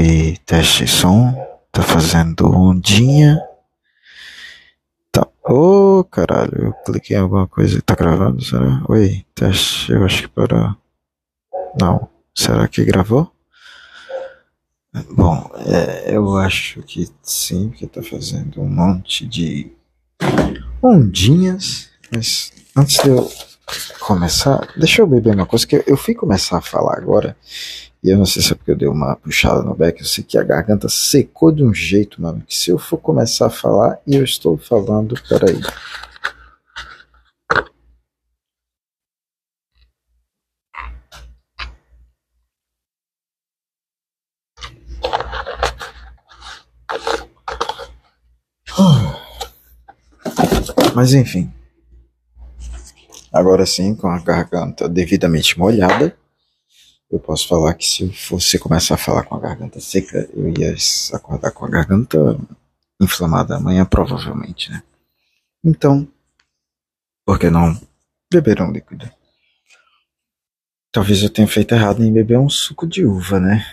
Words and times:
Oi, 0.00 0.38
teste 0.46 0.86
som. 0.86 1.34
Tá 1.70 1.82
fazendo 1.82 2.50
ondinha. 2.50 3.38
Tá. 5.12 5.28
Ô, 5.46 5.98
oh, 5.98 6.04
caralho, 6.04 6.68
eu 6.68 6.72
cliquei 6.72 7.18
em 7.18 7.20
alguma 7.20 7.46
coisa. 7.46 7.82
Tá 7.82 7.94
gravando, 7.94 8.42
será? 8.42 8.82
Oi, 8.88 9.26
teste. 9.34 9.92
Eu 9.92 10.02
acho 10.02 10.22
que 10.22 10.28
parou. 10.28 10.74
Não. 11.78 12.08
Será 12.34 12.66
que 12.66 12.82
gravou? 12.82 13.30
Bom, 15.10 15.50
é, 15.66 16.16
eu 16.16 16.34
acho 16.38 16.82
que 16.84 17.06
sim, 17.22 17.68
porque 17.68 17.86
tá 17.86 18.02
fazendo 18.02 18.62
um 18.62 18.68
monte 18.70 19.26
de 19.26 19.70
ondinhas. 20.82 21.90
Mas 22.10 22.54
antes 22.74 23.02
de 23.02 23.10
eu 23.10 23.30
começar, 23.98 24.66
deixa 24.78 25.02
eu 25.02 25.06
beber 25.06 25.34
uma 25.34 25.44
coisa 25.44 25.66
que 25.66 25.84
eu 25.86 25.96
fui 25.98 26.14
começar 26.14 26.56
a 26.56 26.62
falar 26.62 26.96
agora. 26.96 27.36
E 28.02 28.08
eu 28.08 28.16
não 28.16 28.24
sei 28.24 28.40
se 28.42 28.52
é 28.52 28.54
porque 28.54 28.70
eu 28.70 28.76
dei 28.76 28.88
uma 28.88 29.14
puxada 29.14 29.62
no 29.62 29.74
back, 29.74 30.00
eu 30.00 30.06
sei 30.06 30.24
que 30.24 30.38
a 30.38 30.42
garganta 30.42 30.88
secou 30.88 31.52
de 31.52 31.62
um 31.62 31.74
jeito, 31.74 32.20
mano, 32.20 32.42
que 32.46 32.56
se 32.56 32.70
eu 32.70 32.78
for 32.78 32.96
começar 32.96 33.46
a 33.46 33.50
falar 33.50 33.98
e 34.06 34.16
eu 34.16 34.24
estou 34.24 34.56
falando, 34.56 35.14
peraí. 35.28 35.60
Mas 50.94 51.14
enfim. 51.14 51.52
Agora 53.32 53.64
sim, 53.64 53.94
com 53.94 54.08
a 54.08 54.18
garganta 54.18 54.88
devidamente 54.88 55.58
molhada, 55.58 56.16
eu 57.10 57.18
posso 57.18 57.48
falar 57.48 57.74
que 57.74 57.84
se 57.84 58.06
você 58.30 58.58
começar 58.58 58.94
a 58.94 58.98
falar 58.98 59.24
com 59.24 59.34
a 59.34 59.40
garganta 59.40 59.80
seca, 59.80 60.28
eu 60.32 60.48
ia 60.48 60.74
acordar 61.12 61.50
com 61.50 61.64
a 61.64 61.68
garganta 61.68 62.38
inflamada 63.00 63.56
amanhã, 63.56 63.84
provavelmente, 63.84 64.70
né? 64.70 64.82
Então, 65.64 66.06
por 67.26 67.38
que 67.38 67.50
não 67.50 67.78
beber 68.32 68.62
um 68.62 68.70
líquido? 68.70 69.10
Talvez 70.92 71.22
eu 71.22 71.30
tenha 71.30 71.48
feito 71.48 71.74
errado 71.74 72.02
em 72.02 72.12
beber 72.12 72.38
um 72.38 72.48
suco 72.48 72.86
de 72.86 73.04
uva, 73.04 73.40
né? 73.40 73.66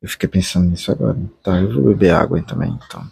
Eu 0.00 0.08
fiquei 0.08 0.28
pensando 0.28 0.68
nisso 0.68 0.90
agora. 0.90 1.18
Tá, 1.42 1.60
eu 1.60 1.72
vou 1.72 1.84
beber 1.84 2.12
água 2.12 2.42
também, 2.42 2.70
então. 2.86 3.08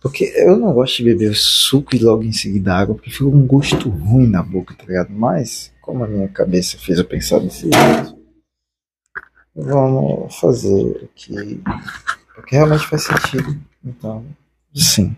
Porque 0.00 0.32
eu 0.36 0.56
não 0.56 0.72
gosto 0.72 0.96
de 0.96 1.04
beber 1.04 1.34
suco 1.36 1.94
e 1.94 1.98
logo 2.00 2.24
em 2.24 2.32
seguida 2.32 2.74
água, 2.74 2.96
porque 2.96 3.10
fica 3.10 3.24
um 3.24 3.46
gosto 3.46 3.88
ruim 3.88 4.26
na 4.26 4.42
boca, 4.42 4.74
tá 4.74 4.84
ligado? 4.84 5.10
Mas, 5.10 5.72
como 5.80 6.02
a 6.02 6.08
minha 6.08 6.28
cabeça 6.28 6.76
fez 6.76 6.98
eu 6.98 7.04
pensar 7.04 7.40
jeito, 7.40 8.21
vamos 9.54 10.34
fazer 10.36 11.04
aqui 11.04 11.62
porque 12.34 12.56
realmente 12.56 12.86
faz 12.86 13.04
sentido. 13.04 13.60
Então, 13.84 14.24
sim. 14.74 15.16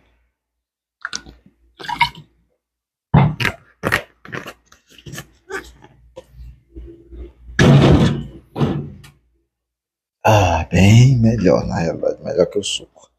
Ah, 10.26 10.66
bem 10.70 11.18
melhor, 11.18 11.66
na 11.66 11.80
realidade, 11.80 12.22
melhor 12.22 12.46
que 12.46 12.58
o 12.58 12.62
suco. 12.62 13.10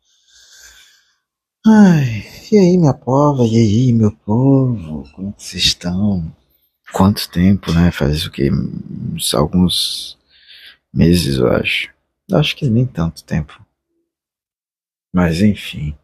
Ai, 1.65 2.23
e 2.51 2.57
aí, 2.57 2.77
minha 2.77 2.93
pova, 2.93 3.43
e 3.45 3.57
aí, 3.57 3.93
meu 3.93 4.11
povo, 4.11 5.03
como 5.15 5.33
vocês 5.37 5.63
estão? 5.63 6.35
Quanto 6.91 7.29
tempo, 7.29 7.71
né? 7.71 7.91
Faz 7.91 8.25
o 8.25 8.31
que? 8.31 8.49
Alguns 9.33 10.17
meses, 10.95 11.37
eu 11.37 11.51
acho. 11.51 11.93
Acho 12.31 12.55
que 12.55 12.69
nem 12.69 12.87
tanto 12.87 13.23
tempo. 13.23 13.63
Mas 15.13 15.41
enfim. 15.41 15.97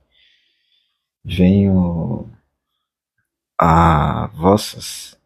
Venho 1.24 2.30
a 3.60 4.28
vossas. 4.28 5.18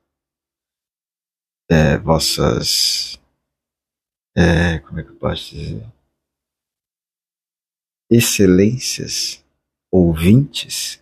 É, 1.70 1.98
vossas. 1.98 3.20
É, 4.38 4.80
como 4.80 5.00
é 5.00 5.04
que 5.04 5.10
eu 5.10 5.16
posso 5.16 5.56
dizer? 5.56 5.86
Excelências, 8.10 9.44
ouvintes, 9.92 11.02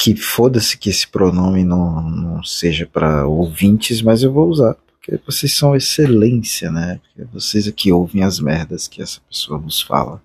que 0.00 0.16
foda-se 0.16 0.78
que 0.78 0.88
esse 0.88 1.06
pronome 1.06 1.62
não, 1.64 2.00
não 2.08 2.42
seja 2.42 2.86
para 2.86 3.26
ouvintes, 3.26 4.00
mas 4.00 4.22
eu 4.22 4.32
vou 4.32 4.48
usar 4.48 4.74
porque 5.08 5.32
vocês 5.32 5.54
são 5.54 5.74
excelência, 5.74 6.70
né? 6.70 7.00
Porque 7.02 7.24
vocês 7.32 7.66
aqui 7.66 7.90
ouvem 7.90 8.22
as 8.22 8.38
merdas 8.38 8.86
que 8.86 9.00
essa 9.00 9.20
pessoa 9.22 9.58
vos 9.58 9.80
fala. 9.80 10.22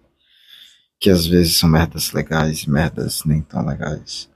Que 1.00 1.10
às 1.10 1.26
vezes 1.26 1.58
são 1.58 1.70
merdas 1.70 2.12
legais 2.12 2.64
e 2.64 2.70
merdas 2.70 3.24
nem 3.24 3.42
tão 3.42 3.66
legais. 3.66 4.30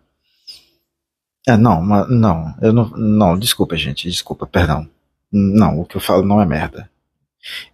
É, 1.45 1.55
não, 1.57 1.81
não, 1.81 2.55
eu 2.61 2.73
não, 2.73 2.89
não, 2.89 3.39
desculpa, 3.39 3.75
gente, 3.75 4.09
desculpa, 4.09 4.45
perdão. 4.45 4.89
Não, 5.31 5.79
o 5.79 5.85
que 5.85 5.97
eu 5.97 6.01
falo 6.01 6.23
não 6.23 6.41
é 6.41 6.45
merda. 6.45 6.89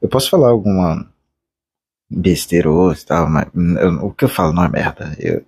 Eu 0.01 0.07
posso 0.09 0.29
falar 0.29 0.50
alguma 0.50 1.07
besteira 2.09 2.69
ou 2.69 2.95
tal, 2.95 3.28
mas 3.28 3.47
eu, 3.55 4.05
o 4.05 4.13
que 4.13 4.25
eu 4.25 4.29
falo 4.29 4.53
não 4.53 4.63
é 4.63 4.69
merda. 4.69 5.16
Eu, 5.19 5.44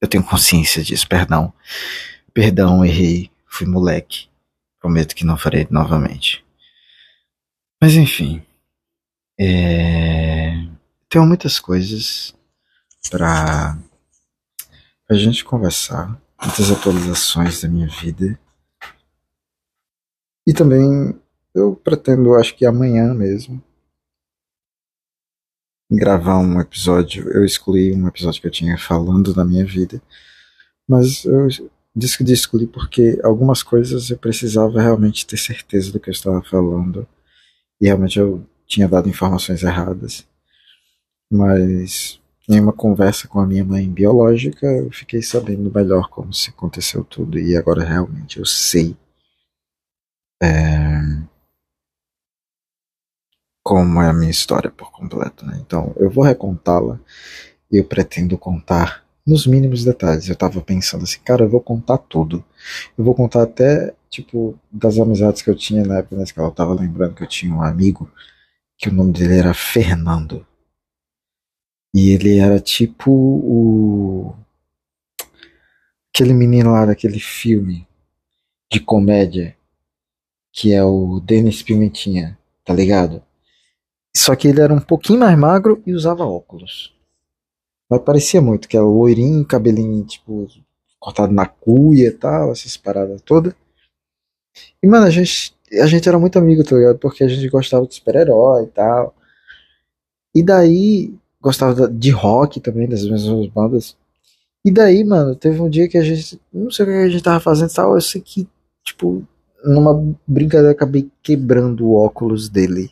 eu 0.00 0.08
tenho 0.08 0.22
consciência 0.24 0.82
disso, 0.82 1.08
perdão. 1.08 1.52
Perdão, 2.34 2.84
errei, 2.84 3.30
fui 3.46 3.66
moleque. 3.66 4.28
Prometo 4.78 5.14
que 5.14 5.24
não 5.24 5.38
farei 5.38 5.66
novamente. 5.70 6.43
Mas 7.84 7.96
enfim, 7.96 8.42
é... 9.38 10.54
tenho 11.06 11.26
muitas 11.26 11.60
coisas 11.60 12.34
para 13.10 13.76
a 15.06 15.14
gente 15.14 15.44
conversar, 15.44 16.18
muitas 16.42 16.70
atualizações 16.70 17.60
da 17.60 17.68
minha 17.68 17.86
vida. 17.86 18.40
E 20.46 20.54
também 20.54 21.14
eu 21.54 21.76
pretendo, 21.76 22.34
acho 22.34 22.56
que 22.56 22.64
amanhã 22.64 23.12
mesmo, 23.12 23.62
gravar 25.90 26.38
um 26.38 26.58
episódio. 26.58 27.28
Eu 27.32 27.44
excluí 27.44 27.94
um 27.94 28.08
episódio 28.08 28.40
que 28.40 28.46
eu 28.46 28.50
tinha 28.50 28.78
falando 28.78 29.34
da 29.34 29.44
minha 29.44 29.66
vida, 29.66 30.00
mas 30.88 31.26
eu 31.26 31.48
disse 31.94 32.16
que 32.16 32.32
excluí 32.32 32.66
porque 32.66 33.20
algumas 33.22 33.62
coisas 33.62 34.08
eu 34.08 34.16
precisava 34.16 34.80
realmente 34.80 35.26
ter 35.26 35.36
certeza 35.36 35.92
do 35.92 36.00
que 36.00 36.08
eu 36.08 36.12
estava 36.12 36.40
falando 36.40 37.06
e 37.84 37.86
realmente 37.86 38.18
eu 38.18 38.42
tinha 38.66 38.88
dado 38.88 39.10
informações 39.10 39.62
erradas. 39.62 40.26
Mas 41.30 42.18
em 42.48 42.58
uma 42.58 42.72
conversa 42.72 43.28
com 43.28 43.38
a 43.38 43.46
minha 43.46 43.62
mãe 43.62 43.86
biológica, 43.86 44.66
eu 44.66 44.90
fiquei 44.90 45.20
sabendo 45.20 45.70
melhor 45.70 46.08
como 46.08 46.32
se 46.32 46.48
aconteceu 46.48 47.04
tudo 47.04 47.38
e 47.38 47.54
agora 47.54 47.84
realmente 47.84 48.38
eu 48.38 48.46
sei 48.46 48.96
é, 50.42 50.48
como 53.62 54.00
é 54.00 54.08
a 54.08 54.14
minha 54.14 54.30
história 54.30 54.70
por 54.70 54.90
completo. 54.90 55.44
Né? 55.44 55.58
Então 55.60 55.94
eu 55.98 56.08
vou 56.08 56.24
recontá-la 56.24 56.98
e 57.70 57.76
eu 57.76 57.84
pretendo 57.84 58.38
contar 58.38 59.03
nos 59.26 59.46
mínimos 59.46 59.84
detalhes. 59.84 60.28
Eu 60.28 60.36
tava 60.36 60.60
pensando 60.60 61.04
assim, 61.04 61.18
cara, 61.24 61.44
eu 61.44 61.48
vou 61.48 61.60
contar 61.60 61.98
tudo. 61.98 62.44
Eu 62.96 63.04
vou 63.04 63.14
contar 63.14 63.42
até 63.42 63.94
tipo, 64.14 64.58
das 64.70 64.98
amizades 64.98 65.42
que 65.42 65.50
eu 65.50 65.56
tinha 65.56 65.84
na 65.84 65.98
época 65.98 66.16
na 66.16 66.22
escola, 66.22 66.48
eu 66.48 66.52
tava 66.52 66.74
lembrando 66.74 67.14
que 67.14 67.24
eu 67.24 67.28
tinha 67.28 67.52
um 67.52 67.62
amigo 67.62 68.10
que 68.78 68.88
o 68.88 68.92
nome 68.92 69.12
dele 69.12 69.38
era 69.38 69.52
Fernando. 69.52 70.46
E 71.92 72.10
ele 72.10 72.38
era 72.38 72.60
tipo 72.60 73.10
o. 73.10 74.34
aquele 76.12 76.32
menino 76.32 76.72
lá 76.72 76.86
daquele 76.86 77.20
filme 77.20 77.86
de 78.70 78.80
comédia 78.80 79.56
que 80.52 80.72
é 80.72 80.84
o 80.84 81.18
Denis 81.18 81.62
Pimentinha, 81.62 82.38
tá 82.64 82.72
ligado? 82.72 83.20
Só 84.16 84.36
que 84.36 84.46
ele 84.46 84.60
era 84.60 84.72
um 84.72 84.80
pouquinho 84.80 85.18
mais 85.18 85.36
magro 85.36 85.82
e 85.84 85.92
usava 85.92 86.24
óculos. 86.24 86.93
Mas 87.88 88.00
parecia 88.00 88.40
muito, 88.40 88.68
que 88.68 88.76
era 88.76 88.86
loirinho, 88.86 89.44
cabelinho 89.44 90.04
tipo 90.04 90.48
cortado 90.98 91.32
na 91.32 91.46
cuia 91.46 92.08
e 92.08 92.12
tal, 92.12 92.50
essas 92.50 92.76
paradas 92.76 93.20
todas. 93.20 93.54
E, 94.82 94.86
mano, 94.86 95.06
a 95.06 95.10
gente, 95.10 95.54
a 95.82 95.86
gente 95.86 96.08
era 96.08 96.18
muito 96.18 96.38
amigo, 96.38 96.64
tá 96.64 96.74
ligado? 96.76 96.98
Porque 96.98 97.22
a 97.24 97.28
gente 97.28 97.46
gostava 97.48 97.86
de 97.86 97.94
super-herói 97.94 98.64
e 98.64 98.68
tal. 98.68 99.14
E 100.34 100.42
daí, 100.42 101.14
gostava 101.40 101.88
de 101.88 102.10
rock 102.10 102.60
também, 102.60 102.88
das 102.88 103.04
mesmas 103.04 103.46
bandas. 103.48 103.96
E 104.64 104.70
daí, 104.70 105.04
mano, 105.04 105.36
teve 105.36 105.60
um 105.60 105.68
dia 105.68 105.88
que 105.88 105.98
a 105.98 106.02
gente. 106.02 106.40
Não 106.52 106.70
sei 106.70 106.86
o 106.86 106.88
que 106.88 106.94
a 106.94 107.08
gente 107.08 107.22
tava 107.22 107.40
fazendo 107.40 107.70
e 107.70 107.74
tal. 107.74 107.94
Eu 107.94 108.00
sei 108.00 108.20
que, 108.22 108.48
tipo, 108.82 109.22
numa 109.62 110.16
brincadeira 110.26 110.72
acabei 110.72 111.10
quebrando 111.22 111.86
o 111.86 111.96
óculos 111.96 112.48
dele. 112.48 112.90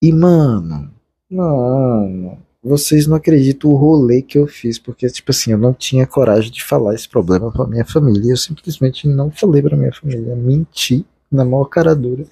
E, 0.00 0.12
mano. 0.12 0.94
Mano 1.28 2.49
vocês 2.62 3.06
não 3.06 3.16
acreditam 3.16 3.70
o 3.70 3.76
rolê 3.76 4.20
que 4.20 4.38
eu 4.38 4.46
fiz, 4.46 4.78
porque, 4.78 5.06
tipo 5.08 5.30
assim, 5.30 5.52
eu 5.52 5.58
não 5.58 5.72
tinha 5.72 6.06
coragem 6.06 6.50
de 6.50 6.62
falar 6.62 6.94
esse 6.94 7.08
problema 7.08 7.50
pra 7.50 7.66
minha 7.66 7.84
família. 7.84 8.32
Eu 8.32 8.36
simplesmente 8.36 9.08
não 9.08 9.30
falei 9.30 9.62
pra 9.62 9.76
minha 9.76 9.92
família. 9.92 10.36
Menti 10.36 11.06
na 11.30 11.44
maior 11.44 11.64
cara 11.66 11.94
dura. 11.94 12.26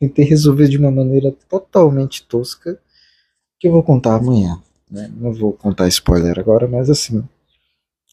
Tentei 0.00 0.24
resolver 0.24 0.68
de 0.68 0.78
uma 0.78 0.90
maneira 0.90 1.34
totalmente 1.48 2.24
tosca. 2.26 2.78
que 3.58 3.68
eu 3.68 3.72
vou 3.72 3.82
contar 3.82 4.16
amanhã. 4.16 4.60
Né? 4.90 5.10
Não 5.16 5.32
vou 5.32 5.52
contar 5.52 5.88
spoiler 5.88 6.38
agora, 6.38 6.68
mas 6.68 6.88
assim, 6.88 7.24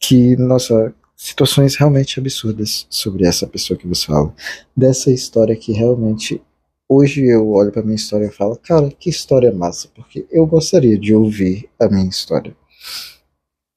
que, 0.02 0.36
nossa, 0.38 0.94
situações 1.16 1.76
realmente 1.76 2.20
absurdas 2.20 2.86
sobre 2.90 3.26
essa 3.26 3.48
pessoa 3.48 3.78
que 3.78 3.88
você 3.88 4.06
fala. 4.08 4.34
Dessa 4.76 5.12
história 5.12 5.56
que 5.56 5.72
realmente, 5.72 6.42
hoje 6.88 7.26
eu 7.26 7.50
olho 7.52 7.72
para 7.72 7.84
minha 7.84 7.96
história 7.96 8.26
e 8.26 8.32
falo, 8.32 8.58
cara, 8.58 8.90
que 8.92 9.10
história 9.10 9.52
massa, 9.52 9.90
porque 9.96 10.26
eu 10.32 10.46
gostaria 10.46 10.98
de 10.98 11.14
ouvir 11.16 11.70
a 11.80 11.88
minha 11.88 12.08
história. 12.08 12.56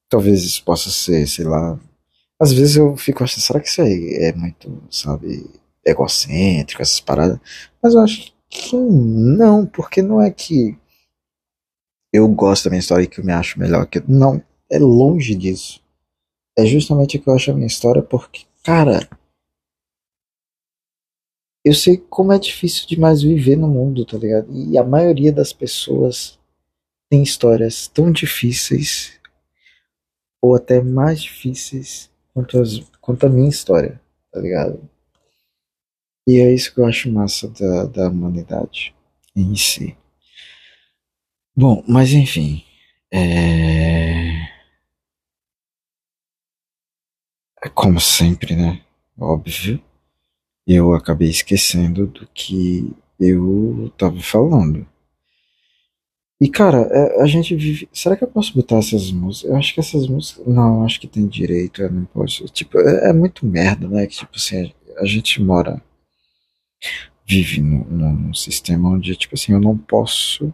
Talvez 0.09 0.43
isso 0.45 0.65
possa 0.65 0.91
ser, 0.91 1.27
sei 1.27 1.45
lá. 1.45 1.79
Às 2.41 2.53
vezes 2.53 2.77
eu 2.77 2.97
fico 2.97 3.25
achando, 3.25 3.43
será 3.43 3.61
que 3.61 3.69
isso 3.69 3.83
aí 3.83 4.15
é 4.21 4.33
muito, 4.33 4.83
sabe, 4.91 5.49
egocêntrico, 5.85 6.83
essas 6.83 7.01
paradas? 7.01 7.39
Mas 7.83 7.95
eu 7.95 8.01
acho 8.01 8.33
que 8.49 8.77
não, 8.77 9.67
porque 9.67 10.03
não 10.03 10.21
é 10.21 10.31
que 10.31 10.77
eu 12.13 12.27
gosto 12.29 12.65
da 12.65 12.71
minha 12.71 12.81
história 12.81 13.05
e 13.05 13.07
que 13.07 13.21
eu 13.21 13.25
me 13.25 13.33
acho 13.33 13.59
melhor 13.59 13.87
que. 13.87 14.03
Não, 14.07 14.43
é 14.71 14.79
longe 14.79 15.35
disso. 15.35 15.81
É 16.57 16.65
justamente 16.65 17.17
o 17.17 17.21
que 17.21 17.29
eu 17.29 17.35
acho 17.35 17.51
a 17.51 17.55
minha 17.55 17.67
história, 17.67 18.03
porque, 18.03 18.45
cara. 18.63 19.07
Eu 21.67 21.75
sei 21.75 21.97
como 21.97 22.33
é 22.33 22.39
difícil 22.39 22.87
demais 22.87 23.23
viver 23.23 23.57
no 23.57 23.67
mundo, 23.67 24.07
tá 24.07 24.17
ligado? 24.17 24.47
E 24.53 24.79
a 24.79 24.85
maioria 24.85 25.33
das 25.33 25.53
pessoas 25.53 26.39
tem 27.11 27.25
histórias 27.25 27.89
tão 27.89 28.13
difíceis, 28.13 29.19
ou 30.41 30.55
até 30.55 30.81
mais 30.81 31.21
difíceis, 31.21 32.09
quanto, 32.33 32.61
as, 32.61 32.79
quanto 33.01 33.27
a 33.27 33.29
minha 33.29 33.49
história, 33.49 34.01
tá 34.31 34.39
ligado? 34.39 34.89
E 36.25 36.39
é 36.39 36.55
isso 36.55 36.73
que 36.73 36.79
eu 36.79 36.87
acho 36.87 37.11
massa 37.11 37.49
da, 37.49 37.87
da 37.87 38.09
humanidade 38.11 38.95
em 39.35 39.57
si. 39.57 39.99
Bom, 41.57 41.83
mas 41.89 42.13
enfim. 42.13 42.63
É... 43.13 44.37
Como 47.75 48.01
sempre, 48.01 48.55
né? 48.55 48.81
Óbvio. 49.19 49.83
Eu 50.67 50.95
acabei 50.95 51.29
esquecendo 51.29 52.07
do 52.07 52.27
que 52.35 52.91
eu 53.21 53.93
tava 53.97 54.21
falando. 54.21 54.87
E 56.41 56.49
cara, 56.51 56.79
é, 56.91 57.23
a 57.23 57.27
gente 57.27 57.55
vive. 57.57 57.89
Será 57.93 58.17
que 58.17 58.25
eu 58.25 58.29
posso 58.29 58.55
botar 58.55 58.77
essas 58.77 59.11
músicas? 59.11 59.51
Eu 59.51 59.57
acho 59.57 59.73
que 59.73 59.81
essas 59.81 60.07
músicas. 60.07 60.47
Não, 60.47 60.85
acho 60.85 61.01
que 61.01 61.07
tem 61.07 61.27
direito, 61.27 61.83
eu 61.83 61.91
não 61.91 62.05
posso. 62.05 62.45
Tipo, 62.47 62.79
é, 62.79 63.11
é 63.11 63.13
muito 63.13 63.47
merda, 63.47 63.89
né? 63.89 64.07
Que 64.07 64.17
tipo 64.17 64.33
assim, 64.37 64.73
a 64.99 65.07
gente 65.07 65.41
mora. 65.43 65.83
Vive 67.29 67.61
num, 67.61 68.33
sistema 68.35 68.89
onde, 68.91 69.17
tipo 69.17 69.35
assim, 69.35 69.53
eu 69.53 69.61
não 69.61 69.77
posso 69.77 70.53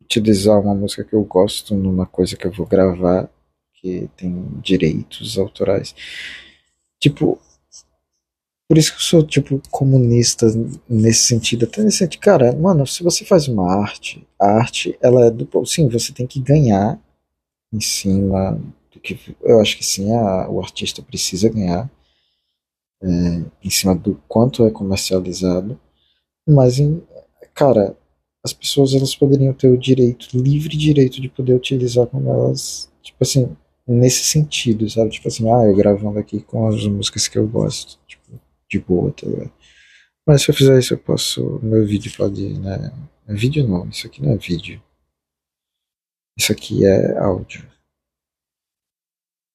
utilizar 0.00 0.60
uma 0.60 0.74
música 0.74 1.02
que 1.02 1.14
eu 1.14 1.24
gosto 1.24 1.74
numa 1.74 2.06
coisa 2.06 2.36
que 2.36 2.46
eu 2.46 2.52
vou 2.52 2.66
gravar 2.66 3.28
que 3.74 4.08
tem 4.16 4.46
direitos 4.62 5.36
autorais. 5.38 5.94
Tipo, 7.00 7.40
por 8.68 8.78
isso 8.78 8.92
que 8.92 8.98
eu 8.98 9.02
sou, 9.02 9.22
tipo, 9.22 9.60
comunista 9.70 10.46
nesse 10.88 11.24
sentido. 11.24 11.64
Até 11.66 11.82
nesse 11.82 11.98
sentido, 11.98 12.20
cara, 12.20 12.52
mano, 12.54 12.86
se 12.86 13.02
você 13.02 13.24
faz 13.24 13.46
uma 13.46 13.70
arte, 13.70 14.26
a 14.40 14.46
arte, 14.46 14.96
ela 15.00 15.26
é 15.26 15.30
do. 15.30 15.66
Sim, 15.66 15.88
você 15.88 16.12
tem 16.12 16.26
que 16.26 16.40
ganhar 16.40 16.98
em 17.72 17.80
cima 17.80 18.58
do 18.92 19.00
que. 19.00 19.18
Eu 19.42 19.60
acho 19.60 19.76
que 19.76 19.84
sim, 19.84 20.12
a, 20.12 20.48
o 20.50 20.60
artista 20.60 21.02
precisa 21.02 21.48
ganhar 21.50 21.90
é, 23.02 23.08
em 23.62 23.70
cima 23.70 23.94
do 23.94 24.20
quanto 24.28 24.64
é 24.64 24.70
comercializado. 24.70 25.78
Mas, 26.48 26.78
em, 26.78 27.02
cara, 27.54 27.96
as 28.44 28.52
pessoas 28.52 28.94
elas 28.94 29.14
poderiam 29.14 29.54
ter 29.54 29.68
o 29.68 29.78
direito, 29.78 30.28
livre 30.36 30.76
direito 30.76 31.20
de 31.20 31.28
poder 31.28 31.54
utilizar 31.54 32.06
como 32.06 32.30
elas, 32.30 32.90
tipo 33.02 33.18
assim, 33.22 33.56
nesse 33.86 34.24
sentido, 34.24 34.88
sabe? 34.88 35.10
Tipo 35.10 35.28
assim, 35.28 35.50
ah, 35.50 35.64
eu 35.64 35.74
gravando 35.74 36.18
aqui 36.18 36.40
com 36.40 36.66
as 36.68 36.86
músicas 36.86 37.28
que 37.28 37.38
eu 37.38 37.46
gosto, 37.46 37.98
tipo, 38.06 38.40
de 38.74 38.80
boa, 38.80 39.12
tá 39.12 39.26
ligado? 39.26 39.52
Mas 40.26 40.42
se 40.42 40.50
eu 40.50 40.54
fizer 40.54 40.78
isso, 40.78 40.94
eu 40.94 40.98
posso. 40.98 41.60
Meu 41.62 41.86
vídeo 41.86 42.12
pode, 42.16 42.58
né? 42.58 42.92
Vídeo 43.28 43.66
não, 43.66 43.88
isso 43.88 44.06
aqui 44.06 44.22
não 44.22 44.32
é 44.32 44.36
vídeo. 44.36 44.82
Isso 46.36 46.52
aqui 46.52 46.84
é 46.84 47.18
áudio. 47.18 47.64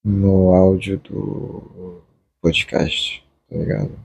No 0.03 0.53
áudio 0.53 0.97
do 0.99 2.01
podcast, 2.41 3.23
tá 3.49 3.57
ligado? 3.57 3.99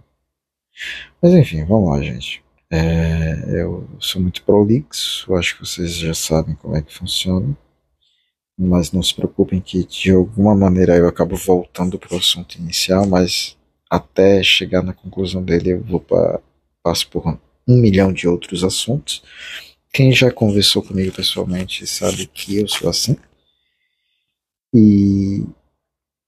Mas 1.23 1.33
enfim, 1.35 1.65
vamos 1.65 1.91
lá, 1.91 2.03
gente. 2.03 2.43
É, 2.71 3.61
eu 3.61 3.89
sou 4.01 4.21
muito 4.21 4.43
prolixo, 4.43 5.33
acho 5.37 5.57
que 5.57 5.65
vocês 5.65 5.95
já 5.95 6.15
sabem 6.15 6.57
como 6.57 6.75
é 6.75 6.83
que 6.83 6.93
funciona, 6.93 7.57
mas 8.59 8.91
não 8.91 9.03
se 9.03 9.15
preocupem 9.15 9.61
que 9.61 9.85
de 9.85 10.11
alguma 10.11 10.55
maneira 10.57 10.97
eu 10.97 11.07
acabo 11.07 11.37
voltando 11.37 11.99
para 11.99 12.15
o 12.15 12.19
assunto 12.19 12.57
inicial, 12.57 13.07
mas 13.07 13.57
até 13.91 14.43
chegar 14.43 14.83
na 14.83 14.93
conclusão 14.93 15.43
dele 15.43 15.73
eu 15.73 15.83
vou 15.83 16.01
para 16.01 16.41
passo 16.83 17.09
por 17.09 17.27
um 17.67 17.77
milhão 17.77 18.13
de 18.13 18.29
outros 18.29 18.63
assuntos. 18.65 19.23
Quem 19.93 20.13
já 20.13 20.31
conversou 20.31 20.83
comigo 20.83 21.13
pessoalmente 21.13 21.87
sabe 21.87 22.27
que 22.27 22.59
eu 22.59 22.69
sou 22.69 22.91
assim. 22.91 23.17
E 24.75 25.45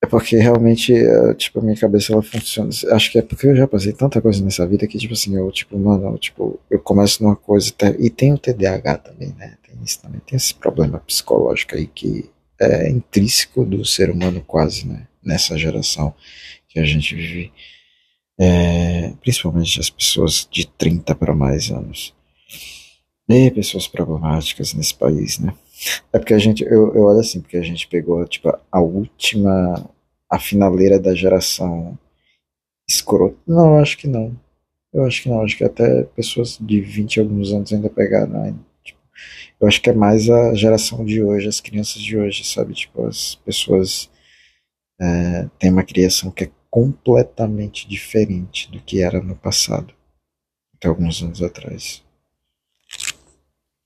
é 0.02 0.06
porque 0.06 0.36
realmente, 0.36 0.94
é, 0.94 1.34
tipo, 1.34 1.58
a 1.58 1.62
minha 1.62 1.76
cabeça 1.76 2.12
ela 2.12 2.22
funciona. 2.22 2.70
Acho 2.92 3.10
que 3.10 3.18
é 3.18 3.22
porque 3.22 3.46
eu 3.46 3.56
já 3.56 3.66
passei 3.66 3.92
tanta 3.92 4.20
coisa 4.20 4.42
nessa 4.44 4.66
vida 4.66 4.86
que, 4.86 4.98
tipo 4.98 5.14
assim, 5.14 5.36
eu, 5.36 5.50
tipo, 5.50 5.76
mano, 5.78 6.06
eu, 6.06 6.18
tipo, 6.18 6.60
eu 6.70 6.78
começo 6.78 7.22
numa 7.22 7.34
coisa. 7.34 7.72
E 7.98 8.08
tem 8.08 8.32
o 8.32 8.38
TDAH 8.38 8.98
também, 8.98 9.34
né? 9.36 9.56
Tem 9.66 9.76
isso 9.84 10.00
também. 10.00 10.20
Tem 10.24 10.36
esse 10.36 10.54
problema 10.54 11.00
psicológico 11.00 11.74
aí 11.74 11.88
que 11.88 12.30
é 12.60 12.88
intrínseco 12.88 13.64
do 13.64 13.84
ser 13.84 14.10
humano, 14.10 14.42
quase, 14.46 14.86
né? 14.86 15.08
Nessa 15.24 15.58
geração 15.58 16.14
que 16.76 16.80
a 16.80 16.84
gente 16.84 17.14
vive. 17.14 17.50
É, 18.38 19.14
principalmente 19.22 19.80
as 19.80 19.88
pessoas 19.88 20.46
de 20.50 20.66
30 20.66 21.14
para 21.14 21.34
mais 21.34 21.70
anos. 21.70 22.14
E 23.26 23.50
pessoas 23.50 23.88
problemáticas 23.88 24.74
nesse 24.74 24.94
país, 24.94 25.38
né? 25.38 25.54
É 26.12 26.18
porque 26.18 26.34
a 26.34 26.38
gente, 26.38 26.62
eu, 26.62 26.94
eu 26.94 27.04
olho 27.04 27.20
assim, 27.20 27.40
porque 27.40 27.56
a 27.56 27.62
gente 27.62 27.88
pegou, 27.88 28.22
tipo, 28.26 28.52
a 28.70 28.80
última 28.80 29.90
a 30.30 30.38
finaleira 30.38 30.98
da 30.98 31.14
geração 31.14 31.98
escrota. 32.86 33.36
Não, 33.46 33.78
acho 33.78 33.96
que 33.96 34.06
não. 34.06 34.38
Eu 34.92 35.04
acho 35.04 35.22
que 35.22 35.30
não. 35.30 35.42
Acho 35.42 35.56
que 35.56 35.64
até 35.64 36.02
pessoas 36.02 36.58
de 36.60 36.80
20 36.80 37.16
e 37.16 37.20
alguns 37.20 37.52
anos 37.52 37.72
ainda 37.72 37.88
pegaram. 37.88 38.32
Né? 38.32 38.54
Tipo, 38.84 39.00
eu 39.60 39.66
acho 39.66 39.80
que 39.80 39.88
é 39.88 39.94
mais 39.94 40.28
a 40.28 40.52
geração 40.54 41.06
de 41.06 41.22
hoje, 41.22 41.48
as 41.48 41.60
crianças 41.60 42.02
de 42.02 42.18
hoje, 42.18 42.44
sabe? 42.44 42.74
Tipo, 42.74 43.06
as 43.06 43.34
pessoas 43.36 44.10
é, 45.00 45.48
têm 45.58 45.70
uma 45.70 45.82
criação 45.82 46.30
que 46.30 46.44
é 46.44 46.50
completamente 46.76 47.88
diferente 47.88 48.70
do 48.70 48.78
que 48.82 49.00
era 49.00 49.22
no 49.22 49.34
passado, 49.34 49.94
até 50.74 50.86
alguns 50.88 51.22
anos 51.22 51.42
atrás. 51.42 52.04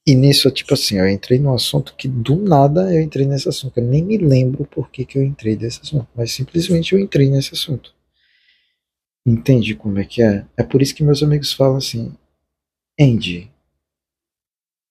E 0.04 0.12
nisso, 0.16 0.50
tipo 0.50 0.74
assim, 0.74 0.96
eu 0.96 1.08
entrei 1.08 1.38
num 1.38 1.54
assunto 1.54 1.94
que 1.94 2.08
do 2.08 2.34
nada 2.34 2.92
eu 2.92 3.00
entrei 3.00 3.24
nesse 3.24 3.48
assunto. 3.48 3.78
Eu 3.78 3.84
nem 3.84 4.02
me 4.02 4.18
lembro 4.18 4.64
por 4.64 4.90
que, 4.90 5.04
que 5.04 5.16
eu 5.16 5.22
entrei 5.22 5.54
nesse 5.54 5.80
assunto, 5.82 6.08
mas 6.16 6.32
simplesmente 6.32 6.92
eu 6.92 6.98
entrei 6.98 7.30
nesse 7.30 7.54
assunto. 7.54 7.94
Entende 9.24 9.76
como 9.76 10.00
é 10.00 10.04
que 10.04 10.20
é? 10.20 10.44
É 10.56 10.64
por 10.64 10.82
isso 10.82 10.92
que 10.92 11.04
meus 11.04 11.22
amigos 11.22 11.52
falam 11.52 11.76
assim: 11.76 12.12
Andy, 13.00 13.52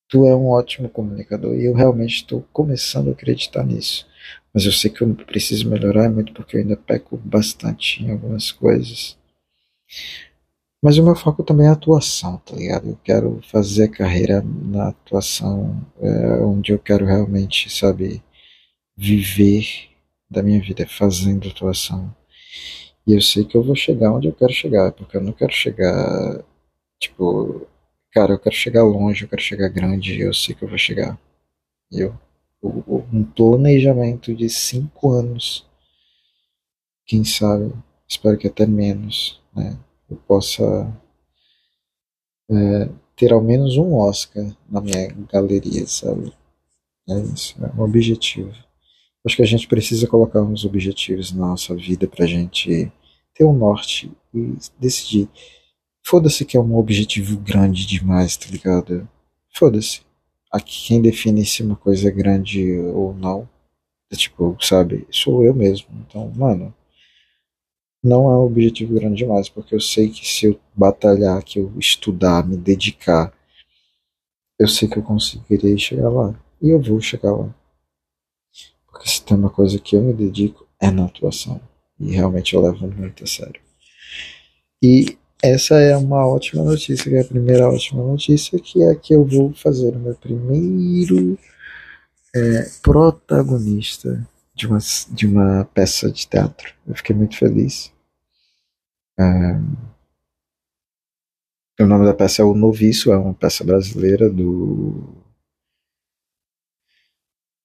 tu 0.08 0.26
é 0.26 0.34
um 0.34 0.48
ótimo 0.48 0.88
comunicador 0.88 1.54
e 1.54 1.66
eu 1.66 1.74
realmente 1.74 2.16
estou 2.16 2.48
começando 2.54 3.10
a 3.10 3.12
acreditar 3.12 3.66
nisso. 3.66 4.08
Mas 4.54 4.66
eu 4.66 4.72
sei 4.72 4.90
que 4.90 5.02
eu 5.02 5.16
preciso 5.16 5.70
melhorar 5.70 6.10
muito 6.10 6.34
porque 6.34 6.58
eu 6.58 6.62
ainda 6.62 6.76
peco 6.76 7.18
bastante 7.18 8.04
em 8.04 8.12
algumas 8.12 8.52
coisas. 8.52 9.18
Mas 10.82 10.98
o 10.98 11.04
meu 11.04 11.16
foco 11.16 11.44
também 11.44 11.68
é 11.68 11.70
a 11.70 11.74
atuação, 11.74 12.38
tá 12.38 12.56
ligado? 12.56 12.90
Eu 12.90 12.98
quero 13.04 13.42
fazer 13.44 13.90
carreira 13.90 14.42
na 14.42 14.90
atuação, 14.90 15.86
é, 16.00 16.42
onde 16.42 16.72
eu 16.72 16.80
quero 16.80 17.06
realmente, 17.06 17.70
sabe, 17.70 18.24
viver 18.96 19.90
da 20.30 20.42
minha 20.44 20.62
vida 20.62 20.88
fazendo 20.88 21.50
atuação. 21.50 22.16
E 23.06 23.14
eu 23.14 23.22
sei 23.22 23.44
que 23.46 23.58
eu 23.58 23.64
vou 23.64 23.76
chegar 23.76 24.14
onde 24.14 24.28
eu 24.28 24.34
quero 24.34 24.54
chegar, 24.54 24.92
porque 24.94 25.18
eu 25.18 25.22
não 25.22 25.34
quero 25.34 25.52
chegar, 25.52 26.44
tipo, 27.00 27.68
cara, 28.12 28.34
eu 28.34 28.40
quero 28.40 28.56
chegar 28.56 28.84
longe, 28.84 29.24
eu 29.24 29.30
quero 29.30 29.42
chegar 29.42 29.70
grande, 29.70 30.14
e 30.16 30.22
eu 30.22 30.34
sei 30.34 30.56
que 30.56 30.64
eu 30.64 30.70
vou 30.70 30.78
chegar. 30.78 31.20
Eu, 31.92 32.16
um 32.62 33.24
planejamento 33.24 34.36
de 34.36 34.50
cinco 34.50 35.12
anos, 35.12 35.66
quem 37.06 37.24
sabe, 37.24 37.74
espero 38.08 38.38
que 38.38 38.48
até 38.48 38.66
menos, 38.66 39.42
né? 39.56 39.78
eu 40.10 40.18
possa 40.18 40.64
é, 42.50 42.90
ter 43.16 43.32
ao 43.32 43.42
menos 43.42 43.78
um 43.78 43.96
Oscar 43.96 44.46
na 44.70 44.82
minha 44.82 45.08
galeria, 45.32 45.86
sabe? 45.88 46.34
É 47.08 47.20
isso, 47.20 47.56
é 47.64 47.72
um 47.80 47.84
objetivo. 47.84 48.54
Acho 49.26 49.36
que 49.36 49.42
a 49.42 49.48
gente 49.48 49.68
precisa 49.68 50.08
colocar 50.08 50.42
uns 50.42 50.66
objetivos 50.66 51.32
na 51.32 51.48
nossa 51.48 51.76
vida 51.76 52.08
pra 52.08 52.26
gente 52.26 52.92
ter 53.34 53.44
um 53.44 53.54
norte 53.54 54.12
e 54.34 54.56
decidir. 54.80 55.30
Foda-se 56.06 56.46
que 56.46 56.56
é 56.56 56.60
um 56.60 56.76
objetivo 56.76 57.38
grande 57.38 57.86
demais, 57.86 58.38
tá 58.38 58.48
ligado? 58.50 59.08
Foda-se. 59.54 60.02
Aqui 60.52 60.88
quem 60.88 61.02
define 61.02 61.46
se 61.46 61.64
uma 61.64 61.76
coisa 61.76 62.08
é 62.08 62.12
grande 62.12 62.78
ou 62.80 63.14
não, 63.14 63.48
é 64.12 64.16
tipo, 64.16 64.58
sabe, 64.62 65.08
sou 65.12 65.46
eu 65.46 65.54
mesmo. 65.54 65.88
Então, 66.08 66.32
mano, 66.36 66.74
não 68.04 68.32
é 68.32 68.36
um 68.36 68.46
objetivo 68.46 68.96
grande 68.96 69.18
demais, 69.18 69.50
porque 69.50 69.76
eu 69.76 69.80
sei 69.80 70.10
que 70.10 70.28
se 70.28 70.46
eu 70.48 70.60
batalhar, 70.74 71.44
que 71.44 71.60
eu 71.60 71.72
estudar, 71.78 72.48
me 72.48 72.58
dedicar, 72.58 73.34
eu 74.58 74.68
sei 74.68 74.88
que 74.88 74.98
eu 74.98 75.04
conseguirei 75.04 75.78
chegar 75.78 76.10
lá. 76.10 76.34
E 76.62 76.70
eu 76.70 76.82
vou 76.82 77.00
chegar 77.00 77.32
lá. 77.34 77.54
Porque 78.88 79.10
se 79.10 79.24
tem 79.24 79.38
uma 79.38 79.50
coisa 79.50 79.80
que 79.80 79.96
eu 79.96 80.02
me 80.02 80.14
dedico, 80.14 80.68
é 80.82 80.90
na 80.90 81.06
atuação. 81.06 81.62
E 82.00 82.12
realmente 82.12 82.54
eu 82.54 82.62
levo 82.62 82.88
muito 82.88 83.24
a 83.24 83.28
sério. 83.28 83.62
E 84.82 85.18
essa 85.42 85.76
é 85.76 85.96
uma 85.96 86.28
ótima 86.28 86.64
notícia, 86.64 87.10
que 87.10 87.16
é 87.16 87.22
a 87.22 87.28
primeira 87.28 87.70
ótima 87.70 88.04
notícia, 88.04 88.60
que 88.60 88.84
é 88.84 88.94
que 88.96 89.14
eu 89.14 89.26
vou 89.26 89.54
fazer 89.54 89.96
o 89.96 90.00
meu 90.00 90.16
primeiro 90.16 91.38
é, 92.36 92.70
protagonista 92.82 94.28
de 94.54 94.68
uma, 94.68 94.78
de 95.12 95.26
uma 95.26 95.66
peça 95.74 96.12
de 96.12 96.28
teatro. 96.28 96.74
Eu 96.86 96.96
fiquei 96.96 97.16
muito 97.16 97.38
feliz. 97.38 97.94
É, 99.18 99.24
o 101.82 101.88
nome 101.88 102.06
da 102.06 102.14
peça 102.14 102.42
é 102.42 102.46
O 102.46 102.54
Noviço, 102.54 103.12
é 103.12 103.18
uma 103.18 103.34
peça 103.34 103.64
brasileira 103.64 104.30
do. 104.30 105.24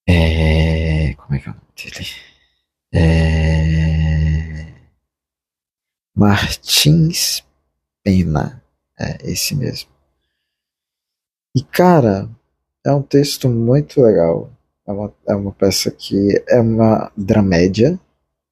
É, 0.09 1.15
como 1.15 1.35
é 1.35 1.39
que 1.41 1.49
é 1.49 1.51
o 1.51 1.55
nome 1.55 1.67
dele? 1.77 2.07
É, 2.93 4.75
Martins 6.15 7.43
Pena. 8.05 8.63
É 9.01 9.19
esse 9.29 9.57
mesmo. 9.57 9.91
E 11.57 11.63
cara, 11.63 12.29
é 12.85 12.93
um 12.93 13.03
texto 13.03 13.49
muito 13.49 14.01
legal. 14.01 14.51
É 14.87 14.93
uma, 14.93 15.15
é 15.27 15.35
uma 15.35 15.53
peça 15.53 15.91
que 15.91 16.43
é 16.49 16.61
uma 16.61 17.11
dramédia, 17.17 17.99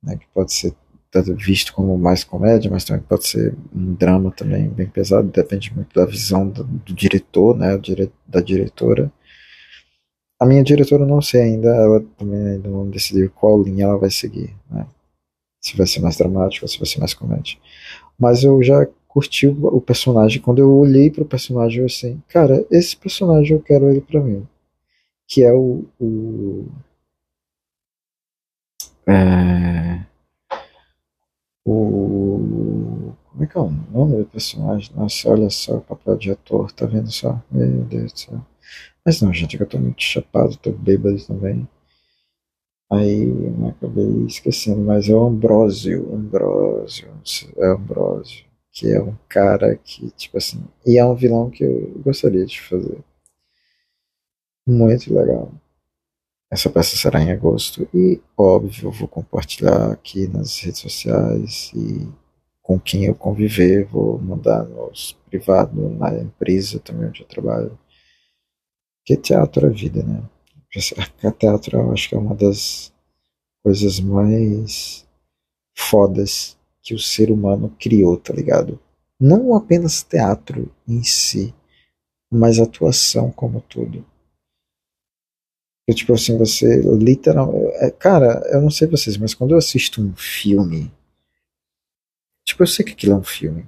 né, 0.02 0.16
que 0.16 0.26
pode 0.34 0.52
ser 0.52 0.74
tanto 1.10 1.34
visto 1.36 1.74
como 1.74 1.98
mais 1.98 2.24
comédia, 2.24 2.70
mas 2.70 2.84
também 2.84 3.02
pode 3.02 3.28
ser 3.28 3.54
um 3.74 3.92
drama 3.94 4.32
também 4.32 4.66
bem 4.70 4.88
pesado, 4.88 5.28
depende 5.28 5.72
muito 5.74 5.94
da 5.94 6.06
visão 6.06 6.48
do, 6.48 6.64
do 6.64 6.94
diretor, 6.94 7.54
né, 7.56 7.78
da 8.26 8.40
diretora. 8.40 9.12
A 10.40 10.46
minha 10.46 10.64
diretora 10.64 11.04
não 11.04 11.20
sei 11.20 11.42
ainda, 11.42 11.68
ela 11.68 12.00
também 12.16 12.54
ainda 12.54 12.68
não 12.68 12.88
decidiu 12.88 13.30
qual 13.30 13.62
linha 13.62 13.84
ela 13.84 13.98
vai 13.98 14.10
seguir, 14.10 14.56
né? 14.70 14.86
Se 15.60 15.76
vai 15.76 15.86
ser 15.86 16.00
mais 16.00 16.16
dramático 16.16 16.64
ou 16.64 16.68
se 16.68 16.78
vai 16.78 16.86
ser 16.86 16.98
mais 16.98 17.14
comédia. 17.14 17.58
Mas 18.18 18.42
eu 18.42 18.60
já 18.62 18.86
curti 19.12 19.46
o, 19.46 19.80
personagem. 19.80 20.40
Quando 20.40 20.58
eu 20.58 20.70
olhei 20.72 21.10
para 21.10 21.22
o 21.22 21.26
personagem, 21.26 21.80
eu 21.80 21.86
assim, 21.86 22.22
cara, 22.28 22.66
esse 22.70 22.96
personagem 22.96 23.56
eu 23.56 23.62
quero 23.62 23.90
ele 23.90 24.00
para 24.00 24.20
mim 24.20 24.46
que 25.32 25.42
é 25.42 25.50
o, 25.50 25.86
o 25.98 26.68
é, 29.06 30.04
o 31.64 33.14
como 33.30 33.44
é 33.44 33.46
que 33.46 33.56
é 33.56 33.60
o 33.60 33.70
nome 33.70 34.18
do 34.18 34.26
personagem? 34.26 34.94
Nossa, 34.94 35.30
olha 35.30 35.48
só 35.48 35.78
o 35.78 35.80
papel 35.80 36.18
de 36.18 36.30
ator, 36.30 36.70
tá 36.72 36.84
vendo 36.84 37.10
só? 37.10 37.40
Meu 37.50 37.82
Deus 37.84 38.12
do 38.12 38.18
céu. 38.18 38.46
Mas 39.04 39.22
não, 39.22 39.32
gente, 39.32 39.56
é 39.56 39.58
que 39.58 39.62
eu 39.62 39.68
tô 39.68 39.78
muito 39.78 40.02
chapado, 40.02 40.56
tô 40.58 40.70
bêbado 40.70 41.16
também. 41.26 41.66
Aí 42.90 43.22
eu 43.22 43.68
acabei 43.68 44.26
esquecendo, 44.26 44.82
mas 44.82 45.08
é 45.08 45.14
o 45.14 45.24
Ambrósio, 45.26 46.14
Ambrósio, 46.14 47.08
é 47.56 47.68
Ambrósio, 47.68 48.44
que 48.72 48.90
é 48.90 49.00
um 49.00 49.14
cara 49.28 49.76
que, 49.76 50.10
tipo 50.12 50.38
assim, 50.38 50.64
e 50.86 50.98
é 50.98 51.04
um 51.04 51.14
vilão 51.14 51.50
que 51.50 51.62
eu 51.62 51.92
gostaria 52.02 52.46
de 52.46 52.60
fazer. 52.60 53.04
Muito 54.66 55.12
legal. 55.12 55.52
Essa 56.50 56.70
peça 56.70 56.96
será 56.96 57.20
em 57.20 57.30
agosto 57.32 57.88
e, 57.94 58.20
óbvio, 58.36 58.88
eu 58.88 58.92
vou 58.92 59.08
compartilhar 59.08 59.92
aqui 59.92 60.26
nas 60.28 60.58
redes 60.60 60.80
sociais 60.80 61.70
e 61.74 62.08
com 62.62 62.78
quem 62.78 63.06
eu 63.06 63.14
conviver, 63.14 63.84
vou 63.86 64.18
mandar 64.18 64.64
nos 64.64 65.12
privados, 65.26 65.74
na 65.98 66.14
empresa 66.18 66.78
também 66.80 67.08
onde 67.08 67.22
eu 67.22 67.26
trabalho. 67.26 67.78
Porque 68.98 69.20
teatro 69.20 69.66
é 69.66 69.70
vida, 69.70 70.02
né? 70.02 70.22
Teatro 71.38 71.78
eu 71.78 71.92
acho 71.92 72.08
que 72.08 72.14
é 72.14 72.18
uma 72.18 72.34
das 72.34 72.92
coisas 73.62 74.00
mais 74.00 75.06
fodas 75.76 76.56
que 76.82 76.94
o 76.94 76.98
ser 76.98 77.30
humano 77.30 77.74
criou, 77.78 78.16
tá 78.16 78.34
ligado? 78.34 78.80
Não 79.18 79.54
apenas 79.54 80.02
teatro 80.02 80.74
em 80.86 81.02
si, 81.02 81.54
mas 82.30 82.58
atuação 82.58 83.30
como 83.30 83.60
tudo. 83.60 84.04
Eu, 85.86 85.94
tipo 85.94 86.12
assim, 86.12 86.36
você 86.38 86.80
literalmente. 86.80 87.74
É, 87.76 87.90
cara, 87.90 88.42
eu 88.52 88.60
não 88.60 88.70
sei 88.70 88.88
vocês, 88.88 89.16
mas 89.16 89.34
quando 89.34 89.52
eu 89.52 89.58
assisto 89.58 90.02
um 90.02 90.14
filme. 90.14 90.92
Tipo, 92.44 92.62
eu 92.62 92.66
sei 92.66 92.84
que 92.84 92.92
aquilo 92.92 93.12
é 93.12 93.16
um 93.16 93.24
filme. 93.24 93.66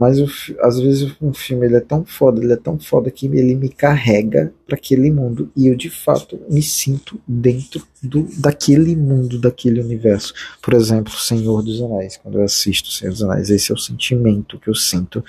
Mas 0.00 0.18
o, 0.18 0.26
às 0.60 0.80
vezes 0.80 1.14
um 1.20 1.30
filme 1.34 1.66
ele 1.66 1.76
é 1.76 1.80
tão 1.80 2.06
foda, 2.06 2.42
ele 2.42 2.54
é 2.54 2.56
tão 2.56 2.78
foda 2.78 3.10
que 3.10 3.26
ele 3.26 3.54
me 3.54 3.68
carrega 3.68 4.50
para 4.66 4.74
aquele 4.74 5.10
mundo 5.10 5.52
e 5.54 5.66
eu 5.66 5.76
de 5.76 5.90
fato 5.90 6.40
me 6.48 6.62
sinto 6.62 7.20
dentro 7.28 7.86
do, 8.02 8.26
daquele 8.38 8.96
mundo, 8.96 9.38
daquele 9.38 9.78
universo. 9.78 10.32
Por 10.62 10.72
exemplo, 10.72 11.12
Senhor 11.12 11.62
dos 11.62 11.82
Anéis. 11.82 12.16
Quando 12.16 12.38
eu 12.38 12.44
assisto 12.44 12.90
Senhor 12.90 13.10
dos 13.10 13.22
Anéis, 13.22 13.50
esse 13.50 13.70
é 13.70 13.74
o 13.74 13.78
sentimento 13.78 14.58
que 14.58 14.70
eu 14.70 14.74
sinto 14.74 15.22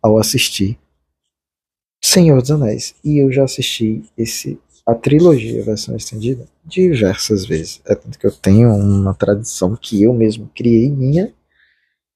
ao 0.00 0.16
assistir 0.16 0.78
Senhor 2.00 2.40
dos 2.40 2.52
Anéis. 2.52 2.94
E 3.02 3.18
eu 3.18 3.32
já 3.32 3.42
assisti 3.42 4.04
esse 4.16 4.56
a 4.86 4.94
trilogia 4.94 5.64
versão 5.64 5.96
estendida 5.96 6.46
diversas 6.64 7.46
vezes. 7.46 7.80
É 7.84 7.96
tanto 7.96 8.16
que 8.16 8.26
eu 8.26 8.30
tenho 8.30 8.72
uma 8.76 9.12
tradição 9.12 9.74
que 9.74 10.04
eu 10.04 10.12
mesmo 10.12 10.48
criei 10.54 10.88
minha, 10.88 11.34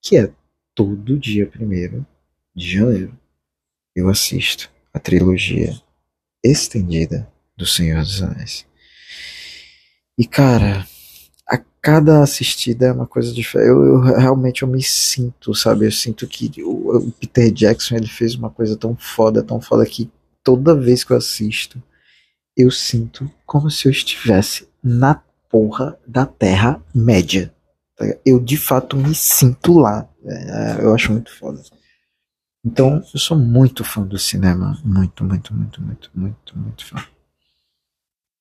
que 0.00 0.16
é 0.16 0.30
todo 0.78 1.18
dia 1.18 1.44
primeiro 1.44 2.06
de 2.54 2.74
janeiro 2.74 3.18
eu 3.96 4.08
assisto 4.08 4.70
a 4.94 5.00
trilogia 5.00 5.76
estendida 6.40 7.28
do 7.56 7.66
Senhor 7.66 7.98
dos 7.98 8.22
Anéis. 8.22 8.64
E 10.16 10.24
cara, 10.24 10.86
a 11.48 11.58
cada 11.82 12.22
assistida 12.22 12.86
é 12.86 12.92
uma 12.92 13.08
coisa 13.08 13.32
diferente. 13.32 13.70
Eu, 13.70 13.84
eu, 13.84 14.00
realmente 14.00 14.62
eu 14.62 14.68
me 14.68 14.80
sinto, 14.80 15.52
sabe? 15.52 15.84
Eu 15.84 15.90
sinto 15.90 16.28
que 16.28 16.62
o, 16.62 16.96
o 16.96 17.10
Peter 17.10 17.50
Jackson 17.50 17.96
ele 17.96 18.06
fez 18.06 18.36
uma 18.36 18.48
coisa 18.48 18.76
tão 18.76 18.96
foda, 18.96 19.42
tão 19.42 19.60
foda 19.60 19.84
que 19.84 20.08
toda 20.44 20.76
vez 20.76 21.02
que 21.02 21.12
eu 21.12 21.16
assisto 21.16 21.82
eu 22.56 22.70
sinto 22.70 23.28
como 23.44 23.68
se 23.68 23.88
eu 23.88 23.90
estivesse 23.90 24.68
na 24.80 25.20
porra 25.48 25.98
da 26.06 26.24
Terra 26.24 26.80
Média. 26.94 27.52
Tá 27.96 28.06
eu 28.24 28.38
de 28.38 28.56
fato 28.56 28.96
me 28.96 29.12
sinto 29.12 29.76
lá. 29.76 30.08
É, 30.28 30.84
eu 30.84 30.94
acho 30.94 31.12
muito 31.12 31.34
foda. 31.34 31.62
Então, 32.64 33.02
eu 33.14 33.20
sou 33.20 33.38
muito 33.38 33.84
fã 33.84 34.02
do 34.02 34.18
cinema. 34.18 34.78
Muito, 34.84 35.24
muito, 35.24 35.54
muito, 35.54 35.82
muito, 35.82 36.10
muito, 36.14 36.58
muito 36.58 36.84
fã. 36.84 37.02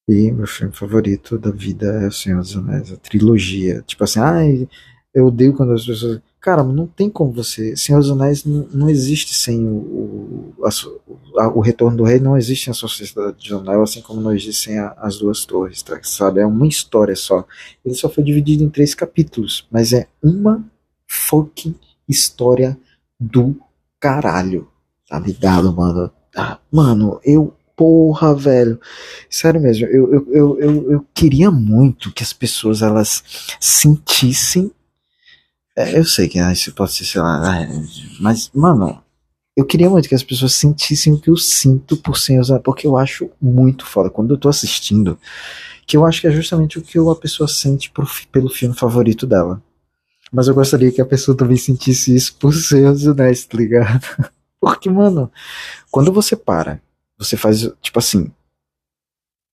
E 0.09 0.31
meu 0.31 0.47
filme 0.47 0.73
favorito 0.73 1.37
da 1.37 1.51
vida 1.51 1.85
é 2.03 2.07
O 2.07 2.11
Senhor 2.11 2.39
dos 2.39 2.55
Anéis, 2.55 2.91
a 2.91 2.97
trilogia. 2.97 3.83
Tipo 3.85 4.03
assim, 4.03 4.19
ai, 4.19 4.67
eu 5.13 5.25
odeio 5.25 5.53
quando 5.53 5.73
as 5.73 5.85
pessoas. 5.85 6.21
Cara, 6.39 6.63
não 6.63 6.87
tem 6.87 7.09
como 7.09 7.31
você. 7.31 7.75
Senhor 7.75 7.99
dos 7.99 8.11
Anéis 8.11 8.45
não, 8.45 8.67
não 8.71 8.89
existe 8.89 9.33
sem 9.33 9.65
o, 9.67 10.53
o, 10.57 10.65
a, 11.39 11.47
o 11.49 11.59
Retorno 11.59 11.97
do 11.97 12.03
Rei, 12.03 12.19
não 12.19 12.37
existe 12.37 12.69
a 12.69 12.73
Sociedade 12.73 13.37
de 13.37 13.53
Anel, 13.53 13.83
assim 13.83 14.01
como 14.01 14.21
não 14.21 14.33
existe 14.33 14.63
sem 14.65 14.79
a, 14.79 14.93
as 14.97 15.17
duas 15.17 15.45
torres, 15.45 15.81
tá? 15.81 15.99
sabe? 16.03 16.39
É 16.39 16.45
uma 16.45 16.67
história 16.67 17.15
só. 17.15 17.45
Ele 17.83 17.95
só 17.95 18.09
foi 18.09 18.23
dividido 18.23 18.63
em 18.63 18.69
três 18.69 18.95
capítulos, 18.95 19.67
mas 19.69 19.91
é 19.91 20.07
uma 20.23 20.63
fucking 21.07 21.75
história 22.07 22.77
do 23.19 23.59
caralho. 23.99 24.69
Tá 25.07 25.19
ligado, 25.19 25.73
mano? 25.73 26.11
Ah, 26.35 26.59
mano, 26.71 27.19
eu 27.23 27.55
porra, 27.75 28.35
velho. 28.35 28.79
Sério 29.29 29.61
mesmo, 29.61 29.85
eu, 29.87 30.13
eu, 30.13 30.27
eu, 30.31 30.59
eu, 30.59 30.91
eu, 30.91 31.05
queria 31.13 31.51
muito 31.51 32.11
que 32.11 32.23
as 32.23 32.33
pessoas 32.33 32.81
elas 32.81 33.23
sentissem 33.59 34.71
é, 35.77 35.99
eu 35.99 36.03
sei 36.03 36.27
que 36.27 36.39
isso 36.39 36.73
pode 36.73 36.91
ser, 36.91 37.05
sei 37.05 37.21
lá, 37.21 37.61
é, 37.61 37.69
mas, 38.19 38.49
mano, 38.51 38.99
eu 39.55 39.63
queria 39.63 39.87
muito 39.87 40.09
que 40.09 40.15
as 40.15 40.23
pessoas 40.23 40.55
sentissem 40.55 41.13
o 41.13 41.19
que 41.19 41.29
eu 41.29 41.37
sinto 41.37 41.95
por 41.95 42.17
sem 42.17 42.39
usar, 42.39 42.59
porque 42.61 42.87
eu 42.87 42.97
acho 42.97 43.29
muito 43.39 43.85
foda. 43.85 44.09
Quando 44.09 44.33
eu 44.33 44.39
tô 44.39 44.49
assistindo, 44.49 45.19
que 45.85 45.95
eu 45.95 46.03
acho 46.03 46.19
que 46.19 46.25
é 46.25 46.31
justamente 46.31 46.79
o 46.79 46.81
que 46.81 46.97
a 46.97 47.15
pessoa 47.15 47.47
sente 47.47 47.91
por, 47.91 48.09
pelo 48.31 48.49
filme 48.49 48.75
favorito 48.75 49.27
dela. 49.27 49.61
Mas 50.31 50.47
eu 50.47 50.53
gostaria 50.55 50.91
que 50.91 51.01
a 51.01 51.05
pessoa 51.05 51.35
também 51.35 51.57
sentisse 51.57 52.15
isso 52.15 52.35
por 52.37 52.53
ser 52.53 52.89
os 52.89 53.07
anéis, 53.07 53.45
tá 53.45 53.57
ligado? 53.57 54.05
Porque, 54.59 54.89
mano, 54.89 55.31
quando 55.91 56.11
você 56.11 56.35
para, 56.35 56.81
você 57.17 57.37
faz, 57.37 57.61
tipo 57.81 57.99
assim. 57.99 58.31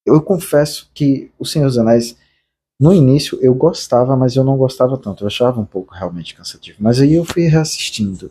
Eu 0.06 0.20
confesso 0.20 0.90
que 0.92 1.30
o 1.38 1.46
Senhor 1.46 1.66
dos 1.66 1.78
Anéis 1.78 2.16
no 2.78 2.92
início 2.92 3.38
eu 3.40 3.54
gostava, 3.54 4.16
mas 4.16 4.36
eu 4.36 4.44
não 4.44 4.56
gostava 4.56 4.98
tanto. 4.98 5.24
Eu 5.24 5.28
achava 5.28 5.60
um 5.60 5.64
pouco 5.64 5.94
realmente 5.94 6.34
cansativo. 6.34 6.78
Mas 6.80 7.00
aí 7.00 7.14
eu 7.14 7.24
fui 7.24 7.44
reassistindo. 7.44 8.30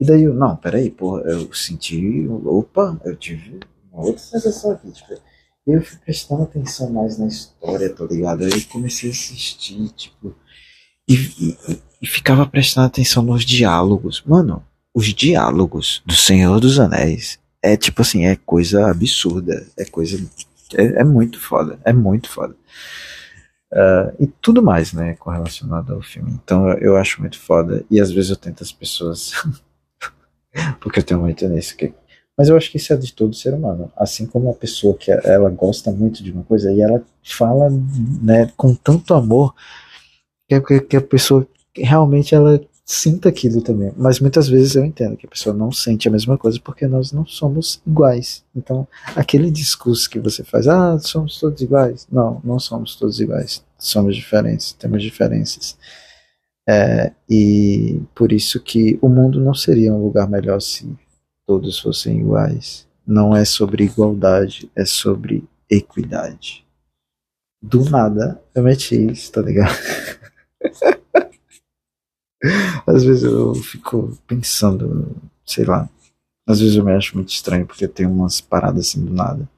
E 0.00 0.04
daí 0.04 0.24
eu, 0.24 0.34
não, 0.34 0.56
peraí, 0.56 0.90
porra, 0.90 1.22
eu 1.22 1.52
senti. 1.54 2.26
Opa, 2.28 3.00
eu 3.04 3.16
tive 3.16 3.60
uma 3.92 4.04
outra 4.04 4.22
sensação 4.22 4.72
aqui, 4.72 4.90
tipo, 4.90 5.14
eu 5.66 5.82
fui 5.82 5.98
prestando 5.98 6.42
atenção 6.42 6.90
mais 6.90 7.18
na 7.18 7.26
história, 7.26 7.92
tá 7.92 8.04
ligado? 8.04 8.44
Aí 8.44 8.64
comecei 8.64 9.10
a 9.10 9.12
assistir, 9.12 9.88
tipo, 9.90 10.34
e, 11.08 11.56
e, 12.02 12.06
ficava 12.06 12.46
prestando 12.46 12.86
atenção 12.86 13.22
nos 13.22 13.44
diálogos. 13.44 14.22
Mano, 14.26 14.62
os 14.94 15.06
diálogos 15.14 16.02
do 16.04 16.14
Senhor 16.14 16.58
dos 16.60 16.80
Anéis 16.80 17.38
é 17.62 17.76
tipo 17.76 18.02
assim, 18.02 18.26
é 18.26 18.36
coisa 18.36 18.90
absurda, 18.90 19.66
é 19.76 19.84
coisa. 19.84 20.18
É, 20.74 21.00
é 21.00 21.04
muito 21.04 21.40
foda, 21.40 21.78
é 21.84 21.92
muito 21.92 22.28
foda. 22.28 22.54
Uh, 23.72 24.24
e 24.24 24.26
tudo 24.26 24.62
mais, 24.62 24.92
né, 24.92 25.14
correlacionado 25.14 25.94
ao 25.94 26.02
filme. 26.02 26.30
Então 26.32 26.68
eu 26.74 26.96
acho 26.96 27.20
muito 27.20 27.38
foda. 27.38 27.84
E 27.90 28.00
às 28.00 28.10
vezes 28.10 28.30
eu 28.30 28.36
tento 28.36 28.62
as 28.62 28.72
pessoas. 28.72 29.32
porque 30.80 31.00
eu 31.00 31.04
tenho 31.04 31.20
muito 31.20 31.46
nisso. 31.48 31.76
Que... 31.76 31.92
Mas 32.36 32.48
eu 32.48 32.56
acho 32.56 32.70
que 32.70 32.76
isso 32.76 32.92
é 32.92 32.96
de 32.96 33.12
todo 33.12 33.34
ser 33.34 33.54
humano. 33.54 33.90
Assim 33.96 34.26
como 34.26 34.46
uma 34.46 34.54
pessoa 34.54 34.96
que 34.96 35.10
ela 35.10 35.50
gosta 35.50 35.90
muito 35.90 36.22
de 36.22 36.32
uma 36.32 36.44
coisa 36.44 36.72
e 36.72 36.80
ela 36.80 37.02
fala 37.22 37.68
né, 38.22 38.52
com 38.56 38.74
tanto 38.74 39.14
amor 39.14 39.54
que, 40.48 40.80
que 40.80 40.96
a 40.96 41.00
pessoa 41.00 41.46
realmente 41.74 42.34
ela 42.34 42.60
sinta 42.84 43.28
aquilo 43.28 43.60
também. 43.60 43.92
Mas 43.96 44.20
muitas 44.20 44.48
vezes 44.48 44.76
eu 44.76 44.84
entendo 44.84 45.16
que 45.16 45.26
a 45.26 45.28
pessoa 45.28 45.54
não 45.54 45.72
sente 45.72 46.06
a 46.06 46.10
mesma 46.10 46.38
coisa 46.38 46.60
porque 46.62 46.86
nós 46.86 47.10
não 47.10 47.26
somos 47.26 47.82
iguais. 47.84 48.44
Então, 48.54 48.86
aquele 49.16 49.50
discurso 49.50 50.08
que 50.08 50.20
você 50.20 50.44
faz, 50.44 50.68
ah, 50.68 50.96
somos 51.00 51.40
todos 51.40 51.60
iguais. 51.60 52.06
Não, 52.10 52.40
não 52.44 52.60
somos 52.60 52.94
todos 52.94 53.18
iguais. 53.18 53.64
Somos 53.76 54.14
diferentes, 54.14 54.72
temos 54.72 55.02
diferenças. 55.02 55.76
É, 56.68 57.12
e 57.28 58.00
por 58.14 58.32
isso 58.32 58.60
que 58.60 58.98
o 59.02 59.08
mundo 59.08 59.40
não 59.40 59.54
seria 59.54 59.92
um 59.92 60.02
lugar 60.02 60.28
melhor 60.28 60.60
se 60.60 60.88
todos 61.44 61.78
fossem 61.80 62.20
iguais. 62.20 62.86
Não 63.04 63.36
é 63.36 63.44
sobre 63.44 63.84
igualdade, 63.84 64.70
é 64.74 64.84
sobre 64.84 65.44
equidade. 65.68 66.64
Do 67.60 67.84
nada 67.88 68.40
eu 68.54 68.62
meti 68.62 69.10
isso, 69.10 69.32
tá 69.32 69.42
ligado? 69.42 69.74
Às 72.86 73.04
vezes 73.04 73.24
eu 73.24 73.54
fico 73.54 74.16
pensando, 74.26 75.14
sei 75.44 75.64
lá. 75.64 75.88
Às 76.46 76.60
vezes 76.60 76.76
eu 76.76 76.84
me 76.84 76.92
acho 76.92 77.16
muito 77.16 77.30
estranho 77.30 77.66
porque 77.66 77.88
tem 77.88 78.06
umas 78.06 78.40
paradas 78.40 78.88
assim 78.88 79.04
do 79.04 79.12
nada. 79.12 79.48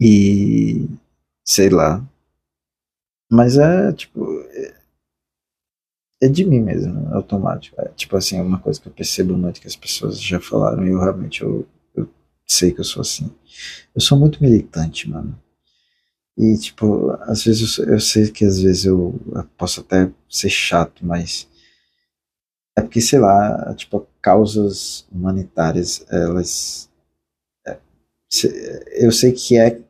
E 0.00 0.88
sei 1.44 1.68
lá. 1.70 2.02
Mas 3.30 3.56
é 3.56 3.92
tipo. 3.92 4.40
É, 4.50 4.74
é 6.22 6.28
de 6.28 6.44
mim 6.44 6.60
mesmo, 6.60 7.08
é 7.10 7.14
automático. 7.14 7.78
É, 7.80 7.88
tipo 7.88 8.16
assim, 8.16 8.38
é 8.38 8.42
uma 8.42 8.58
coisa 8.58 8.80
que 8.80 8.88
eu 8.88 8.92
percebo 8.92 9.36
muito 9.36 9.60
que 9.60 9.66
as 9.66 9.76
pessoas 9.76 10.20
já 10.20 10.40
falaram 10.40 10.86
e 10.86 10.90
eu 10.90 10.98
realmente 10.98 11.42
eu, 11.42 11.66
eu 11.94 12.08
sei 12.46 12.72
que 12.72 12.80
eu 12.80 12.84
sou 12.84 13.02
assim. 13.02 13.30
Eu 13.94 14.00
sou 14.00 14.18
muito 14.18 14.42
militante, 14.42 15.08
mano. 15.08 15.38
E, 16.38 16.56
tipo, 16.58 17.10
às 17.22 17.44
vezes 17.44 17.78
eu, 17.78 17.86
eu 17.86 18.00
sei 18.00 18.30
que 18.30 18.44
às 18.44 18.60
vezes 18.60 18.84
eu, 18.84 19.18
eu, 19.34 19.44
posso 19.56 19.80
até 19.80 20.12
ser 20.28 20.50
chato, 20.50 21.04
mas 21.04 21.48
é 22.76 22.82
porque, 22.82 23.00
sei 23.00 23.18
lá, 23.18 23.74
tipo, 23.74 24.06
causas 24.20 25.06
humanitárias, 25.10 26.04
elas. 26.10 26.90
É, 27.66 27.78
eu 29.04 29.10
sei 29.10 29.32
que 29.32 29.56
é. 29.58 29.80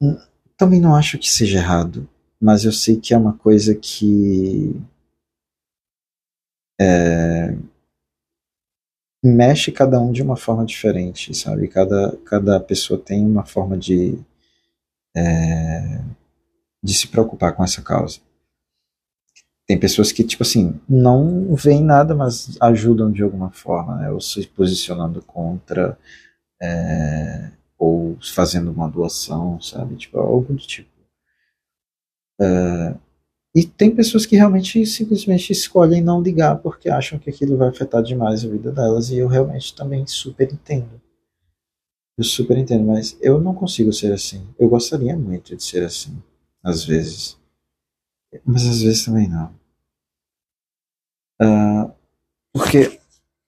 Hum, 0.00 0.16
também 0.56 0.80
não 0.80 0.94
acho 0.94 1.18
que 1.18 1.28
seja 1.28 1.58
errado, 1.58 2.08
mas 2.40 2.64
eu 2.64 2.72
sei 2.72 3.00
que 3.00 3.12
é 3.12 3.18
uma 3.18 3.36
coisa 3.36 3.74
que. 3.74 4.80
É, 6.80 7.56
mexe 9.24 9.72
cada 9.72 9.98
um 10.00 10.12
de 10.12 10.22
uma 10.22 10.36
forma 10.36 10.64
diferente, 10.64 11.34
sabe? 11.34 11.66
Cada, 11.66 12.16
cada 12.24 12.60
pessoa 12.60 13.00
tem 13.00 13.24
uma 13.24 13.44
forma 13.44 13.76
de 13.76 14.18
é, 15.16 16.00
de 16.82 16.94
se 16.94 17.08
preocupar 17.08 17.54
com 17.54 17.64
essa 17.64 17.82
causa. 17.82 18.20
Tem 19.66 19.78
pessoas 19.78 20.12
que, 20.12 20.22
tipo 20.22 20.42
assim, 20.42 20.78
não 20.86 21.54
veem 21.54 21.82
nada, 21.82 22.14
mas 22.14 22.56
ajudam 22.60 23.10
de 23.10 23.22
alguma 23.22 23.50
forma, 23.50 23.96
né? 23.96 24.10
ou 24.10 24.20
se 24.20 24.46
posicionando 24.46 25.22
contra, 25.22 25.98
é, 26.60 27.50
ou 27.78 28.18
fazendo 28.20 28.70
uma 28.70 28.88
doação, 28.88 29.60
sabe? 29.60 29.96
Tipo, 29.96 30.18
algo 30.18 30.52
do 30.52 30.58
tipo. 30.58 30.90
É, 32.40 32.94
e 33.54 33.64
tem 33.64 33.94
pessoas 33.94 34.26
que 34.26 34.36
realmente 34.36 34.84
simplesmente 34.84 35.52
escolhem 35.52 36.02
não 36.02 36.20
ligar 36.20 36.56
porque 36.56 36.90
acham 36.90 37.18
que 37.18 37.30
aquilo 37.30 37.56
vai 37.56 37.68
afetar 37.68 38.02
demais 38.02 38.44
a 38.44 38.48
vida 38.48 38.72
delas, 38.72 39.10
e 39.10 39.18
eu 39.18 39.28
realmente 39.28 39.74
também 39.74 40.06
super 40.06 40.52
entendo. 40.52 41.00
Eu 42.16 42.24
super 42.24 42.56
entendo, 42.56 42.84
mas 42.84 43.18
eu 43.20 43.40
não 43.40 43.54
consigo 43.54 43.92
ser 43.92 44.12
assim. 44.12 44.46
Eu 44.58 44.68
gostaria 44.68 45.16
muito 45.16 45.56
de 45.56 45.62
ser 45.62 45.84
assim, 45.84 46.22
às 46.62 46.84
vezes. 46.84 47.36
Mas 48.44 48.66
às 48.66 48.82
vezes 48.82 49.04
também 49.04 49.28
não. 49.28 49.54
Uh, 51.42 51.92
porque, 52.52 53.00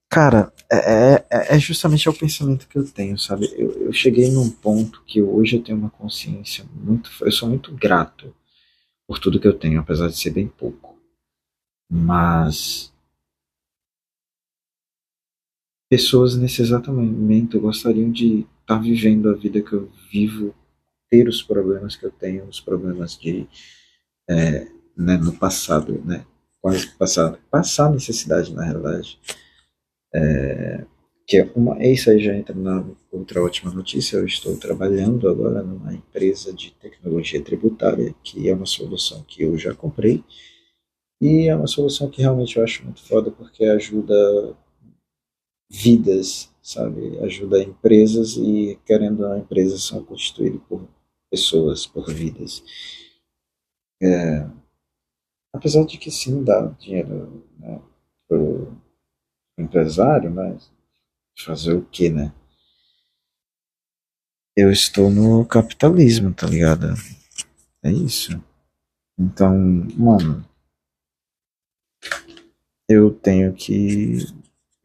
cara, 0.09 0.53
é, 0.71 1.25
é, 1.31 1.55
é, 1.55 1.59
justamente 1.59 2.09
o 2.09 2.15
pensamento 2.15 2.67
que 2.67 2.77
eu 2.77 2.85
tenho, 2.91 3.17
sabe? 3.17 3.49
Eu, 3.57 3.87
eu 3.87 3.93
cheguei 3.93 4.31
num 4.31 4.51
ponto 4.51 5.03
que 5.05 5.23
hoje 5.23 5.57
eu 5.57 5.63
tenho 5.63 5.79
uma 5.79 5.91
consciência 5.91 6.65
muito. 6.75 7.11
Eu 7.21 7.31
sou 7.31 7.49
muito 7.49 7.73
grato 7.73 8.35
por 9.07 9.21
tudo 9.21 9.39
que 9.39 9.47
eu 9.47 9.57
tenho, 9.57 9.81
apesar 9.81 10.09
de 10.09 10.19
ser 10.19 10.31
bem 10.31 10.49
pouco. 10.49 10.97
Mas 11.89 12.93
pessoas 15.89 16.37
nesse 16.37 16.63
exato 16.63 16.93
momento 16.93 17.61
gostariam 17.61 18.11
de 18.11 18.41
estar 18.61 18.77
tá 18.77 18.79
vivendo 18.79 19.31
a 19.31 19.35
vida 19.35 19.61
que 19.63 19.73
eu 19.73 19.91
vivo, 20.11 20.55
ter 21.09 21.29
os 21.29 21.43
problemas 21.43 21.97
que 21.97 22.05
eu 22.05 22.11
tenho, 22.11 22.45
os 22.45 22.61
problemas 22.61 23.17
de 23.19 23.47
é, 24.29 24.67
né, 24.97 25.17
no 25.17 25.33
passado, 25.33 26.03
né, 26.05 26.25
quase 26.61 26.89
passado, 26.97 27.39
passar 27.51 27.91
necessidade 27.91 28.53
na 28.53 28.65
realidade. 28.65 29.19
É, 30.15 30.85
que 31.27 31.39
é 31.39 31.53
uma, 31.57 31.85
isso 31.85 32.09
aí 32.09 32.21
já 32.21 32.35
entra 32.35 32.55
na 32.55 32.85
outra 33.11 33.43
ótima 33.43 33.73
notícia. 33.73 34.17
Eu 34.17 34.27
estou 34.27 34.57
trabalhando 34.57 35.29
agora 35.29 35.63
numa 35.63 35.93
empresa 35.93 36.53
de 36.53 36.71
tecnologia 36.73 37.43
tributária, 37.43 38.15
que 38.23 38.49
é 38.49 38.55
uma 38.55 38.67
solução 38.67 39.25
que 39.27 39.43
eu 39.43 39.59
já 39.59 39.75
comprei. 39.75 40.23
E 41.21 41.49
é 41.49 41.57
uma 41.57 41.67
solução 41.67 42.09
que 42.09 42.21
realmente 42.23 42.57
eu 42.57 42.63
acho 42.63 42.85
muito 42.85 43.03
foda 43.03 43.31
porque 43.31 43.65
ajuda 43.65 44.57
vidas, 45.69 46.51
sabe? 46.63 47.19
Ajuda 47.21 47.63
empresas 47.63 48.37
e, 48.37 48.79
querendo 48.85 49.23
ou 49.23 49.31
não, 49.31 49.39
empresas 49.39 49.83
são 49.83 50.05
constituídas 50.05 50.61
por 50.69 50.89
pessoas, 51.31 51.87
por 51.87 52.13
vidas. 52.13 52.63
É, 54.03 54.47
apesar 55.53 55.85
de 55.85 55.99
que 55.99 56.11
sim 56.11 56.45
dá 56.45 56.67
dinheiro 56.79 57.43
né, 57.59 57.81
para 58.29 58.39
o 58.39 58.77
empresário, 59.59 60.31
mas 60.31 60.71
fazer 61.39 61.75
o 61.75 61.85
que, 61.85 62.09
né? 62.09 62.33
Eu 64.57 64.71
estou 64.71 65.11
no 65.11 65.45
capitalismo, 65.45 66.33
tá 66.33 66.47
ligado? 66.47 66.95
É 67.83 67.91
isso. 67.91 68.43
Então, 69.19 69.55
mano, 69.97 70.47
eu 72.89 73.11
tenho 73.11 73.53
que 73.53 74.19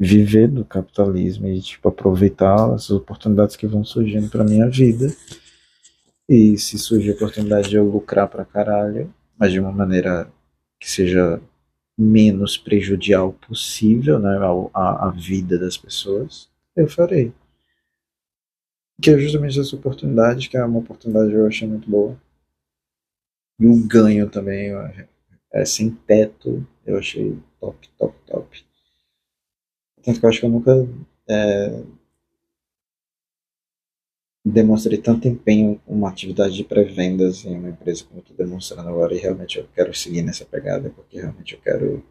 viver 0.04 0.48
do 0.48 0.66
capitalismo 0.66 1.48
e 1.48 1.62
tipo 1.62 1.88
aproveitar 1.88 2.74
as 2.74 2.90
oportunidades 2.90 3.56
que 3.56 3.68
vão 3.68 3.84
surgindo 3.84 4.28
para 4.32 4.44
minha 4.44 4.68
vida. 4.68 5.14
E 6.28 6.58
se 6.58 6.80
surgir 6.80 7.12
a 7.12 7.14
oportunidade 7.14 7.70
de 7.70 7.76
eu 7.76 7.86
lucrar 7.86 8.28
pra 8.28 8.44
caralho, 8.44 9.14
mas 9.38 9.52
de 9.52 9.60
uma 9.60 9.72
maneira 9.72 10.28
que 10.80 10.90
seja 10.90 11.40
menos 11.96 12.58
prejudicial 12.58 13.34
possível, 13.34 14.18
né, 14.18 14.40
a, 14.74 15.08
a 15.08 15.12
vida 15.12 15.60
das 15.60 15.78
pessoas, 15.78 16.50
eu 16.76 16.88
farei. 16.88 17.32
Que 19.00 19.12
é 19.12 19.20
justamente 19.20 19.60
essa 19.60 19.76
oportunidade, 19.76 20.50
que 20.50 20.58
é 20.58 20.66
uma 20.66 20.80
oportunidade 20.80 21.30
que 21.30 21.36
eu 21.36 21.46
achei 21.46 21.68
muito 21.68 21.88
boa. 21.88 22.20
E 23.60 23.68
o 23.68 23.88
ganho 23.88 24.28
também, 24.28 24.72
é 25.54 25.64
sem 25.64 25.92
teto, 25.92 26.66
eu 26.88 26.98
achei 26.98 27.38
top, 27.60 27.88
top, 28.00 28.16
top. 28.26 28.71
Tanto 30.04 30.20
que 30.20 30.26
eu 30.26 30.30
acho 30.30 30.40
que 30.40 30.46
eu 30.46 30.50
nunca 30.50 30.88
é, 31.30 31.84
demonstrei 34.44 34.98
tanto 34.98 35.28
empenho 35.28 35.82
em 35.88 35.94
uma 35.94 36.10
atividade 36.10 36.56
de 36.56 36.64
pré-vendas 36.64 37.46
em 37.46 37.56
uma 37.56 37.70
empresa 37.70 38.04
como 38.06 38.22
estou 38.22 38.36
demonstrando 38.36 38.90
agora. 38.90 39.14
E 39.14 39.20
realmente 39.20 39.60
eu 39.60 39.68
quero 39.74 39.94
seguir 39.94 40.22
nessa 40.22 40.46
pegada, 40.46 40.90
porque 40.90 41.20
realmente 41.20 41.54
eu 41.54 41.62
quero 41.62 42.04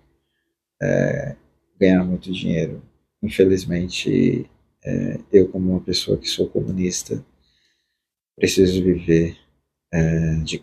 é, 0.81 1.37
ganhar 1.79 2.05
muito 2.05 2.33
dinheiro. 2.33 2.83
Infelizmente, 3.23 4.49
é, 4.85 5.19
eu, 5.33 5.49
como 5.49 5.73
uma 5.73 5.81
pessoa 5.81 6.17
que 6.17 6.29
sou 6.29 6.49
comunista, 6.49 7.25
preciso 8.37 8.83
viver 8.83 9.37
é, 9.93 10.37
de 10.37 10.63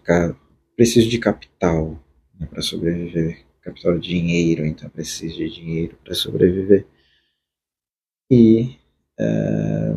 preciso 0.76 1.10
de 1.10 1.20
capital 1.20 2.00
né, 2.40 2.48
para 2.48 2.62
sobreviver 2.62 3.46
capital 3.62 4.00
de 4.00 4.08
dinheiro, 4.08 4.66
então 4.66 4.90
preciso 4.90 5.38
de 5.38 5.50
dinheiro 5.50 5.98
para 6.04 6.16
sobreviver. 6.16 6.86
E 8.30 8.78
é, 9.20 9.94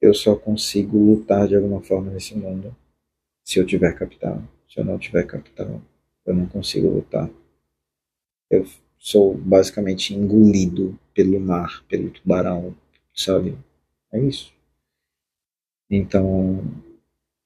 eu 0.00 0.14
só 0.14 0.34
consigo 0.34 0.98
lutar 0.98 1.46
de 1.46 1.56
alguma 1.56 1.82
forma 1.82 2.10
nesse 2.10 2.34
mundo 2.36 2.74
se 3.44 3.58
eu 3.58 3.66
tiver 3.66 3.92
capital. 3.96 4.42
Se 4.68 4.80
eu 4.80 4.84
não 4.84 4.98
tiver 4.98 5.26
capital, 5.26 5.80
eu 6.26 6.34
não 6.34 6.46
consigo 6.46 6.88
lutar. 6.88 7.28
Eu 8.50 8.66
sou 8.98 9.36
basicamente 9.36 10.14
engolido 10.14 10.98
pelo 11.14 11.40
mar, 11.40 11.84
pelo 11.88 12.10
tubarão, 12.10 12.76
sabe? 13.14 13.56
É 14.12 14.20
isso. 14.20 14.52
Então, 15.88 16.62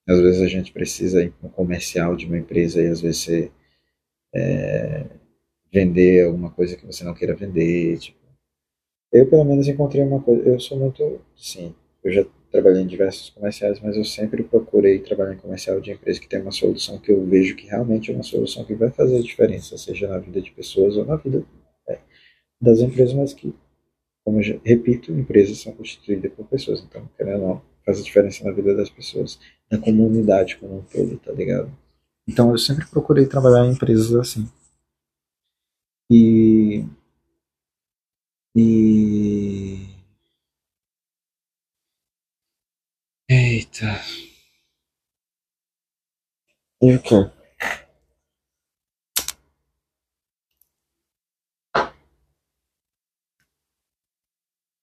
às 0.06 0.20
vezes 0.20 0.42
a 0.42 0.48
gente 0.48 0.72
precisa 0.72 1.22
ir 1.22 1.30
para 1.32 1.48
um 1.48 1.52
comercial 1.52 2.16
de 2.16 2.26
uma 2.26 2.38
empresa 2.38 2.82
e 2.82 2.88
às 2.88 3.00
vezes 3.00 3.22
você 3.22 3.52
é, 4.34 5.06
vender 5.72 6.26
alguma 6.26 6.50
coisa 6.50 6.76
que 6.76 6.86
você 6.86 7.04
não 7.04 7.14
queira 7.14 7.34
vender. 7.34 7.98
Tipo. 7.98 8.23
Eu, 9.14 9.26
pelo 9.26 9.44
menos, 9.44 9.68
encontrei 9.68 10.02
uma 10.02 10.20
coisa. 10.20 10.42
Eu 10.42 10.58
sou 10.58 10.76
muito. 10.76 11.20
Sim, 11.36 11.72
eu 12.02 12.12
já 12.12 12.26
trabalhei 12.50 12.82
em 12.82 12.86
diversos 12.86 13.30
comerciais, 13.30 13.80
mas 13.80 13.96
eu 13.96 14.04
sempre 14.04 14.42
procurei 14.42 14.98
trabalhar 14.98 15.34
em 15.34 15.38
comercial 15.38 15.80
de 15.80 15.92
empresa 15.92 16.20
que 16.20 16.28
tem 16.28 16.42
uma 16.42 16.50
solução 16.50 16.98
que 16.98 17.12
eu 17.12 17.24
vejo 17.24 17.54
que 17.54 17.66
realmente 17.66 18.10
é 18.10 18.14
uma 18.14 18.24
solução 18.24 18.64
que 18.64 18.74
vai 18.74 18.90
fazer 18.90 19.22
diferença, 19.22 19.78
seja 19.78 20.08
na 20.08 20.18
vida 20.18 20.40
de 20.40 20.50
pessoas 20.50 20.96
ou 20.96 21.04
na 21.04 21.16
vida 21.16 21.44
é, 21.88 21.98
das 22.60 22.80
empresas, 22.80 23.14
mas 23.14 23.32
que, 23.32 23.54
como 24.24 24.42
já, 24.42 24.56
repito, 24.64 25.12
empresas 25.12 25.58
são 25.58 25.72
constituídas 25.72 26.32
por 26.32 26.46
pessoas, 26.46 26.84
então, 26.88 27.08
querendo 27.16 27.42
ou 27.42 27.48
não, 27.48 27.62
faz 27.84 28.00
a 28.00 28.02
diferença 28.02 28.44
na 28.44 28.52
vida 28.52 28.74
das 28.74 28.90
pessoas, 28.90 29.38
na 29.70 29.78
comunidade 29.78 30.56
como 30.56 30.78
um 30.78 30.82
todo, 30.82 31.16
tá 31.18 31.32
ligado? 31.32 31.70
Então 32.26 32.50
eu 32.50 32.58
sempre 32.58 32.86
procurei 32.86 33.26
trabalhar 33.26 33.66
em 33.66 33.72
empresas 33.72 34.14
assim. 34.14 34.48
E. 36.10 36.84
E. 38.56 39.88
Eita. 43.28 44.00
E 46.80 46.94
o 46.94 47.02
quê? 47.02 47.30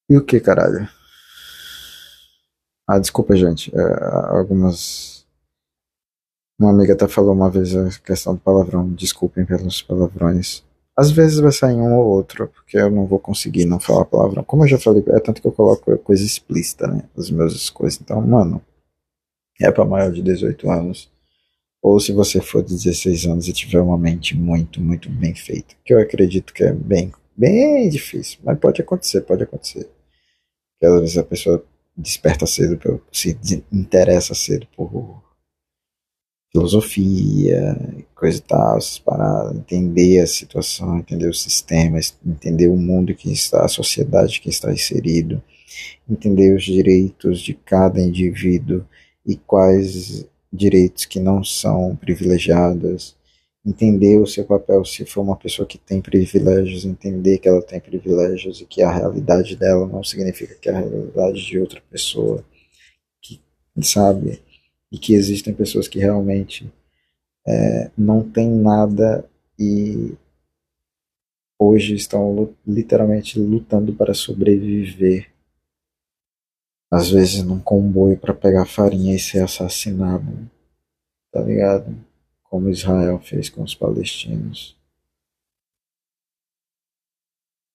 E 0.10 0.18
o 0.18 0.26
que, 0.26 0.40
caralho? 0.42 0.90
Ah, 2.86 3.00
desculpa, 3.00 3.36
gente. 3.38 3.72
É, 3.74 3.82
algumas. 4.38 5.26
Uma 6.60 6.72
amiga 6.72 6.94
até 6.94 7.08
falou 7.08 7.34
uma 7.34 7.50
vez 7.50 7.74
a 7.76 7.90
questão 8.02 8.36
do 8.36 8.42
palavrão. 8.42 8.94
Desculpem 8.94 9.46
pelos 9.46 9.82
palavrões. 9.82 10.64
Às 11.02 11.10
vezes 11.10 11.40
vai 11.40 11.52
sair 11.52 11.74
um 11.74 11.98
ou 11.98 12.06
outro, 12.06 12.48
porque 12.50 12.78
eu 12.78 12.92
não 12.92 13.08
vou 13.08 13.18
conseguir 13.18 13.66
não 13.66 13.80
falar 13.80 14.06
palavrão. 14.06 14.44
Como 14.44 14.64
eu 14.64 14.68
já 14.68 14.78
falei, 14.78 15.04
é 15.08 15.20
tanto 15.20 15.42
que 15.42 15.48
eu 15.48 15.52
coloco 15.52 15.98
coisa 15.98 16.24
explícita, 16.24 16.86
né? 16.86 17.10
As 17.18 17.32
minhas 17.32 17.72
coisas. 17.72 18.00
Então, 18.00 18.22
mano, 18.22 18.62
é 19.60 19.72
para 19.72 19.84
maior 19.84 20.12
de 20.12 20.22
18 20.22 20.70
anos. 20.70 21.12
Ou 21.82 22.00
se 22.00 22.12
você 22.12 22.40
for 22.40 22.62
de 22.64 22.76
16 22.76 23.26
anos 23.26 23.48
e 23.48 23.54
tiver 23.54 23.82
uma 23.82 23.98
mente 23.98 24.38
muito, 24.38 24.80
muito 24.80 25.10
bem 25.10 25.34
feita. 25.34 25.74
Que 25.84 25.92
eu 25.92 26.00
acredito 26.00 26.54
que 26.54 26.64
é 26.64 26.72
bem, 26.72 27.12
bem 27.36 27.90
difícil. 27.90 28.38
Mas 28.44 28.60
pode 28.60 28.80
acontecer, 28.80 29.22
pode 29.22 29.42
acontecer. 29.42 29.90
Porque 30.74 30.86
às 30.86 31.02
vezes 31.02 31.18
a 31.18 31.24
pessoa 31.24 31.66
desperta 31.98 32.46
cedo, 32.46 33.02
se 33.12 33.36
interessa 33.72 34.36
cedo 34.36 34.68
por 34.78 35.24
filosofia, 36.52 37.78
coisa 38.14 38.38
e 38.38 38.42
tal, 38.42 38.78
paradas, 39.06 39.56
entender 39.56 40.20
a 40.20 40.28
situação, 40.28 41.00
entender 41.00 41.30
o 41.30 41.34
sistema, 41.34 41.98
entender 42.26 42.68
o 42.68 42.76
mundo 42.76 43.16
que 43.16 43.32
está, 43.32 43.64
a 43.64 43.70
sociedade 43.70 44.42
que 44.42 44.50
está 44.50 44.72
inserido, 44.72 45.42
entender 46.10 46.54
os 46.54 46.64
direitos 46.64 47.40
de 47.40 47.54
cada 47.54 48.02
indivíduo 48.02 48.86
e 49.26 49.36
quais 49.38 50.28
direitos 50.52 51.06
que 51.06 51.20
não 51.20 51.44
são 51.44 51.96
privilegiados, 51.96 53.16
entender 53.66 54.18
o 54.18 54.28
seu 54.28 54.44
papel 54.44 54.84
se 54.84 55.06
for 55.06 55.22
uma 55.22 55.38
pessoa 55.38 55.66
que 55.66 55.78
tem 55.78 56.02
privilégios, 56.02 56.84
entender 56.84 57.38
que 57.38 57.48
ela 57.48 57.62
tem 57.62 57.80
privilégios 57.80 58.60
e 58.60 58.66
que 58.66 58.82
a 58.82 58.92
realidade 58.92 59.56
dela 59.56 59.88
não 59.88 60.04
significa 60.04 60.56
que 60.56 60.70
a 60.70 60.80
realidade 60.80 61.46
de 61.46 61.60
outra 61.60 61.82
pessoa, 61.90 62.44
que 63.22 63.40
sabe, 63.82 64.42
e 64.92 64.98
que 64.98 65.14
existem 65.14 65.54
pessoas 65.54 65.88
que 65.88 66.00
realmente 66.00 66.72
é, 67.48 67.92
não 67.98 68.28
têm 68.30 68.50
nada 68.50 69.28
e 69.58 70.14
hoje 71.58 71.96
estão 71.96 72.54
literalmente 72.68 73.40
lutando 73.40 73.94
para 73.94 74.14
sobreviver. 74.14 75.32
Às 76.92 77.10
vezes 77.10 77.44
num 77.44 77.60
comboio 77.60 78.18
para 78.18 78.34
pegar 78.34 78.66
farinha 78.66 79.16
e 79.16 79.20
ser 79.20 79.44
assassinado, 79.44 80.50
tá 81.32 81.42
ligado? 81.42 81.96
como 82.52 82.70
Israel 82.70 83.18
fez 83.18 83.50
com 83.50 83.64
os 83.64 83.74
palestinos. 83.74 84.76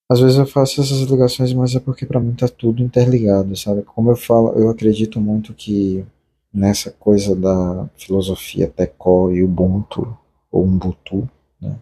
Às 0.09 0.21
vezes 0.21 0.37
eu 0.37 0.47
faço 0.47 0.83
essas 0.83 1.01
ligações, 1.01 1.53
mas 1.55 1.75
é 1.75 1.81
porque 1.81 2.05
para 2.05 2.21
mim 2.21 2.35
tá 2.35 2.47
tudo 2.47 2.83
interligado, 2.83 3.57
sabe? 3.57 3.83
Como 3.83 4.11
eu 4.11 4.17
falo, 4.17 4.53
eu 4.53 4.69
acredito 4.69 5.19
muito 5.19 5.55
que 5.55 6.05
nessa 6.57 6.91
coisa 6.91 7.37
da 7.37 7.87
filosofia 7.99 8.67
Teco 8.67 9.31
e 9.31 9.43
Ubuntu, 9.43 10.17
ou 10.51 10.65
Ubuntu, 10.65 11.29
né? 11.61 11.79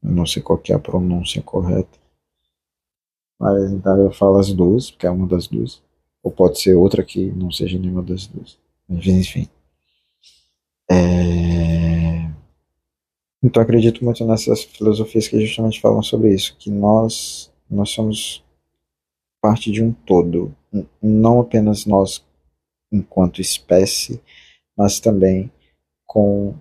Eu 0.00 0.12
não 0.12 0.24
sei 0.24 0.40
qual 0.40 0.62
é 0.68 0.72
a 0.72 0.78
pronúncia 0.78 1.42
correta. 1.42 1.98
Mas 3.40 3.72
então 3.72 3.96
eu 3.96 4.12
falo 4.12 4.38
as 4.38 4.52
duas, 4.52 4.92
porque 4.92 5.08
é 5.08 5.10
uma 5.10 5.26
das 5.26 5.48
duas. 5.48 5.82
Ou 6.22 6.30
pode 6.30 6.60
ser 6.60 6.76
outra 6.76 7.02
que 7.02 7.32
não 7.32 7.50
seja 7.50 7.76
nenhuma 7.76 8.00
das 8.00 8.28
duas. 8.28 8.56
Enfim. 8.88 9.48
É... 10.88 12.30
Então 13.42 13.60
acredito 13.60 14.04
muito 14.04 14.24
nessas 14.24 14.62
filosofias 14.62 15.26
que 15.26 15.44
justamente 15.44 15.80
falam 15.80 16.00
sobre 16.00 16.32
isso, 16.32 16.56
que 16.56 16.70
nós 16.70 17.50
nós 17.68 17.90
somos 17.90 18.44
parte 19.40 19.72
de 19.72 19.82
um 19.82 19.92
todo, 19.92 20.54
não 21.02 21.40
apenas 21.40 21.86
nós 21.86 22.24
enquanto 22.92 23.40
espécie, 23.40 24.20
mas 24.76 25.00
também 25.00 25.50
com 26.06 26.54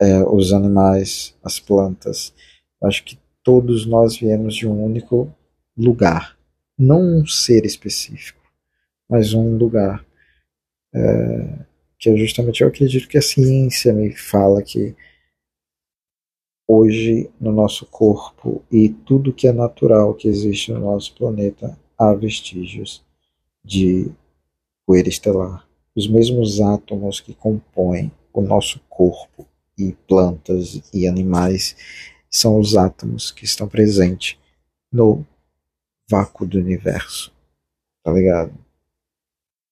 é, 0.00 0.22
os 0.24 0.52
animais, 0.52 1.36
as 1.42 1.60
plantas. 1.60 2.34
Acho 2.82 3.04
que 3.04 3.18
todos 3.42 3.86
nós 3.86 4.16
viemos 4.16 4.56
de 4.56 4.66
um 4.66 4.84
único 4.84 5.32
lugar, 5.76 6.36
não 6.76 7.20
um 7.20 7.26
ser 7.26 7.64
específico, 7.64 8.40
mas 9.08 9.34
um 9.34 9.56
lugar. 9.56 10.04
É, 10.92 11.70
que 11.98 12.08
é 12.08 12.16
justamente 12.16 12.62
eu 12.62 12.68
acredito 12.68 13.06
que 13.06 13.18
a 13.18 13.22
ciência 13.22 13.92
me 13.92 14.16
fala 14.16 14.62
que 14.62 14.96
hoje 16.66 17.28
no 17.38 17.52
nosso 17.52 17.84
corpo 17.84 18.64
e 18.72 18.88
tudo 18.88 19.32
que 19.32 19.46
é 19.46 19.52
natural 19.52 20.14
que 20.14 20.26
existe 20.26 20.72
no 20.72 20.80
nosso 20.80 21.14
planeta 21.14 21.78
há 21.98 22.14
vestígios 22.14 23.04
de 23.62 24.10
poeira 24.90 25.08
estelar. 25.08 25.64
Os 25.94 26.08
mesmos 26.08 26.60
átomos 26.60 27.20
que 27.20 27.32
compõem 27.32 28.10
o 28.32 28.40
nosso 28.40 28.80
corpo 28.88 29.46
e 29.78 29.92
plantas 30.08 30.82
e 30.92 31.06
animais 31.06 31.76
são 32.28 32.58
os 32.58 32.76
átomos 32.76 33.30
que 33.30 33.44
estão 33.44 33.68
presentes 33.68 34.36
no 34.92 35.24
vácuo 36.10 36.44
do 36.44 36.58
universo. 36.58 37.32
Tá 38.02 38.12
ligado? 38.12 38.52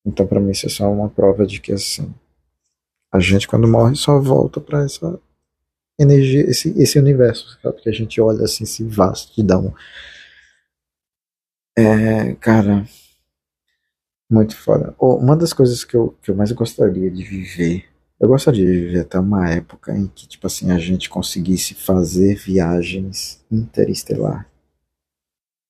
Então, 0.07 0.25
para 0.25 0.39
mim, 0.39 0.53
isso 0.53 0.67
é 0.67 0.69
só 0.69 0.89
uma 0.89 1.09
prova 1.09 1.45
de 1.45 1.61
que, 1.61 1.73
assim, 1.73 2.15
a 3.13 3.19
gente, 3.19 3.49
quando 3.49 3.67
morre, 3.67 3.97
só 3.97 4.21
volta 4.21 4.61
para 4.61 4.85
essa 4.85 5.21
energia, 5.99 6.49
esse, 6.49 6.81
esse 6.81 6.97
universo, 6.97 7.59
sabe? 7.61 7.83
Que 7.83 7.89
a 7.89 7.93
gente 7.93 8.21
olha 8.21 8.45
assim, 8.45 8.63
esse 8.63 8.85
vastidão. 8.85 9.75
É, 11.77 12.35
cara, 12.35 12.87
muito 14.31 14.57
foda. 14.57 14.95
Oh, 14.99 15.14
uma 15.17 15.37
das 15.37 15.53
coisas 15.53 15.85
que 15.85 15.95
eu, 15.95 16.14
que 16.23 16.31
eu 16.31 16.37
mais 16.37 16.53
gostaria 16.53 17.11
de 17.11 17.23
viver, 17.23 17.85
eu 18.21 18.29
gostaria 18.29 18.64
de 18.64 18.73
viver 18.73 19.01
até 19.01 19.19
uma 19.19 19.49
época 19.49 19.97
em 19.97 20.07
que, 20.09 20.27
tipo 20.27 20.47
assim, 20.47 20.71
a 20.71 20.79
gente 20.79 21.09
conseguisse 21.09 21.75
fazer 21.75 22.35
viagens 22.37 23.45
interestelar. 23.51 24.49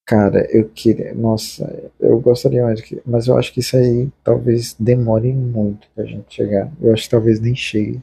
Cara, 0.05 0.47
eu 0.51 0.67
queria. 0.67 1.13
Nossa, 1.13 1.91
eu 1.99 2.19
gostaria 2.19 2.63
mais 2.63 2.81
que. 2.81 2.99
Mas 3.05 3.27
eu 3.27 3.37
acho 3.37 3.53
que 3.53 3.59
isso 3.59 3.77
aí 3.77 4.09
talvez 4.23 4.75
demore 4.79 5.31
muito 5.31 5.87
pra 5.93 6.03
gente 6.03 6.33
chegar. 6.33 6.71
Eu 6.81 6.91
acho 6.91 7.03
que 7.03 7.09
talvez 7.11 7.39
nem 7.39 7.55
chegue. 7.55 8.01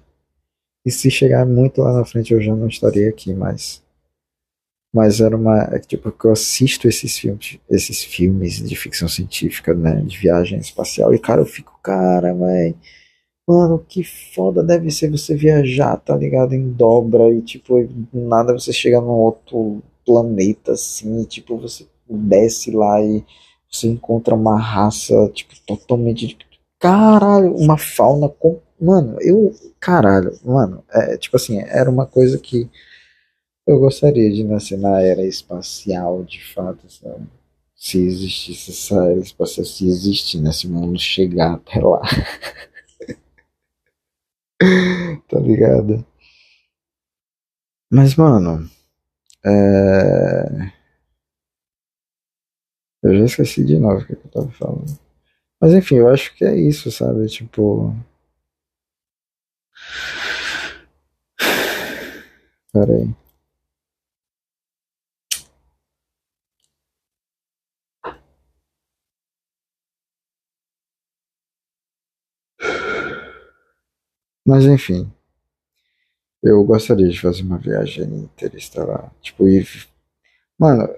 E 0.85 0.91
se 0.93 1.11
chegar 1.11 1.45
muito 1.45 1.81
lá 1.83 1.93
na 1.93 2.05
frente 2.05 2.33
eu 2.33 2.41
já 2.41 2.55
não 2.55 2.69
estaria 2.69 3.09
aqui 3.09 3.35
mais. 3.35 3.83
Mas 4.97 5.21
era 5.21 5.37
uma. 5.37 5.65
É 5.73 5.79
tipo, 5.79 6.11
que 6.11 6.25
eu 6.25 6.33
assisto 6.33 6.89
esses 6.89 7.19
filmes, 7.19 7.59
esses 7.69 8.03
filmes 8.03 8.67
de 8.67 8.75
ficção 8.75 9.07
científica, 9.07 9.75
né? 9.75 10.01
De 10.01 10.17
viagem 10.17 10.59
espacial. 10.59 11.15
E, 11.15 11.19
cara, 11.19 11.43
eu 11.43 11.47
fico, 11.47 11.79
cara, 11.83 12.35
mãe. 12.35 12.75
Mano, 13.47 13.85
que 13.87 14.03
foda 14.03 14.63
deve 14.63 14.91
ser 14.91 15.11
você 15.11 15.37
viajar, 15.37 15.99
tá 15.99 16.17
ligado? 16.17 16.55
Em 16.55 16.73
dobra 16.73 17.31
e, 17.31 17.43
tipo, 17.43 17.87
nada 18.11 18.55
você 18.55 18.73
chega 18.73 18.99
num 18.99 19.11
outro 19.11 19.83
planeta 20.05 20.73
assim, 20.73 21.21
e, 21.21 21.27
tipo, 21.27 21.59
você 21.59 21.87
desce 22.09 22.71
lá 22.71 23.01
e 23.03 23.23
você 23.71 23.89
encontra 23.89 24.35
uma 24.35 24.59
raça, 24.59 25.29
tipo, 25.35 25.53
totalmente. 25.67 26.39
Caralho, 26.81 27.55
uma 27.55 27.77
fauna 27.77 28.31
com. 28.31 28.61
Mano, 28.81 29.19
eu. 29.21 29.53
Caralho, 29.79 30.33
mano, 30.43 30.83
é, 30.91 31.19
tipo 31.19 31.37
assim, 31.37 31.61
era 31.61 31.91
uma 31.91 32.07
coisa 32.07 32.39
que 32.39 32.69
eu 33.67 33.79
gostaria 33.81 34.31
de 34.33 34.45
nascer 34.45 34.79
na 34.79 35.01
era 35.01 35.23
espacial, 35.23 36.23
de 36.25 36.43
fato, 36.55 36.89
sabe? 36.91 37.27
Se 37.75 37.99
existisse 37.99 38.71
essa 38.71 38.95
era 39.11 39.19
espacial, 39.21 39.65
se 39.67 39.89
existe 39.89 40.39
nesse 40.39 40.69
mundo, 40.69 40.99
chegar 40.99 41.55
até 41.55 41.81
lá. 41.81 42.01
tá 45.29 45.39
ligado? 45.41 46.05
Mas, 47.91 48.15
mano, 48.17 48.69
é... 49.45 50.73
Eu 53.03 53.19
já 53.19 53.25
esqueci 53.25 53.65
de 53.65 53.79
novo 53.79 54.03
o 54.03 54.07
que 54.07 54.13
eu 54.15 54.31
tava 54.31 54.51
falando. 54.51 54.99
Mas 55.61 55.73
enfim, 55.73 55.97
eu 55.97 56.09
acho 56.09 56.35
que 56.35 56.45
é 56.45 56.57
isso, 56.57 56.91
sabe? 56.91 57.27
Tipo. 57.29 57.95
Pera 62.73 62.93
aí. 62.93 63.26
Mas 74.47 74.65
enfim, 74.65 75.11
eu 76.41 76.63
gostaria 76.65 77.09
de 77.09 77.21
fazer 77.21 77.43
uma 77.43 77.59
viagem 77.59 78.05
interestelar. 78.05 79.13
Tipo, 79.21 79.49
e. 79.49 79.67
Mano, 80.57 80.89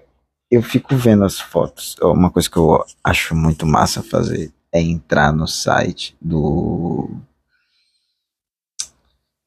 eu 0.50 0.62
fico 0.62 0.94
vendo 0.94 1.24
as 1.24 1.40
fotos. 1.40 1.96
Uma 2.02 2.30
coisa 2.30 2.50
que 2.50 2.58
eu 2.58 2.84
acho 3.02 3.34
muito 3.34 3.66
massa 3.66 4.02
fazer 4.02 4.52
é 4.70 4.82
entrar 4.82 5.32
no 5.32 5.48
site 5.48 6.14
do. 6.20 7.10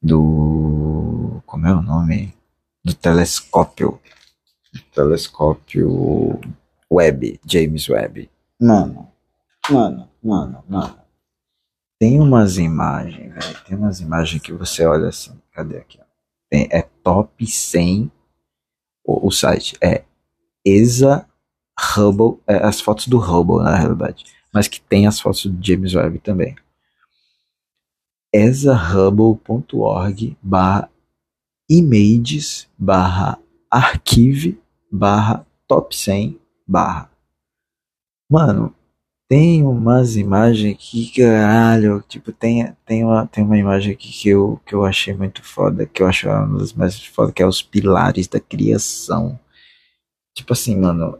Do. 0.02 1.40
Como 1.46 1.66
é 1.68 1.72
o 1.72 1.82
nome? 1.82 2.34
Do 2.84 2.94
telescópio. 2.94 4.00
Telescópio 4.92 6.40
Webb, 6.90 7.38
James 7.46 7.88
Webb. 7.88 8.28
Mano, 8.60 9.08
mano, 9.70 10.08
mano, 10.22 10.64
mano. 10.68 11.01
Tem 12.02 12.18
umas 12.18 12.58
imagens, 12.58 13.32
velho. 13.32 13.64
Tem 13.64 13.78
umas 13.78 14.00
imagens 14.00 14.42
que 14.42 14.52
você 14.52 14.84
olha 14.84 15.10
assim. 15.10 15.40
Cadê 15.52 15.78
aqui? 15.78 16.00
Tem, 16.50 16.66
é 16.72 16.82
top 16.82 17.46
100 17.46 18.10
o, 19.04 19.28
o 19.28 19.30
site. 19.30 19.76
É 19.80 20.02
ESA 20.66 21.24
Hubble, 21.94 22.40
é, 22.44 22.56
as 22.56 22.80
fotos 22.80 23.06
do 23.06 23.18
Hubble 23.18 23.62
na 23.62 23.76
realidade, 23.76 24.24
mas 24.52 24.66
que 24.66 24.80
tem 24.80 25.06
as 25.06 25.20
fotos 25.20 25.46
do 25.46 25.64
James 25.64 25.94
Webb 25.94 26.18
também. 26.18 26.56
esahubble.org 28.34 30.36
barra 30.42 30.90
images 31.70 32.68
barra 32.76 33.38
archive 33.70 34.60
barra 34.90 35.46
top 35.68 35.96
100 35.96 36.36
barra. 36.66 37.08
Mano, 38.28 38.74
tem 39.32 39.64
umas 39.64 40.14
imagens 40.14 40.76
que 40.78 41.10
caralho, 41.10 42.04
tipo, 42.06 42.30
tem, 42.30 42.70
tem, 42.84 43.02
uma, 43.02 43.26
tem 43.26 43.42
uma 43.42 43.56
imagem 43.56 43.94
aqui 43.94 44.12
que 44.12 44.28
eu, 44.28 44.60
que 44.66 44.74
eu 44.74 44.84
achei 44.84 45.14
muito 45.14 45.42
foda, 45.42 45.86
que 45.86 46.02
eu 46.02 46.06
acho 46.06 46.28
uma 46.28 46.58
das 46.58 46.74
mais 46.74 47.02
foda, 47.02 47.32
que 47.32 47.42
é 47.42 47.46
os 47.46 47.62
pilares 47.62 48.28
da 48.28 48.38
criação. 48.38 49.40
Tipo 50.36 50.52
assim, 50.52 50.76
mano, 50.76 51.18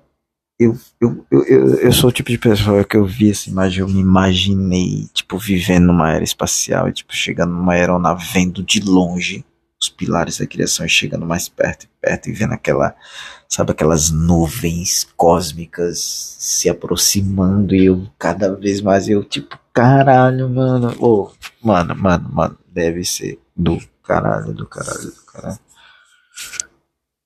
eu, 0.60 0.76
eu, 1.00 1.26
eu, 1.30 1.44
eu, 1.44 1.74
eu 1.76 1.92
sou 1.92 2.10
o 2.10 2.12
tipo 2.12 2.28
de 2.28 2.36
pessoa 2.36 2.84
que 2.84 2.98
eu 2.98 3.06
vi 3.06 3.30
essa 3.30 3.48
imagem, 3.48 3.80
eu 3.80 3.88
me 3.88 4.00
imaginei, 4.00 5.08
tipo, 5.14 5.38
vivendo 5.38 5.86
numa 5.86 6.12
era 6.12 6.22
espacial 6.22 6.90
e, 6.90 6.92
tipo, 6.92 7.16
chegando 7.16 7.54
numa 7.54 7.72
aeronave, 7.72 8.26
vendo 8.30 8.62
de 8.62 8.78
longe 8.80 9.42
os 9.80 9.88
pilares 9.88 10.36
da 10.36 10.46
criação 10.46 10.84
e 10.84 10.88
chegando 10.90 11.24
mais 11.24 11.48
perto 11.48 11.84
e 11.84 11.88
perto 11.98 12.28
e 12.28 12.32
vendo 12.34 12.52
aquela, 12.52 12.94
sabe, 13.52 13.72
aquelas 13.72 14.10
nuvens 14.10 15.06
cósmicas 15.14 15.98
se 16.38 16.70
aproximando 16.70 17.74
e 17.74 17.84
eu 17.84 18.08
cada 18.18 18.54
vez 18.56 18.80
mais 18.80 19.10
eu, 19.10 19.22
tipo, 19.22 19.58
caralho, 19.74 20.48
mano, 20.48 20.96
oh, 20.98 21.30
mano, 21.62 21.94
mano, 21.94 22.30
mano, 22.32 22.58
deve 22.66 23.04
ser 23.04 23.38
do 23.54 23.78
caralho, 24.02 24.54
do 24.54 24.66
caralho, 24.66 25.04
do 25.04 25.22
caralho. 25.26 25.58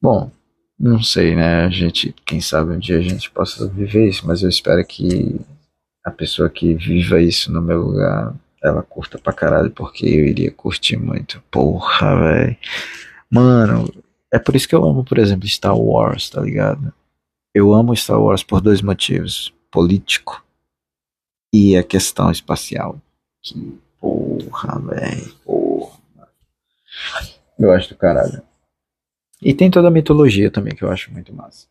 Bom, 0.03 0.33
não 0.77 1.01
sei, 1.01 1.37
né? 1.37 1.65
A 1.65 1.71
gente, 1.71 2.13
quem 2.25 2.41
sabe 2.41 2.73
um 2.73 2.79
dia 2.79 2.99
a 2.99 3.03
gente 3.03 3.31
possa 3.31 3.69
viver 3.69 4.09
isso, 4.09 4.27
mas 4.27 4.43
eu 4.43 4.49
espero 4.49 4.85
que 4.85 5.41
a 6.05 6.11
pessoa 6.11 6.51
que 6.51 6.75
viva 6.75 7.21
isso 7.21 7.53
no 7.53 7.63
meu 7.63 7.83
lugar, 7.83 8.35
ela 8.61 8.83
curta 8.83 9.17
pra 9.17 9.33
caralho, 9.33 9.71
porque 9.71 10.05
eu 10.05 10.27
iria 10.27 10.51
curtir 10.51 10.97
muito. 10.97 11.41
Porra, 11.53 12.19
velho. 12.19 12.57
Mano, 13.31 13.89
é 14.33 14.39
por 14.39 14.57
isso 14.57 14.69
que 14.69 14.75
eu 14.75 14.85
amo, 14.85 15.05
por 15.05 15.19
exemplo, 15.19 15.47
Star 15.49 15.79
Wars, 15.79 16.31
tá 16.31 16.41
ligado? 16.41 16.93
Eu 17.55 17.73
amo 17.73 17.97
Star 17.97 18.21
Wars 18.21 18.43
por 18.43 18.61
dois 18.61 18.83
motivos: 18.83 19.53
político 19.71 20.45
e 21.53 21.77
a 21.77 21.83
questão 21.83 22.31
espacial. 22.31 23.01
Que 23.43 23.79
porra, 24.01 24.79
velho. 24.81 25.35
Porra. 25.45 25.99
Eu 27.59 27.73
acho 27.73 27.89
do 27.91 27.97
caralho. 27.97 28.43
E 29.41 29.55
tem 29.55 29.71
toda 29.71 29.89
a 29.89 29.91
mitologia 29.91 30.51
também, 30.51 30.75
que 30.75 30.83
eu 30.83 30.91
acho 30.91 31.13
muito 31.13 31.33
massa. 31.33 31.67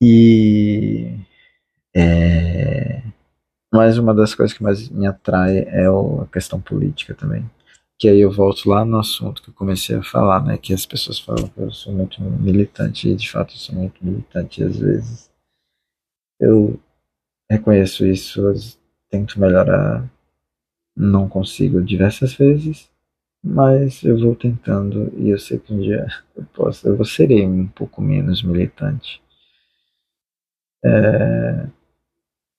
E. 0.00 1.18
É, 1.94 3.02
mas 3.72 3.98
uma 3.98 4.14
das 4.14 4.34
coisas 4.34 4.56
que 4.56 4.62
mais 4.62 4.88
me 4.88 5.06
atrai 5.06 5.58
é 5.58 5.86
a 5.86 6.26
questão 6.32 6.60
política 6.60 7.14
também. 7.14 7.48
Que 7.98 8.08
aí 8.08 8.20
eu 8.20 8.30
volto 8.30 8.68
lá 8.68 8.84
no 8.84 8.98
assunto 8.98 9.42
que 9.42 9.50
eu 9.50 9.54
comecei 9.54 9.96
a 9.96 10.02
falar, 10.02 10.44
né? 10.44 10.56
Que 10.56 10.72
as 10.72 10.86
pessoas 10.86 11.18
falam 11.18 11.48
que 11.48 11.58
eu 11.60 11.70
sou 11.72 11.92
muito 11.92 12.22
militante, 12.22 13.08
e 13.08 13.16
de 13.16 13.30
fato 13.30 13.54
eu 13.54 13.58
sou 13.58 13.74
muito 13.74 14.04
militante 14.04 14.62
às 14.62 14.78
vezes. 14.78 15.30
Eu 16.40 16.78
reconheço 17.50 18.06
isso, 18.06 18.40
tento 19.10 19.40
melhorar, 19.40 20.08
não 20.96 21.28
consigo 21.28 21.82
diversas 21.82 22.34
vezes, 22.34 22.88
mas 23.42 24.02
eu 24.04 24.18
vou 24.18 24.34
tentando 24.36 25.12
e 25.16 25.30
eu 25.30 25.38
sei 25.38 25.58
que 25.58 25.72
um 25.72 25.80
dia 25.80 26.06
eu 26.36 26.44
posso, 26.54 26.86
eu 26.86 27.04
serei 27.04 27.46
um 27.46 27.66
pouco 27.66 28.00
menos 28.02 28.42
militante. 28.42 29.20
É, 30.84 31.68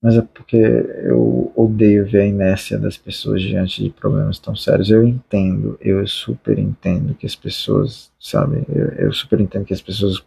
mas 0.01 0.15
é 0.15 0.21
porque 0.21 0.57
eu 0.57 1.51
odeio 1.55 2.05
ver 2.05 2.21
a 2.21 2.25
inércia 2.25 2.77
das 2.77 2.97
pessoas 2.97 3.41
diante 3.41 3.83
de 3.83 3.89
problemas 3.89 4.39
tão 4.39 4.55
sérios. 4.55 4.89
Eu 4.89 5.05
entendo, 5.05 5.77
eu 5.81 6.05
super 6.07 6.57
entendo 6.57 7.13
que 7.13 7.25
as 7.25 7.35
pessoas, 7.35 8.09
sabe, 8.19 8.65
eu, 8.69 8.88
eu 9.07 9.12
super 9.12 9.41
entendo 9.41 9.65
que 9.65 9.73
as 9.73 9.81
pessoas 9.81 10.23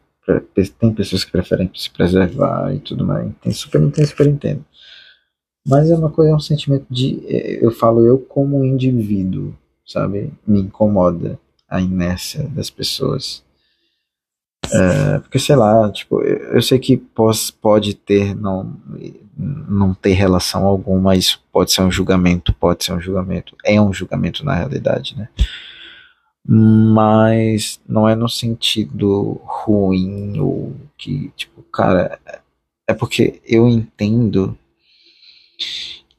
tem 0.79 0.93
pessoas 0.93 1.25
que 1.25 1.33
preferem 1.33 1.71
se 1.75 1.91
preservar 1.91 2.73
e 2.75 2.79
tudo 2.79 3.05
mais. 3.05 3.33
Tem 3.41 3.53
super 3.53 3.81
entendo, 3.83 4.07
super 4.07 4.27
entendo. 4.27 4.65
Mas 5.67 5.91
é 5.91 5.97
uma 5.97 6.11
coisa, 6.11 6.33
é 6.33 6.35
um 6.35 6.41
sentimento 6.41 6.87
de, 6.91 7.23
eu 7.61 7.71
falo 7.71 8.05
eu 8.05 8.19
como 8.19 8.65
indivíduo, 8.65 9.55
sabe? 9.87 10.33
Me 10.47 10.61
incomoda 10.61 11.39
a 11.69 11.81
inércia 11.81 12.45
das 12.49 12.69
pessoas. 12.69 13.45
É, 14.71 15.19
porque 15.19 15.39
sei 15.39 15.57
lá, 15.57 15.91
tipo, 15.91 16.23
eu 16.23 16.63
sei 16.63 16.79
que 16.79 17.03
pode 17.61 17.95
ter, 17.95 18.35
não, 18.35 18.77
não 19.37 19.93
ter 19.95 20.13
relação 20.13 20.65
alguma, 20.65 21.17
isso 21.17 21.43
pode 21.53 21.73
ser 21.73 21.83
um 21.83 21.91
julgamento, 21.91 22.53
pode 22.55 22.85
ser 22.85 22.93
um 22.93 23.01
julgamento, 23.01 23.57
é 23.65 23.81
um 23.81 23.93
julgamento 23.93 24.45
na 24.45 24.55
realidade, 24.55 25.17
né? 25.17 25.29
Mas 26.45 27.81
não 27.87 28.09
é 28.09 28.17
no 28.17 28.29
sentido 28.29 29.41
ruim 29.45 30.41
ou 30.41 30.75
que, 30.97 31.31
tipo, 31.37 31.63
cara, 31.65 32.19
é 32.87 32.95
porque 32.95 33.41
eu 33.45 33.69
entendo 33.69 34.57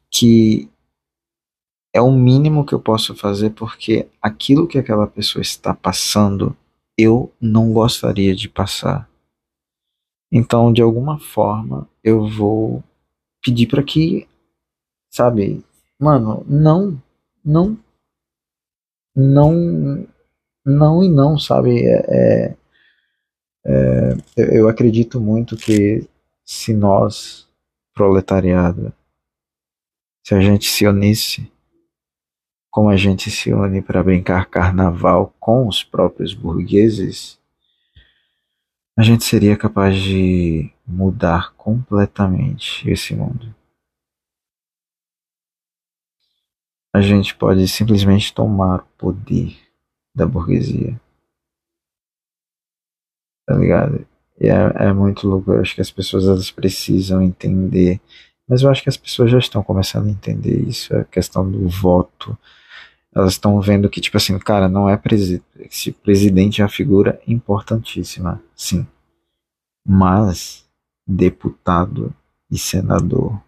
que 0.10 0.70
é 1.94 2.02
o 2.02 2.12
mínimo 2.12 2.66
que 2.66 2.74
eu 2.74 2.80
posso 2.80 3.16
fazer 3.16 3.52
porque 3.52 4.08
aquilo 4.22 4.68
que 4.68 4.78
aquela 4.78 5.08
pessoa 5.08 5.42
está 5.42 5.74
passando 5.74 6.56
eu 6.98 7.32
não 7.40 7.74
gostaria 7.74 8.36
de 8.36 8.48
passar. 8.48 9.10
Então, 10.32 10.74
de 10.74 10.82
alguma 10.82 11.20
forma, 11.20 11.88
eu 12.04 12.28
vou 12.28 12.84
pedir 13.44 13.68
para 13.68 13.84
que, 13.84 14.28
sabe, 15.10 15.64
mano, 16.00 16.44
não, 16.48 17.02
não, 17.44 17.78
não, 19.16 20.08
não 20.66 21.04
e 21.04 21.10
não, 21.10 21.38
sabe? 21.38 21.86
É, 21.86 22.56
é, 23.66 24.14
é, 24.38 24.60
eu 24.60 24.68
acredito 24.68 25.22
muito 25.22 25.56
que 25.56 26.08
se 26.44 26.74
nós, 26.74 27.48
proletariado, 27.94 28.92
se 30.26 30.34
a 30.34 30.42
gente 30.42 30.66
se 30.66 30.88
unisse 30.88 31.53
como 32.74 32.90
a 32.90 32.98
gente 32.98 33.30
se 33.30 33.54
une 33.54 33.84
para 33.84 34.02
brincar 34.02 34.48
carnaval 34.48 35.32
com 35.40 35.68
os 35.68 35.84
próprios 35.84 36.34
burgueses, 36.34 37.40
a 38.98 39.04
gente 39.04 39.24
seria 39.24 39.56
capaz 39.56 39.96
de 39.96 40.74
mudar 40.84 41.54
completamente 41.54 42.90
esse 42.90 43.14
mundo. 43.14 43.54
A 46.92 47.00
gente 47.00 47.36
pode 47.36 47.68
simplesmente 47.68 48.34
tomar 48.34 48.80
o 48.80 48.98
poder 48.98 49.56
da 50.16 50.26
burguesia. 50.26 51.00
Tá 53.46 53.56
ligado? 53.56 54.04
E 54.42 54.48
é, 54.48 54.88
é 54.88 54.94
muito 54.94 55.28
louco. 55.28 55.52
Eu 55.52 55.62
acho 55.62 55.76
que 55.76 55.82
as 55.82 55.92
pessoas 55.92 56.26
elas 56.26 56.50
precisam 56.50 57.22
entender. 57.22 58.02
Mas 58.48 58.64
eu 58.64 58.72
acho 58.72 58.82
que 58.82 58.90
as 58.90 58.98
pessoas 58.98 59.30
já 59.30 59.38
estão 59.38 59.62
começando 59.62 60.08
a 60.08 60.12
entender 60.12 60.60
isso. 60.68 60.96
A 60.96 61.04
questão 61.04 61.48
do 61.50 61.70
voto. 61.70 62.36
Elas 63.16 63.34
estão 63.34 63.60
vendo 63.62 63.90
que, 63.90 64.02
tipo 64.02 64.18
assim, 64.18 64.38
cara, 64.40 64.68
não 64.68 64.90
é 64.90 64.98
presidente. 64.98 65.46
Esse 65.60 65.92
presidente 65.92 66.62
é 66.62 66.64
uma 66.64 66.70
figura 66.70 67.22
importantíssima, 67.28 68.42
sim. 68.56 68.88
Mas 69.86 70.66
deputado 71.06 72.14
e 72.50 72.58
senador 72.58 73.40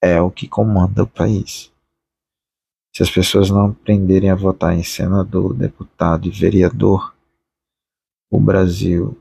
é 0.00 0.20
o 0.20 0.30
que 0.30 0.48
comanda 0.48 1.02
o 1.02 1.06
país. 1.06 1.70
Se 2.92 3.02
as 3.02 3.10
pessoas 3.10 3.50
não 3.50 3.66
aprenderem 3.66 4.30
a 4.30 4.34
votar 4.34 4.74
em 4.74 4.82
senador, 4.82 5.54
deputado 5.54 6.26
e 6.26 6.30
vereador, 6.30 7.14
o 8.30 8.40
Brasil 8.40 9.16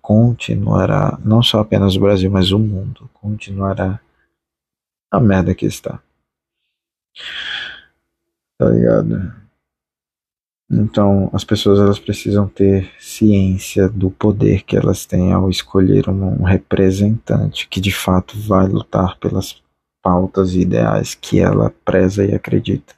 continuará, 0.00 1.18
não 1.24 1.42
só 1.42 1.60
apenas 1.60 1.96
o 1.96 2.00
Brasil, 2.00 2.30
mas 2.30 2.52
o 2.52 2.58
mundo 2.58 3.08
continuará 3.14 4.00
a 5.10 5.20
merda 5.20 5.54
que 5.54 5.66
está. 5.66 6.02
Tá 8.60 8.68
ligado? 8.68 9.32
Então, 10.70 11.30
as 11.32 11.42
pessoas 11.42 11.78
elas 11.78 11.98
precisam 11.98 12.46
ter 12.46 12.92
ciência 13.00 13.88
do 13.88 14.10
poder 14.10 14.64
que 14.64 14.76
elas 14.76 15.06
têm 15.06 15.32
ao 15.32 15.48
escolher 15.48 16.10
um 16.10 16.42
representante 16.42 17.66
que 17.66 17.80
de 17.80 17.90
fato 17.90 18.38
vai 18.38 18.68
lutar 18.68 19.18
pelas 19.18 19.62
pautas 20.02 20.52
e 20.52 20.60
ideais 20.60 21.14
que 21.14 21.40
ela 21.40 21.70
preza 21.86 22.22
e 22.22 22.34
acredita. 22.34 22.94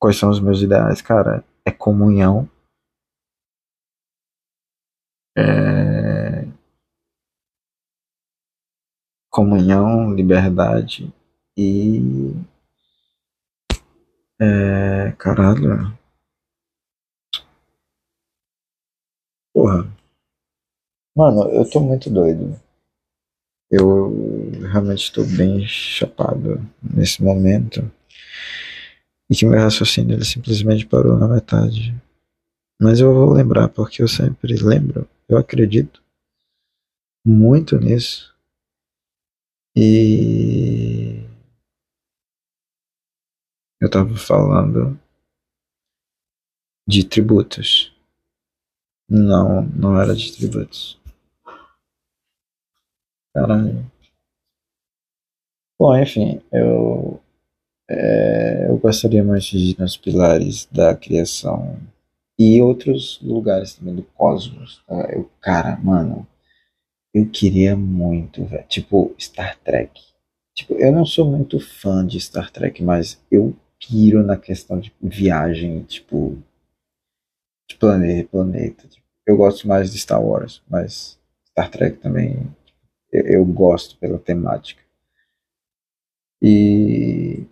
Quais 0.00 0.16
são 0.16 0.30
os 0.30 0.40
meus 0.40 0.60
ideais, 0.60 1.00
cara? 1.00 1.44
É 1.64 1.70
comunhão, 1.70 2.50
é... 5.38 6.44
comunhão, 9.30 10.12
liberdade 10.12 11.14
e 11.56 12.34
é, 14.40 15.12
caralho. 15.18 15.96
Porra. 19.54 19.90
Mano, 21.16 21.50
eu 21.50 21.68
tô 21.68 21.80
muito 21.80 22.10
doido. 22.10 22.60
Eu 23.70 24.50
realmente 24.70 25.04
estou 25.04 25.24
bem 25.24 25.66
chapado 25.66 26.60
nesse 26.82 27.22
momento. 27.22 27.90
E 29.30 29.34
que 29.34 29.46
meu 29.46 29.58
raciocínio 29.58 30.14
ele 30.14 30.24
simplesmente 30.24 30.86
parou 30.86 31.18
na 31.18 31.26
metade. 31.26 31.94
Mas 32.80 33.00
eu 33.00 33.12
vou 33.12 33.32
lembrar, 33.32 33.68
porque 33.68 34.02
eu 34.02 34.08
sempre 34.08 34.54
lembro, 34.54 35.08
eu 35.28 35.38
acredito 35.38 36.02
muito 37.26 37.78
nisso. 37.78 38.34
E 39.74 41.24
eu 43.86 43.88
estava 43.88 44.16
falando 44.16 44.98
de 46.86 47.04
tributos. 47.04 47.94
Não, 49.08 49.62
não 49.62 50.00
era 50.00 50.14
de 50.14 50.32
tributos. 50.32 51.00
Caramba. 53.32 53.84
Bom, 55.78 55.96
enfim, 55.96 56.42
eu, 56.52 57.20
é, 57.88 58.68
eu 58.68 58.78
gostaria 58.78 59.22
mais 59.22 59.44
de 59.44 59.58
ir 59.58 59.78
nos 59.78 59.96
pilares 59.96 60.66
da 60.66 60.96
criação 60.96 61.78
e 62.38 62.60
outros 62.60 63.20
lugares 63.22 63.74
também 63.74 63.94
do 63.94 64.02
cosmos. 64.02 64.82
Tá? 64.86 65.12
Eu, 65.12 65.30
cara, 65.40 65.76
mano, 65.76 66.26
eu 67.14 67.28
queria 67.28 67.76
muito, 67.76 68.44
velho. 68.44 68.66
Tipo, 68.66 69.14
Star 69.18 69.58
Trek. 69.60 70.00
Tipo, 70.56 70.74
eu 70.74 70.90
não 70.90 71.04
sou 71.04 71.30
muito 71.30 71.60
fã 71.60 72.04
de 72.04 72.18
Star 72.18 72.50
Trek, 72.50 72.82
mas 72.82 73.22
eu 73.30 73.54
piro 73.80 74.22
na 74.22 74.36
questão 74.36 74.78
de 74.78 74.92
viagem, 75.00 75.82
tipo, 75.84 76.38
de 77.68 77.76
planeta, 77.76 78.28
planeta. 78.28 78.88
Tipo, 78.88 79.04
eu 79.26 79.36
gosto 79.36 79.66
mais 79.66 79.92
de 79.92 79.98
Star 79.98 80.22
Wars, 80.22 80.62
mas 80.68 81.18
Star 81.50 81.70
Trek 81.70 81.98
também 81.98 82.48
eu, 83.12 83.22
eu 83.26 83.44
gosto 83.44 83.96
pela 83.98 84.18
temática. 84.18 84.82
E 86.40 87.46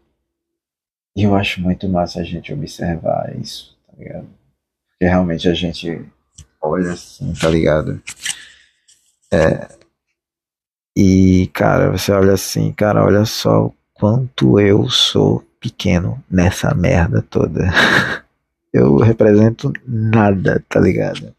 eu 1.16 1.34
acho 1.34 1.60
muito 1.60 1.88
massa 1.88 2.20
a 2.20 2.24
gente 2.24 2.52
observar 2.52 3.34
isso, 3.40 3.76
tá 3.86 3.96
ligado? 3.96 4.28
Porque 4.88 5.04
realmente 5.06 5.48
a 5.48 5.54
gente 5.54 6.04
olha 6.60 6.92
assim, 6.92 7.32
tá 7.34 7.48
ligado? 7.48 8.02
É, 9.32 9.68
e, 10.96 11.50
cara, 11.52 11.90
você 11.90 12.12
olha 12.12 12.34
assim, 12.34 12.72
cara, 12.72 13.04
olha 13.04 13.24
só 13.24 13.66
o 13.66 13.74
quanto 13.94 14.60
eu 14.60 14.88
sou 14.88 15.44
pequeno 15.64 16.22
nessa 16.30 16.74
merda 16.74 17.22
toda. 17.22 17.64
Eu 18.70 18.96
represento 18.98 19.72
nada, 19.86 20.62
tá 20.68 20.78
ligado? 20.78 21.34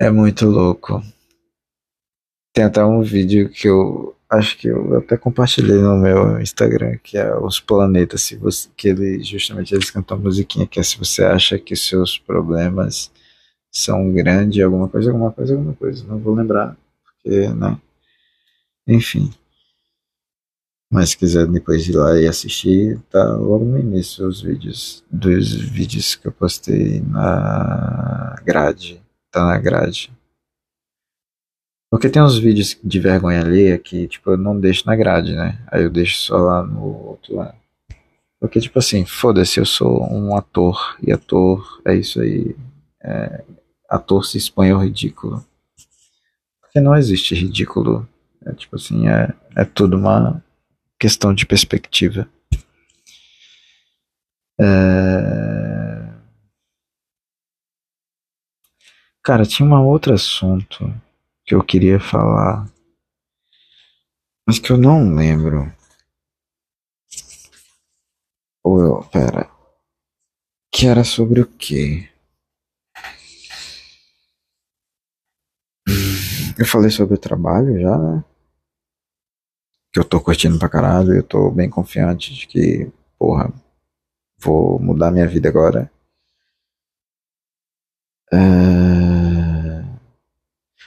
É 0.00 0.08
muito 0.10 0.46
louco. 0.46 1.02
Tem 2.54 2.64
até 2.64 2.82
um 2.82 3.02
vídeo 3.02 3.50
que 3.50 3.68
eu 3.68 4.16
acho 4.30 4.56
que 4.56 4.68
eu 4.68 4.98
até 4.98 5.16
compartilhei 5.16 5.76
no 5.76 5.96
meu 5.96 6.40
Instagram, 6.40 6.96
que 7.02 7.18
é 7.18 7.36
os 7.36 7.58
planetas, 7.58 8.22
se 8.22 8.36
você, 8.36 8.68
que 8.76 8.88
ele 8.88 9.22
justamente 9.22 9.74
eles 9.74 9.90
cantam 9.90 10.16
a 10.16 10.20
musiquinha 10.20 10.66
que 10.66 10.78
é 10.78 10.82
se 10.82 10.96
você 10.96 11.24
acha 11.24 11.58
que 11.58 11.74
seus 11.74 12.16
problemas 12.16 13.10
são 13.70 14.12
grandes, 14.12 14.62
alguma 14.62 14.88
coisa, 14.88 15.10
alguma 15.10 15.32
coisa, 15.32 15.54
alguma 15.54 15.74
coisa. 15.74 16.04
Não 16.06 16.18
vou 16.18 16.34
lembrar, 16.34 16.76
porque, 17.04 17.48
né? 17.48 17.76
Enfim. 18.86 19.32
Mas 20.90 21.10
se 21.10 21.16
quiser 21.16 21.46
depois 21.46 21.86
ir 21.86 21.92
lá 21.92 22.18
e 22.18 22.26
assistir, 22.26 22.98
tá 23.10 23.36
logo 23.36 23.64
no 23.64 23.78
início 23.78 24.26
os 24.26 24.42
vídeos, 24.42 25.04
dos 25.08 25.52
vídeos 25.54 26.16
que 26.16 26.26
eu 26.26 26.32
postei 26.32 27.00
na 27.00 28.34
grade, 28.44 29.00
tá 29.30 29.46
na 29.46 29.56
grade. 29.56 30.12
Porque 31.88 32.08
tem 32.08 32.20
uns 32.20 32.38
vídeos 32.38 32.76
de 32.82 32.98
vergonha 32.98 33.40
alheia 33.40 33.78
que, 33.78 34.08
tipo, 34.08 34.30
eu 34.32 34.36
não 34.36 34.58
deixo 34.58 34.84
na 34.86 34.96
grade, 34.96 35.32
né? 35.34 35.60
Aí 35.68 35.84
eu 35.84 35.90
deixo 35.90 36.18
só 36.18 36.38
lá 36.38 36.64
no 36.64 37.08
outro 37.08 37.36
lado. 37.36 37.56
Porque, 38.40 38.60
tipo 38.60 38.78
assim, 38.78 39.04
foda-se, 39.04 39.60
eu 39.60 39.66
sou 39.66 40.02
um 40.12 40.36
ator, 40.36 40.96
e 41.06 41.12
ator 41.12 41.80
é 41.84 41.94
isso 41.94 42.20
aí. 42.20 42.56
É, 43.02 43.44
ator 43.88 44.24
se 44.24 44.38
expõe 44.38 44.70
ao 44.70 44.80
ridículo. 44.80 45.44
Porque 46.60 46.80
não 46.80 46.96
existe 46.96 47.34
ridículo. 47.34 48.08
É 48.44 48.52
tipo 48.54 48.76
assim, 48.76 49.08
é, 49.08 49.32
é 49.54 49.64
tudo 49.64 49.96
uma 49.96 50.42
questão 51.00 51.32
de 51.34 51.46
perspectiva. 51.46 52.30
É... 54.60 56.10
Cara, 59.24 59.46
tinha 59.46 59.66
um 59.66 59.86
outro 59.86 60.12
assunto 60.12 60.84
que 61.46 61.54
eu 61.54 61.64
queria 61.64 61.98
falar, 61.98 62.70
mas 64.46 64.58
que 64.58 64.70
eu 64.70 64.76
não 64.76 65.14
lembro. 65.14 65.74
Ou 68.62 68.80
eu, 68.80 69.08
pera, 69.08 69.50
que 70.70 70.86
era 70.86 71.02
sobre 71.02 71.40
o 71.40 71.46
quê? 71.46 72.10
Eu 76.58 76.66
falei 76.66 76.90
sobre 76.90 77.14
o 77.14 77.18
trabalho 77.18 77.80
já, 77.80 77.96
né? 77.96 78.24
Que 79.92 79.98
eu 79.98 80.04
tô 80.04 80.20
curtindo 80.20 80.58
pra 80.58 80.68
caralho, 80.68 81.14
eu 81.14 81.22
tô 81.22 81.50
bem 81.50 81.68
confiante 81.68 82.32
de 82.34 82.46
que, 82.46 82.90
porra, 83.18 83.52
vou 84.38 84.78
mudar 84.78 85.10
minha 85.10 85.26
vida 85.26 85.48
agora. 85.48 85.90
É... 88.32 89.84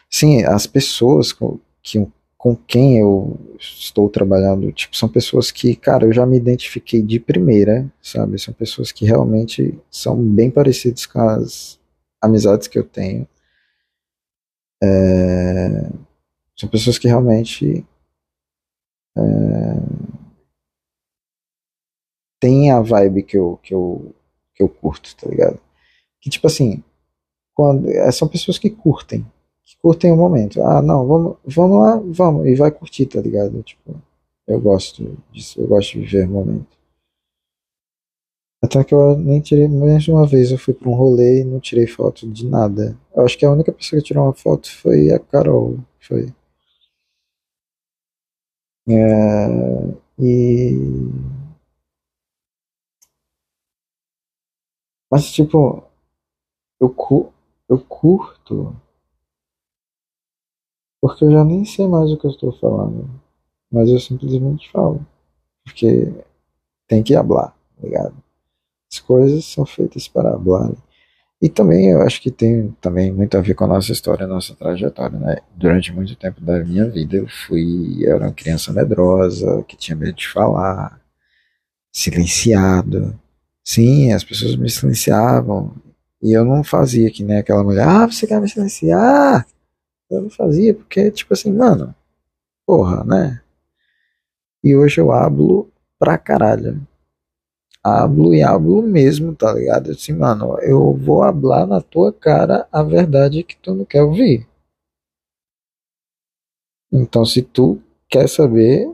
Sim, 0.09 0.43
as 0.45 0.65
pessoas 0.67 1.33
com, 1.33 1.59
que, 1.81 2.05
com 2.37 2.55
quem 2.55 2.99
eu 2.99 3.37
estou 3.59 4.09
trabalhando, 4.09 4.71
tipo, 4.71 4.95
são 4.95 5.09
pessoas 5.09 5.51
que, 5.51 5.75
cara, 5.75 6.05
eu 6.05 6.13
já 6.13 6.25
me 6.25 6.37
identifiquei 6.37 7.01
de 7.01 7.19
primeira, 7.19 7.91
sabe? 8.01 8.39
São 8.39 8.53
pessoas 8.53 8.91
que 8.91 9.05
realmente 9.05 9.77
são 9.91 10.15
bem 10.15 10.49
parecidas 10.49 11.05
com 11.05 11.19
as 11.19 11.79
amizades 12.21 12.67
que 12.67 12.79
eu 12.79 12.83
tenho. 12.83 13.27
É... 14.81 15.89
São 16.55 16.69
pessoas 16.69 16.97
que 16.97 17.07
realmente 17.07 17.85
é, 19.18 19.22
tem 22.39 22.72
a 22.72 22.82
vibe 22.82 23.24
que 23.24 23.38
eu, 23.38 23.59
que 23.64 23.74
eu, 23.74 24.14
que 24.53 24.64
eu 24.64 24.70
curto, 24.70 25.16
tá 25.16 25.30
ligado? 25.30 25.59
Que 26.22 26.30
tipo 26.30 26.47
assim, 26.47 26.84
quando, 27.53 27.89
é, 27.89 28.11
são 28.11 28.28
pessoas 28.28 28.57
que 28.57 28.70
curtem, 28.70 29.26
que 29.64 29.78
curtem 29.82 30.11
o 30.11 30.18
momento. 30.18 30.61
Ah, 30.61 30.82
não, 30.82 31.07
vamos, 31.07 31.38
vamos 31.45 31.80
lá, 31.80 32.01
vamos, 32.05 32.47
e 32.47 32.55
vai 32.55 32.72
curtir, 32.72 33.05
tá 33.05 33.22
ligado? 33.22 33.61
Tipo, 33.64 33.95
eu 34.47 34.59
gosto 34.59 35.18
disso, 35.32 35.61
eu 35.61 35.68
gosto 35.68 35.93
de 35.93 35.99
viver 36.01 36.28
o 36.28 36.32
momento. 36.32 36.78
Até 38.64 38.82
que 38.84 38.93
eu 38.93 39.18
nem 39.18 39.41
tirei, 39.41 39.68
mais 39.68 40.07
uma 40.07 40.26
vez 40.26 40.51
eu 40.51 40.57
fui 40.57 40.74
pra 40.74 40.89
um 40.89 40.95
rolê 40.95 41.41
e 41.41 41.43
não 41.43 41.59
tirei 41.59 41.86
foto 41.86 42.26
de 42.26 42.47
nada. 42.47 42.97
Eu 43.14 43.24
acho 43.24 43.38
que 43.38 43.45
a 43.45 43.51
única 43.51 43.74
pessoa 43.74 44.01
que 44.01 44.07
tirou 44.07 44.24
uma 44.24 44.34
foto 44.34 44.72
foi 44.72 45.11
a 45.11 45.20
Carol, 45.20 45.78
foi. 45.99 46.34
É, 48.88 48.93
e. 50.19 50.73
Mas, 55.09 55.31
tipo, 55.31 55.84
eu, 56.79 56.89
cu, 56.89 57.34
eu 57.69 57.79
curto. 57.79 58.75
Porque 61.01 61.23
eu 61.25 61.31
já 61.31 61.43
nem 61.43 61.65
sei 61.65 61.88
mais 61.88 62.11
o 62.11 62.17
que 62.17 62.25
eu 62.25 62.31
estou 62.31 62.51
falando. 62.53 63.09
Mas 63.71 63.89
eu 63.89 63.99
simplesmente 63.99 64.71
falo. 64.71 65.05
Porque 65.63 66.13
tem 66.88 67.03
que 67.03 67.15
hablar, 67.15 67.51
tá 67.75 67.84
ligado? 67.84 68.15
As 68.91 68.99
coisas 68.99 69.45
são 69.45 69.65
feitas 69.65 70.07
para 70.07 70.34
hablar. 70.34 70.71
E 71.43 71.49
também 71.49 71.91
eu 71.91 72.01
acho 72.01 72.21
que 72.21 72.31
tem 72.31 72.71
também 72.79 73.11
muito 73.11 73.37
a 73.37 73.41
ver 73.41 73.53
com 73.53 73.65
a 73.65 73.67
nossa 73.67 73.91
história, 73.91 74.23
a 74.23 74.29
nossa 74.29 74.55
trajetória, 74.55 75.19
né? 75.19 75.39
Durante 75.53 75.91
muito 75.91 76.15
tempo 76.15 76.39
da 76.39 76.63
minha 76.63 76.89
vida 76.89 77.17
eu 77.17 77.27
fui, 77.27 77.97
eu 77.99 78.15
era 78.15 78.27
uma 78.27 78.33
criança 78.33 78.71
medrosa, 78.71 79.61
que 79.67 79.75
tinha 79.75 79.93
medo 79.93 80.13
de 80.13 80.25
falar, 80.25 81.01
silenciado. 81.91 83.19
Sim, 83.61 84.13
as 84.13 84.23
pessoas 84.23 84.55
me 84.55 84.69
silenciavam 84.69 85.75
e 86.21 86.31
eu 86.31 86.45
não 86.45 86.63
fazia 86.63 87.11
que 87.11 87.25
nem 87.25 87.39
aquela 87.39 87.61
mulher, 87.61 87.85
ah, 87.85 88.07
você 88.07 88.25
quer 88.25 88.39
me 88.39 88.47
silenciar? 88.47 89.45
Eu 90.09 90.21
não 90.21 90.29
fazia 90.29 90.73
porque, 90.73 91.11
tipo 91.11 91.33
assim, 91.33 91.51
mano, 91.51 91.93
porra, 92.65 93.03
né? 93.03 93.41
E 94.63 94.73
hoje 94.77 95.01
eu 95.01 95.11
hablo 95.11 95.69
pra 95.99 96.17
caralho 96.17 96.87
hablo 97.84 98.34
e 98.34 98.41
hablo 98.41 98.81
mesmo, 98.81 99.36
tá 99.36 99.53
ligado? 99.53 99.91
Assim, 99.91 100.13
mano, 100.13 100.57
eu 100.61 100.93
vou 100.95 101.23
hablar 101.23 101.67
na 101.67 101.81
tua 101.81 102.13
cara 102.13 102.67
a 102.71 102.81
verdade 102.81 103.43
que 103.43 103.57
tu 103.57 103.75
não 103.75 103.86
quer 103.86 104.03
ouvir. 104.03 104.47
Então, 106.91 107.25
se 107.25 107.41
tu 107.41 107.81
quer 108.09 108.29
saber, 108.29 108.88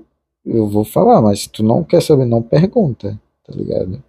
eu 0.46 0.68
vou 0.68 0.86
falar, 0.86 1.22
mas 1.22 1.42
se 1.42 1.50
tu 1.50 1.64
não 1.64 1.84
quer 1.84 2.02
saber, 2.02 2.26
não 2.26 2.42
pergunta, 2.42 3.20
tá 3.44 3.54
ligado? 3.54 4.02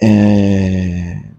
É... 0.00 1.36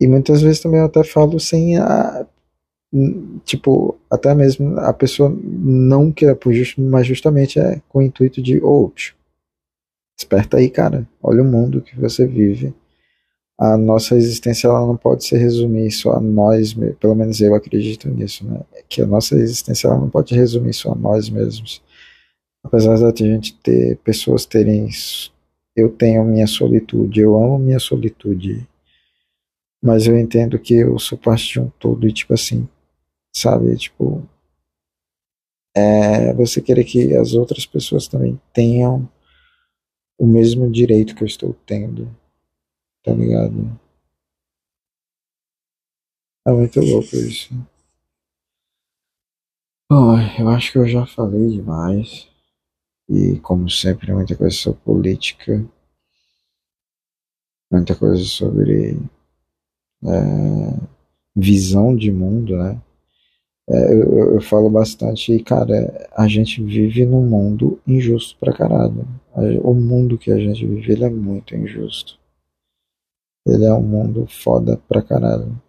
E 0.00 0.06
muitas 0.06 0.42
vezes 0.42 0.60
também 0.60 0.80
eu 0.80 0.86
até 0.86 1.02
falo 1.02 1.40
sem 1.40 1.76
a, 1.76 2.17
tipo, 3.44 3.98
até 4.10 4.34
mesmo 4.34 4.78
a 4.80 4.92
pessoa 4.92 5.34
não 5.42 6.10
queira 6.10 6.34
por 6.34 6.52
justo, 6.52 6.80
mas 6.80 7.06
justamente 7.06 7.58
é 7.58 7.80
com 7.88 7.98
o 7.98 8.02
intuito 8.02 8.42
de, 8.42 8.58
ô, 8.62 8.86
oh, 8.86 8.92
desperta 10.16 10.56
aí, 10.56 10.70
cara, 10.70 11.06
olha 11.22 11.42
o 11.42 11.46
mundo 11.46 11.82
que 11.82 11.98
você 11.98 12.26
vive. 12.26 12.74
A 13.58 13.76
nossa 13.76 14.14
existência 14.14 14.68
ela 14.68 14.86
não 14.86 14.96
pode 14.96 15.24
se 15.24 15.36
resumir 15.36 15.90
só 15.90 16.12
a 16.12 16.20
nós, 16.20 16.74
pelo 17.00 17.14
menos 17.14 17.40
eu 17.40 17.54
acredito 17.54 18.08
nisso, 18.08 18.46
né? 18.46 18.60
Que 18.88 19.02
a 19.02 19.06
nossa 19.06 19.34
existência 19.34 19.88
ela 19.88 19.98
não 19.98 20.08
pode 20.08 20.34
resumir 20.34 20.72
só 20.72 20.92
a 20.92 20.94
nós 20.94 21.28
mesmos. 21.28 21.82
Apesar 22.62 22.96
de 23.12 23.24
a 23.24 23.26
gente 23.26 23.54
ter 23.58 23.96
pessoas 23.98 24.46
terem 24.46 24.88
eu 25.76 25.88
tenho 25.88 26.24
minha 26.24 26.46
solitude, 26.46 27.20
eu 27.20 27.36
amo 27.36 27.58
minha 27.58 27.78
solitude, 27.78 28.66
mas 29.82 30.06
eu 30.06 30.18
entendo 30.18 30.58
que 30.58 30.74
eu 30.74 30.98
sou 30.98 31.16
parte 31.16 31.52
de 31.52 31.60
um 31.60 31.70
todo 31.78 32.06
e 32.08 32.12
tipo 32.12 32.34
assim, 32.34 32.68
sabe? 33.38 33.76
Tipo, 33.76 34.28
é 35.76 36.32
você 36.34 36.60
querer 36.60 36.84
que 36.84 37.14
as 37.16 37.34
outras 37.34 37.66
pessoas 37.66 38.08
também 38.08 38.40
tenham 38.52 39.08
o 40.18 40.26
mesmo 40.26 40.70
direito 40.70 41.14
que 41.14 41.22
eu 41.22 41.26
estou 41.26 41.54
tendo, 41.66 42.06
tá 43.04 43.12
ligado? 43.12 43.78
É 46.46 46.50
muito 46.50 46.80
louco 46.80 47.14
isso. 47.14 47.54
Bom, 49.90 50.18
eu 50.38 50.48
acho 50.48 50.72
que 50.72 50.78
eu 50.78 50.88
já 50.88 51.06
falei 51.06 51.48
demais. 51.48 52.28
E 53.08 53.38
como 53.40 53.70
sempre, 53.70 54.12
muita 54.12 54.36
coisa 54.36 54.54
sobre 54.54 54.80
política, 54.80 55.64
muita 57.70 57.94
coisa 57.94 58.22
sobre 58.24 58.96
é, 60.04 60.88
visão 61.34 61.96
de 61.96 62.12
mundo, 62.12 62.56
né? 62.56 62.80
É, 63.70 63.92
eu, 63.92 64.34
eu, 64.34 64.40
falo 64.40 64.70
bastante 64.70 65.32
e, 65.32 65.42
cara, 65.42 66.08
a 66.16 66.26
gente 66.26 66.62
vive 66.62 67.04
num 67.04 67.22
mundo 67.22 67.78
injusto 67.86 68.36
pra 68.38 68.52
caralho. 68.52 69.06
O 69.62 69.74
mundo 69.74 70.16
que 70.16 70.30
a 70.30 70.38
gente 70.38 70.66
vive, 70.66 70.92
ele 70.92 71.04
é 71.04 71.10
muito 71.10 71.54
injusto. 71.54 72.18
Ele 73.46 73.64
é 73.64 73.72
um 73.72 73.82
mundo 73.82 74.26
foda 74.26 74.80
pra 74.88 75.02
caralho. 75.02 75.60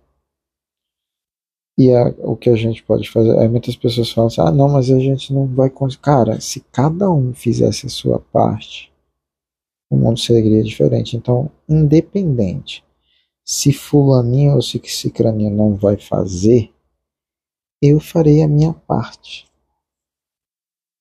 E 1.78 1.90
é, 1.90 2.16
o 2.20 2.36
que 2.36 2.50
a 2.50 2.56
gente 2.56 2.84
pode 2.84 3.10
fazer. 3.10 3.38
Aí 3.38 3.48
muitas 3.48 3.76
pessoas 3.76 4.12
falam 4.12 4.28
assim: 4.28 4.42
ah, 4.42 4.52
não, 4.52 4.70
mas 4.70 4.90
a 4.92 5.00
gente 5.00 5.34
não 5.34 5.46
vai 5.48 5.70
conseguir. 5.70 6.02
Cara, 6.04 6.42
se 6.42 6.62
cada 6.72 7.12
um 7.12 7.34
fizesse 7.34 7.86
a 7.86 7.90
sua 7.90 8.20
parte, 8.20 8.92
o 9.90 9.98
mundo 9.98 10.20
seria 10.20 10.64
diferente. 10.64 11.18
Então, 11.18 11.52
independente 11.68 12.84
se 13.46 13.74
Fulaninho 13.74 14.56
ou 14.56 14.62
se 14.62 14.80
Cicraninho 14.86 15.50
não 15.50 15.76
vai 15.76 15.98
fazer 15.98 16.72
eu 17.82 18.00
farei 18.00 18.44
a 18.44 18.48
minha 18.48 18.74
parte. 18.74 19.50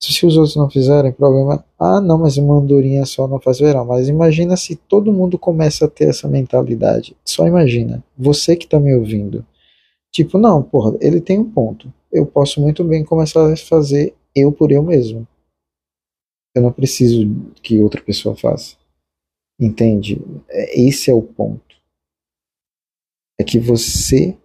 Se 0.01 0.25
os 0.25 0.37
outros 0.37 0.55
não 0.55 0.71
fizerem, 0.71 1.13
problema. 1.13 1.65
Ah, 1.79 2.01
não, 2.01 2.19
mas 2.19 2.37
uma 2.37 2.55
andorinha 2.55 3.05
só 3.05 3.27
não 3.27 3.41
faz 3.41 3.59
verão. 3.59 3.85
Mas 3.85 4.09
imagina 4.09 4.57
se 4.57 4.77
todo 4.77 5.13
mundo 5.13 5.37
começa 5.39 5.87
a 5.87 5.89
ter 5.89 6.09
essa 6.09 6.29
mentalidade. 6.29 7.17
Só 7.25 7.47
imagina. 7.47 8.03
Você 8.17 8.55
que 8.55 8.65
está 8.65 8.79
me 8.79 8.95
ouvindo. 8.95 9.45
Tipo, 10.13 10.39
não, 10.39 10.63
porra, 10.63 10.97
ele 11.01 11.21
tem 11.21 11.39
um 11.39 11.51
ponto. 11.51 11.93
Eu 12.13 12.25
posso 12.25 12.61
muito 12.61 12.85
bem 12.85 13.05
começar 13.05 13.53
a 13.53 13.57
fazer 13.57 14.15
eu 14.35 14.53
por 14.53 14.71
eu 14.71 14.83
mesmo. 14.83 15.27
Eu 16.55 16.63
não 16.63 16.73
preciso 16.73 17.27
que 17.63 17.81
outra 17.81 18.01
pessoa 18.01 18.37
faça. 18.37 18.77
Entende? 19.61 20.21
É, 20.49 20.81
esse 20.81 21.11
é 21.11 21.15
o 21.15 21.23
ponto. 21.23 21.77
É 23.39 23.45
que 23.45 23.59
você 23.59 24.37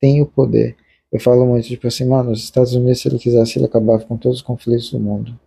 tem 0.00 0.22
o 0.22 0.26
poder. 0.26 0.76
Eu 1.12 1.20
falo 1.20 1.44
muito, 1.44 1.66
tipo 1.66 1.86
assim, 1.86 2.06
mano, 2.06 2.30
os 2.30 2.44
Estados 2.44 2.72
Unidos, 2.74 3.00
se 3.00 3.08
ele 3.08 3.18
quisesse, 3.18 3.58
ele 3.58 3.66
acabava 3.66 4.04
com 4.04 4.16
todos 4.16 4.38
os 4.38 4.42
conflitos 4.42 4.90
do 4.90 5.00
mundo. 5.00 5.38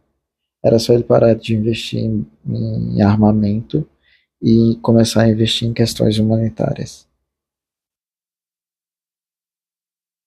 Era 0.64 0.78
só 0.78 0.93
ele 0.93 1.03
parar 1.03 1.34
de 1.36 1.55
investir 1.55 1.99
em, 1.99 2.26
em 2.45 3.01
armamento 3.01 3.88
e 4.41 4.78
começar 4.82 5.24
a 5.24 5.30
investir 5.30 5.68
em 5.68 5.74
questões 5.74 6.20
humanitárias. 6.20 7.07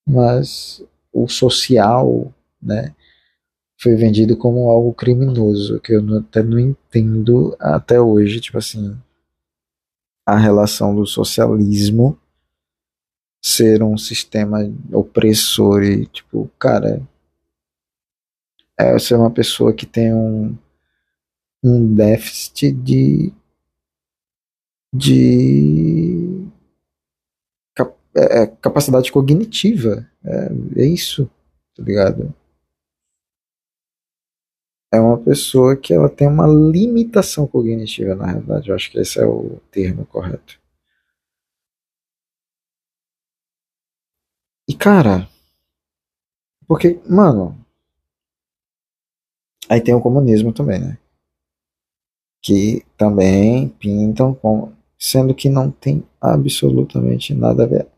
Mas 0.09 0.83
o 1.13 1.29
social, 1.29 2.33
né, 2.63 2.95
foi 3.79 3.95
vendido 3.95 4.37
como 4.37 4.71
algo 4.71 4.95
criminoso, 4.95 5.81
que 5.81 5.93
eu 5.93 6.19
até 6.19 6.43
não 6.43 6.59
entendo 6.59 7.55
até 7.61 8.01
hoje, 8.01 8.41
tipo 8.41 8.57
assim, 8.57 8.97
a 10.27 10.37
relação 10.37 10.95
do 10.95 11.07
socialismo 11.07 12.19
ser 13.47 13.81
um 13.81 13.97
sistema 13.97 14.59
opressor 14.93 15.85
e, 15.85 16.05
tipo, 16.07 16.51
cara, 16.59 17.01
é 18.77 18.99
ser 18.99 19.15
uma 19.15 19.31
pessoa 19.31 19.73
que 19.73 19.87
tem 19.87 20.13
um, 20.13 20.59
um 21.63 21.95
déficit 21.95 22.73
de 22.73 23.33
de 24.93 26.45
é, 28.17 28.43
é, 28.43 28.47
capacidade 28.47 29.13
cognitiva. 29.13 30.11
É, 30.25 30.83
é 30.83 30.87
isso, 30.87 31.31
tá 31.77 31.85
ligado? 31.85 32.35
É 34.93 34.99
uma 34.99 35.19
pessoa 35.19 35.77
que 35.77 35.95
ela 35.95 36.09
tem 36.09 36.27
uma 36.27 36.49
limitação 36.49 37.47
cognitiva, 37.47 38.17
na 38.17 38.27
realidade. 38.27 38.71
Eu 38.71 38.75
acho 38.75 38.91
que 38.91 38.99
esse 38.99 39.21
é 39.21 39.27
o 39.27 39.61
termo 39.71 40.05
correto. 40.07 40.59
E 44.69 44.75
cara, 44.75 45.29
porque, 46.67 47.01
mano, 47.09 47.57
aí 49.69 49.81
tem 49.81 49.95
o 49.95 50.01
comunismo 50.01 50.53
também, 50.53 50.81
né? 50.81 50.99
Que 52.43 52.85
também 52.97 53.69
pintam 53.69 54.35
como 54.35 54.77
sendo 54.99 55.35
que 55.35 55.49
não 55.49 55.71
tem 55.71 56.05
absolutamente 56.21 57.35
nada 57.35 57.65
a 57.65 57.67
ver. 57.67 57.89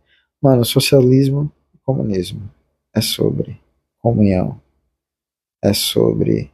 Mano, 0.43 0.65
socialismo 0.65 1.51
e 1.75 1.79
comunismo 1.79 2.51
é 2.95 3.01
sobre 3.01 3.61
comunhão, 3.99 4.61
é 5.63 5.73
sobre 5.73 6.53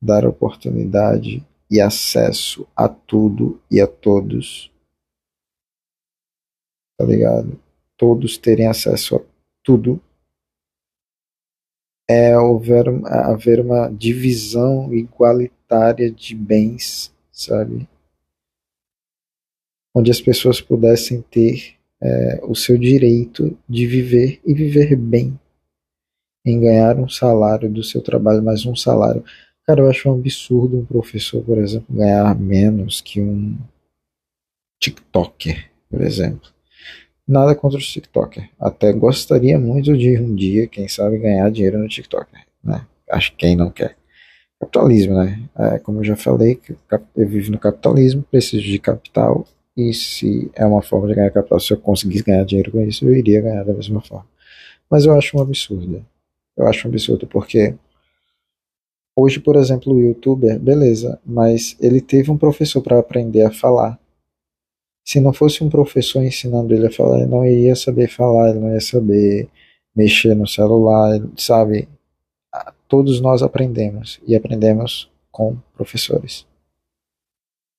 dar 0.00 0.26
oportunidade 0.26 1.46
e 1.70 1.80
acesso 1.80 2.66
a 2.76 2.88
tudo 2.88 3.60
e 3.70 3.80
a 3.80 3.86
todos 3.86 4.70
tá 6.96 7.04
ligado? 7.04 7.60
Todos 7.96 8.38
terem 8.38 8.66
acesso 8.66 9.16
a 9.16 9.33
tudo 9.64 10.00
é 12.08 12.34
haver, 12.34 12.86
haver 13.06 13.60
uma 13.60 13.88
divisão 13.88 14.92
igualitária 14.92 16.10
de 16.10 16.34
bens, 16.34 17.12
sabe? 17.32 17.88
Onde 19.96 20.10
as 20.10 20.20
pessoas 20.20 20.60
pudessem 20.60 21.22
ter 21.22 21.76
é, 22.02 22.40
o 22.44 22.54
seu 22.54 22.76
direito 22.76 23.58
de 23.66 23.86
viver 23.86 24.40
e 24.44 24.52
viver 24.52 24.94
bem, 24.96 25.38
em 26.44 26.60
ganhar 26.60 26.98
um 26.98 27.08
salário 27.08 27.70
do 27.72 27.82
seu 27.82 28.02
trabalho, 28.02 28.42
mais 28.42 28.66
um 28.66 28.76
salário. 28.76 29.24
Cara, 29.66 29.80
eu 29.80 29.88
acho 29.88 30.10
um 30.10 30.18
absurdo 30.18 30.78
um 30.78 30.84
professor, 30.84 31.42
por 31.42 31.56
exemplo, 31.56 31.94
ganhar 31.94 32.38
menos 32.38 33.00
que 33.00 33.18
um 33.18 33.56
TikToker, 34.78 35.70
por 35.88 36.02
exemplo. 36.02 36.53
Nada 37.26 37.54
contra 37.54 37.78
o 37.78 37.82
TikToker. 37.82 38.50
Até 38.60 38.92
gostaria 38.92 39.58
muito 39.58 39.96
de 39.96 40.18
um 40.18 40.34
dia, 40.34 40.66
quem 40.66 40.86
sabe, 40.88 41.18
ganhar 41.18 41.50
dinheiro 41.50 41.78
no 41.78 41.88
TikToker. 41.88 42.44
Né? 42.62 42.86
Acho 43.10 43.30
que 43.32 43.38
quem 43.38 43.56
não 43.56 43.70
quer. 43.70 43.96
Capitalismo, 44.60 45.14
né? 45.14 45.42
É, 45.58 45.78
como 45.78 46.00
eu 46.00 46.04
já 46.04 46.16
falei, 46.16 46.60
eu 47.16 47.28
vivo 47.28 47.50
no 47.50 47.58
capitalismo, 47.58 48.22
preciso 48.22 48.62
de 48.62 48.78
capital. 48.78 49.46
E 49.76 49.92
se 49.92 50.50
é 50.54 50.64
uma 50.64 50.82
forma 50.82 51.08
de 51.08 51.14
ganhar 51.14 51.30
capital, 51.30 51.58
se 51.58 51.72
eu 51.72 51.78
conseguisse 51.78 52.22
ganhar 52.22 52.44
dinheiro 52.44 52.70
com 52.70 52.80
isso, 52.80 53.04
eu 53.06 53.14
iria 53.14 53.40
ganhar 53.40 53.64
da 53.64 53.74
mesma 53.74 54.00
forma. 54.00 54.26
Mas 54.90 55.06
eu 55.06 55.16
acho 55.16 55.36
um 55.36 55.40
absurdo. 55.40 56.04
Eu 56.56 56.66
acho 56.66 56.86
um 56.86 56.90
absurdo 56.90 57.26
porque 57.26 57.74
hoje, 59.18 59.40
por 59.40 59.56
exemplo, 59.56 59.92
o 59.92 60.00
youtuber, 60.00 60.58
beleza, 60.58 61.18
mas 61.24 61.76
ele 61.80 62.00
teve 62.00 62.30
um 62.30 62.38
professor 62.38 62.82
para 62.82 62.98
aprender 62.98 63.42
a 63.42 63.50
falar. 63.50 63.98
Se 65.04 65.20
não 65.20 65.32
fosse 65.32 65.62
um 65.62 65.68
professor 65.68 66.22
ensinando 66.22 66.74
ele 66.74 66.86
a 66.86 66.90
falar, 66.90 67.18
ele 67.18 67.30
não 67.30 67.44
iria 67.44 67.76
saber 67.76 68.08
falar, 68.08 68.50
ele 68.50 68.60
não 68.60 68.72
ia 68.72 68.80
saber 68.80 69.48
mexer 69.94 70.34
no 70.34 70.46
celular, 70.46 71.20
sabe? 71.36 71.88
Todos 72.88 73.20
nós 73.20 73.42
aprendemos 73.42 74.20
e 74.26 74.34
aprendemos 74.34 75.10
com 75.30 75.56
professores. 75.74 76.46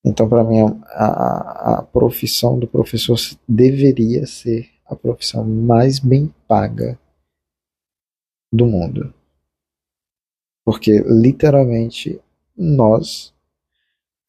Então, 0.06 0.30
para 0.30 0.44
mim, 0.44 0.60
a, 0.60 1.06
a, 1.06 1.80
a 1.80 1.82
profissão 1.82 2.60
do 2.60 2.68
professor 2.68 3.18
deveria 3.48 4.28
ser 4.28 4.70
a 4.86 4.96
profissão 4.96 5.44
mais 5.44 5.98
bem 5.98 6.32
paga 6.48 7.00
do 8.54 8.68
mundo. 8.68 9.12
Porque, 10.64 11.00
literalmente, 11.00 12.22
nós, 12.56 13.34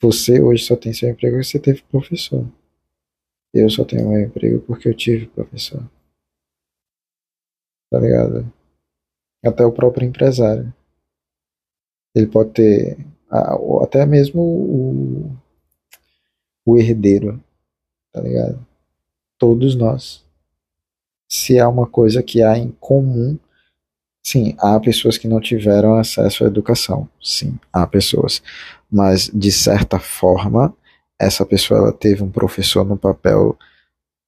você 0.01 0.41
hoje 0.41 0.65
só 0.65 0.77
tem 0.77 0.95
seu 0.95 1.11
emprego 1.11 1.37
porque 1.37 1.49
você 1.49 1.59
teve 1.59 1.83
professor. 1.83 2.47
Eu 3.59 3.71
só 3.71 3.85
tenho 3.85 4.09
meu 4.09 4.21
emprego 4.21 4.61
porque 4.63 4.89
eu 4.89 4.95
tive 4.95 5.27
professor. 5.27 5.83
Tá 7.91 8.01
ligado? 8.01 8.53
Até 9.45 9.65
o 9.65 9.73
próprio 9.73 10.07
empresário. 10.07 10.73
Ele 12.15 12.27
pode 12.27 12.51
ter. 12.51 12.99
Até 13.83 14.05
mesmo 14.07 14.41
o, 14.41 15.37
o 16.65 16.79
herdeiro. 16.79 17.43
Tá 18.13 18.21
ligado? 18.21 18.67
Todos 19.39 19.75
nós. 19.75 20.25
Se 21.29 21.59
há 21.59 21.69
uma 21.69 21.87
coisa 21.87 22.23
que 22.23 22.43
há 22.43 22.57
em 22.57 22.71
comum 22.73 23.39
Sim, 24.27 24.57
há 24.59 24.81
pessoas 24.81 25.17
que 25.17 25.29
não 25.29 25.41
tiveram 25.41 25.95
acesso 25.95 26.43
à 26.43 26.49
educação. 26.49 27.09
Sim, 27.23 27.57
há 27.73 27.87
pessoas. 27.87 28.43
Mas, 28.91 29.31
de 29.33 29.53
certa 29.53 30.01
forma, 30.01 30.75
essa 31.19 31.45
pessoa 31.47 31.81
ela 31.81 31.93
teve 31.93 32.23
um 32.23 32.31
professor 32.31 32.85
no 32.85 32.97
papel 32.97 33.57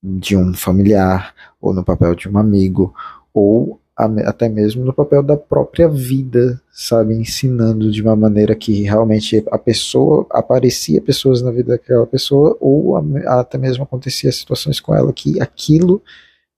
de 0.03 0.36
um 0.36 0.55
familiar, 0.55 1.34
ou 1.61 1.74
no 1.74 1.84
papel 1.84 2.14
de 2.14 2.28
um 2.28 2.39
amigo, 2.39 2.95
ou 3.32 3.80
até 3.97 4.49
mesmo 4.49 4.84
no 4.84 4.93
papel 4.93 5.24
da 5.24 5.36
própria 5.36 5.89
vida, 5.89 6.62
sabe, 6.70 7.14
ensinando 7.14 7.91
de 7.91 8.01
uma 8.01 8.14
maneira 8.14 8.55
que 8.55 8.82
realmente 8.82 9.45
a 9.51 9.59
pessoa 9.59 10.24
aparecia 10.30 11.03
pessoas 11.03 11.43
na 11.43 11.51
vida 11.51 11.72
daquela 11.72 12.07
pessoa, 12.07 12.57
ou 12.61 12.97
até 13.26 13.59
mesmo 13.59 13.82
acontecia 13.82 14.30
situações 14.30 14.78
com 14.78 14.95
ela 14.95 15.12
que 15.12 15.41
aquilo 15.43 16.01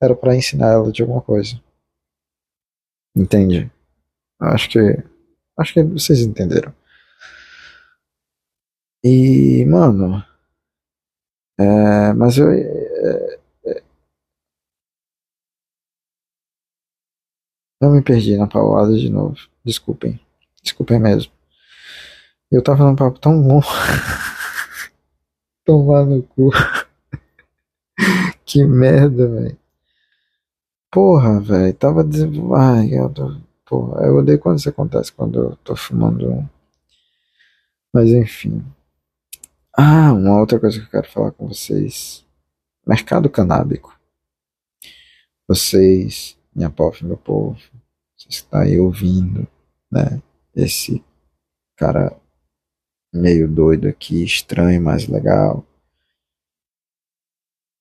era 0.03 0.15
para 0.15 0.37
ensinar 0.37 0.69
ela 0.73 0.93
de 0.93 1.01
alguma 1.01 1.23
coisa. 1.23 1.59
Entende? 3.17 3.71
Acho 4.39 4.69
que 4.69 5.03
acho 5.57 5.75
que 5.75 5.83
vocês 5.83 6.21
entenderam. 6.21 6.75
E, 9.03 9.65
mano, 9.67 10.25
é, 11.59 12.13
mas 12.15 12.39
eu. 12.39 12.51
É, 12.51 13.39
é, 13.67 13.83
eu 17.83 17.91
me 17.91 18.01
perdi 18.03 18.37
na 18.37 18.47
paulada 18.47 18.97
de 18.97 19.11
novo. 19.11 19.37
Desculpem. 19.63 20.19
Desculpem 20.63 20.99
mesmo. 20.99 21.31
Eu 22.51 22.63
tava 22.63 22.85
num 22.85 22.97
papo 22.97 23.19
tão 23.19 23.41
bom. 23.43 23.61
Tomar 25.67 26.07
no 26.07 26.23
cu. 26.23 26.51
que 28.45 28.65
merda, 28.65 29.29
velho. 29.29 29.57
Porra, 30.91 31.39
velho. 31.41 31.75
Tava 31.75 32.03
dizendo. 32.03 32.55
Ai, 32.55 32.95
eu 32.95 33.11
tô. 33.11 33.37
Porra, 33.67 34.07
eu 34.07 34.17
odeio 34.17 34.39
quando 34.39 34.59
isso 34.59 34.71
acontece 34.71 35.13
quando 35.13 35.39
eu 35.39 35.57
tô 35.57 35.77
fumando. 35.77 36.49
Mas 37.93 38.11
enfim. 38.11 38.65
Ah, 39.83 40.13
uma 40.13 40.39
outra 40.39 40.61
coisa 40.61 40.79
que 40.79 40.85
eu 40.85 40.91
quero 40.91 41.11
falar 41.11 41.33
com 41.33 41.49
vocês. 41.49 42.23
Mercado 42.87 43.31
canábico. 43.31 43.99
Vocês, 45.49 46.39
minha 46.55 46.69
povo, 46.69 46.99
meu 47.07 47.17
povo, 47.17 47.59
você 48.15 48.29
está 48.29 48.61
aí 48.61 48.79
ouvindo, 48.79 49.49
né? 49.91 50.23
Esse 50.55 51.03
cara 51.77 52.15
meio 53.11 53.49
doido 53.49 53.89
aqui, 53.89 54.23
estranho, 54.23 54.83
mas 54.83 55.09
legal. 55.09 55.65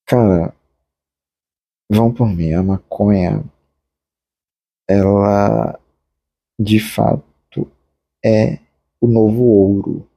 Cara, 0.05 0.55
vão 1.91 2.13
por 2.13 2.29
mim, 2.29 2.53
a 2.53 2.63
maconha, 2.63 3.43
ela 4.87 5.77
de 6.57 6.79
fato 6.79 7.69
é 8.23 8.57
o 9.01 9.07
novo 9.07 9.43
ouro 9.43 10.08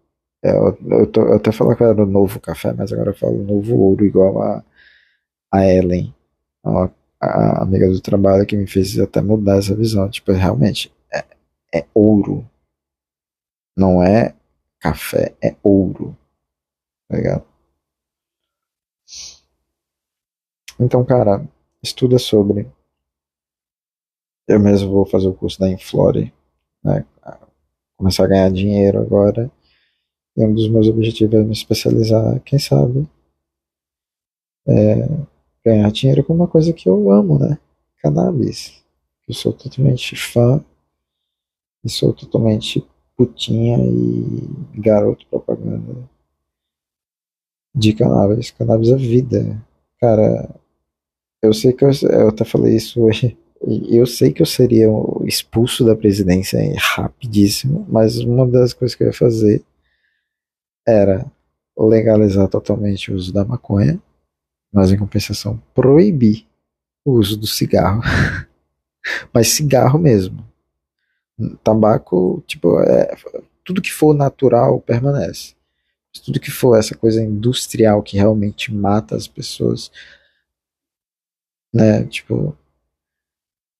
é, 0.44 0.50
eu, 0.50 0.76
eu, 0.90 1.06
tô, 1.06 1.22
eu 1.22 1.34
até 1.34 1.52
falava 1.52 1.76
que 1.76 1.84
era 1.84 2.02
o 2.02 2.06
novo 2.06 2.40
café, 2.40 2.72
mas 2.72 2.92
agora 2.92 3.10
eu 3.10 3.14
falo 3.14 3.44
novo 3.44 3.76
ouro, 3.76 4.04
igual 4.04 4.42
a, 4.42 4.64
a 5.52 5.64
Ellen, 5.64 6.12
a, 6.64 6.90
a 7.20 7.62
amiga 7.62 7.88
do 7.88 8.00
trabalho 8.00 8.46
que 8.46 8.56
me 8.56 8.66
fez 8.66 8.98
até 8.98 9.20
mudar 9.20 9.58
essa 9.58 9.74
visão. 9.74 10.10
Tipo, 10.10 10.32
realmente, 10.32 10.92
é, 11.12 11.24
é 11.72 11.86
ouro. 11.94 12.44
Não 13.76 14.02
é 14.02 14.34
café, 14.80 15.34
é 15.40 15.54
ouro. 15.62 16.16
Tá 17.08 17.16
ligado? 17.16 17.44
Então, 20.80 21.04
cara, 21.04 21.46
estuda 21.82 22.18
sobre. 22.18 22.68
Eu 24.48 24.58
mesmo 24.58 24.90
vou 24.90 25.06
fazer 25.06 25.28
o 25.28 25.34
curso 25.34 25.60
da 25.60 25.70
Inflore, 25.70 26.32
né? 26.82 27.06
Começar 27.96 28.24
a 28.24 28.28
ganhar 28.28 28.50
dinheiro 28.50 29.00
agora 29.00 29.48
e 30.36 30.44
um 30.44 30.54
dos 30.54 30.68
meus 30.68 30.88
objetivos 30.88 31.34
é 31.34 31.42
me 31.42 31.52
especializar, 31.52 32.40
quem 32.40 32.58
sabe, 32.58 33.06
é 34.66 35.08
ganhar 35.64 35.90
dinheiro 35.90 36.24
com 36.24 36.34
uma 36.34 36.48
coisa 36.48 36.72
que 36.72 36.88
eu 36.88 37.10
amo, 37.10 37.38
né? 37.38 37.58
Cannabis. 37.98 38.82
Eu 39.28 39.34
sou 39.34 39.52
totalmente 39.52 40.16
fã 40.16 40.62
e 41.84 41.90
sou 41.90 42.12
totalmente 42.12 42.84
putinha 43.16 43.78
e 43.78 44.80
garoto 44.80 45.26
propaganda 45.26 46.08
de 47.74 47.92
cannabis. 47.92 48.50
Cannabis 48.50 48.90
é 48.90 48.96
vida. 48.96 49.62
Cara, 50.00 50.48
eu 51.40 51.52
sei 51.52 51.72
que 51.72 51.84
eu, 51.84 51.90
eu 52.10 52.28
até 52.28 52.44
falei 52.44 52.76
isso 52.76 53.00
hoje. 53.02 53.36
Eu 53.88 54.06
sei 54.06 54.32
que 54.32 54.42
eu 54.42 54.46
seria 54.46 54.88
expulso 55.24 55.84
da 55.84 55.94
presidência 55.94 56.58
rapidíssimo, 56.76 57.86
mas 57.88 58.18
uma 58.18 58.44
das 58.44 58.72
coisas 58.72 58.96
que 58.96 59.04
eu 59.04 59.06
ia 59.06 59.12
fazer 59.12 59.62
era 60.86 61.30
legalizar 61.76 62.48
totalmente 62.48 63.10
o 63.10 63.14
uso 63.14 63.32
da 63.32 63.44
maconha, 63.44 64.00
mas 64.72 64.92
em 64.92 64.98
compensação 64.98 65.62
proibir 65.74 66.46
o 67.04 67.12
uso 67.12 67.36
do 67.36 67.46
cigarro. 67.46 68.02
mas 69.32 69.48
cigarro 69.48 69.98
mesmo. 69.98 70.46
Tabaco, 71.64 72.42
tipo, 72.46 72.80
é, 72.80 73.14
tudo 73.64 73.82
que 73.82 73.92
for 73.92 74.14
natural 74.14 74.80
permanece. 74.80 75.54
Tudo 76.24 76.40
que 76.40 76.50
for 76.50 76.78
essa 76.78 76.94
coisa 76.94 77.22
industrial 77.22 78.02
que 78.02 78.16
realmente 78.16 78.72
mata 78.72 79.16
as 79.16 79.26
pessoas, 79.26 79.90
né? 81.72 82.04
Tipo, 82.04 82.56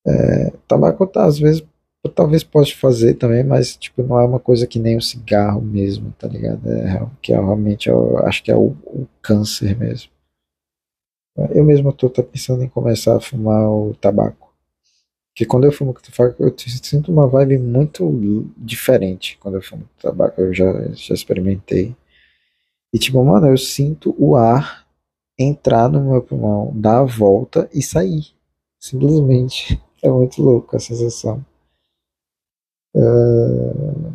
é, 0.06 0.50
tabaco 0.66 1.06
tá, 1.06 1.26
às 1.26 1.38
vezes 1.38 1.62
talvez 2.10 2.42
possa 2.42 2.74
fazer 2.74 3.14
também, 3.14 3.44
mas 3.44 3.76
tipo, 3.76 4.02
não 4.02 4.18
é 4.18 4.24
uma 4.24 4.40
coisa 4.40 4.66
que 4.66 4.78
nem 4.78 4.96
o 4.96 5.02
cigarro 5.02 5.62
mesmo, 5.62 6.12
tá 6.18 6.26
ligado? 6.26 6.68
É, 6.68 7.06
que 7.20 7.32
é, 7.32 7.36
realmente 7.36 7.88
eu 7.88 8.18
acho 8.26 8.42
que 8.42 8.50
é 8.50 8.56
o, 8.56 8.74
o 8.86 9.06
câncer 9.20 9.78
mesmo. 9.78 10.10
Eu 11.54 11.64
mesmo 11.64 11.90
estou 11.90 12.10
pensando 12.10 12.62
em 12.62 12.68
começar 12.68 13.16
a 13.16 13.20
fumar 13.20 13.70
o 13.70 13.94
tabaco. 13.94 14.52
Porque 15.32 15.46
quando 15.46 15.64
eu 15.64 15.72
fumo 15.72 15.94
tabaco, 15.94 16.42
eu 16.42 16.54
sinto 16.58 17.10
uma 17.10 17.26
vibe 17.26 17.56
muito 17.56 18.50
diferente 18.56 19.38
quando 19.40 19.54
eu 19.54 19.62
fumo 19.62 19.88
tabaco. 20.00 20.40
Eu 20.40 20.52
já, 20.52 20.70
já 20.92 21.14
experimentei. 21.14 21.96
E 22.92 22.98
tipo, 22.98 23.24
mano, 23.24 23.46
eu 23.46 23.56
sinto 23.56 24.14
o 24.18 24.36
ar 24.36 24.86
entrar 25.38 25.88
no 25.88 26.10
meu 26.10 26.22
pulmão, 26.22 26.70
dar 26.74 26.98
a 26.98 27.04
volta 27.04 27.68
e 27.72 27.82
sair. 27.82 28.26
Simplesmente. 28.78 29.80
É 30.04 30.10
muito 30.10 30.42
louco 30.42 30.74
a 30.74 30.80
sensação. 30.80 31.46
É... 32.94 34.12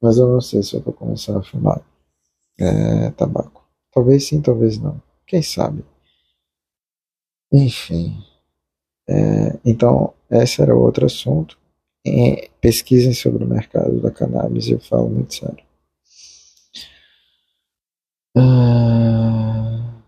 Mas 0.00 0.16
eu 0.18 0.28
não 0.28 0.40
sei 0.40 0.62
se 0.62 0.74
eu 0.74 0.80
vou 0.80 0.92
começar 0.92 1.36
a 1.36 1.42
fumar 1.42 1.82
é, 2.58 3.10
tabaco. 3.12 3.64
Talvez 3.92 4.26
sim, 4.26 4.40
talvez 4.40 4.78
não. 4.78 5.00
Quem 5.26 5.42
sabe? 5.42 5.84
Enfim. 7.52 8.22
É, 9.08 9.58
então, 9.64 10.14
esse 10.30 10.60
era 10.62 10.74
outro 10.76 11.06
assunto. 11.06 11.58
É, 12.06 12.48
pesquisem 12.60 13.12
sobre 13.12 13.44
o 13.44 13.48
mercado 13.48 14.00
da 14.00 14.10
cannabis, 14.10 14.68
eu 14.68 14.80
falo 14.80 15.08
muito 15.10 15.34
sério. 15.34 15.64
Ah, 18.36 20.02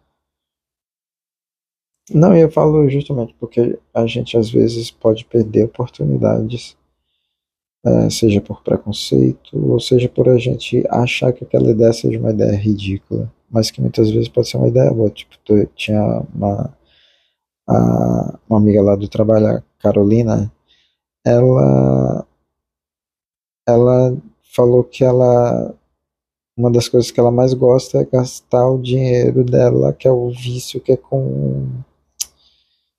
não, 2.12 2.36
eu 2.36 2.50
falo 2.50 2.88
justamente 2.88 3.34
porque 3.38 3.78
a 3.94 4.06
gente 4.06 4.36
às 4.36 4.50
vezes 4.50 4.90
pode 4.90 5.24
perder 5.24 5.64
oportunidades, 5.64 6.76
é, 7.84 8.10
seja 8.10 8.40
por 8.40 8.62
preconceito, 8.62 9.56
ou 9.72 9.80
seja 9.80 10.08
por 10.08 10.28
a 10.28 10.38
gente 10.38 10.84
achar 10.90 11.32
que 11.32 11.44
aquela 11.44 11.70
ideia 11.70 11.92
seja 11.92 12.18
uma 12.18 12.30
ideia 12.30 12.56
ridícula, 12.56 13.32
mas 13.50 13.70
que 13.70 13.80
muitas 13.80 14.10
vezes 14.10 14.28
pode 14.28 14.48
ser 14.48 14.58
uma 14.58 14.68
ideia 14.68 14.92
boa. 14.92 15.10
Tipo, 15.10 15.36
tinha 15.74 16.22
uma 16.34 16.74
a, 17.68 18.38
uma 18.48 18.58
amiga 18.58 18.82
lá 18.82 18.96
do 18.96 19.08
trabalho, 19.08 19.46
a 19.46 19.62
Carolina, 19.78 20.52
ela, 21.24 22.26
ela 23.66 24.16
falou 24.54 24.84
que 24.84 25.04
ela 25.04 25.74
uma 26.56 26.70
das 26.70 26.88
coisas 26.88 27.10
que 27.10 27.18
ela 27.18 27.30
mais 27.30 27.54
gosta 27.54 27.98
é 27.98 28.04
gastar 28.04 28.68
o 28.68 28.82
dinheiro 28.82 29.42
dela, 29.42 29.94
que 29.94 30.06
é 30.06 30.10
o 30.10 30.30
vício, 30.30 30.80
que 30.80 30.92
é 30.92 30.96
com 30.96 31.66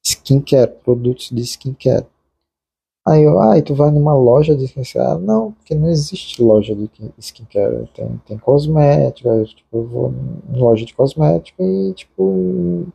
skincare, 0.03 0.71
produtos 0.83 1.29
de 1.29 1.41
skincare. 1.43 2.07
Aí 3.07 3.23
eu, 3.23 3.39
ah, 3.39 3.57
e 3.57 3.63
tu 3.63 3.73
vai 3.73 3.89
numa 3.89 4.13
loja 4.13 4.55
de 4.55 4.65
skincare? 4.65 5.19
Não, 5.21 5.53
porque 5.53 5.73
não 5.73 5.89
existe 5.89 6.41
loja 6.41 6.75
de 6.75 6.89
skincare. 7.19 7.87
Tem, 7.95 8.17
tem 8.27 8.37
cosmética, 8.37 9.43
tipo, 9.45 9.77
eu 9.77 9.87
vou 9.87 10.13
em 10.49 10.59
loja 10.59 10.85
de 10.85 10.93
cosmética 10.93 11.63
e, 11.63 11.93
tipo, 11.93 12.87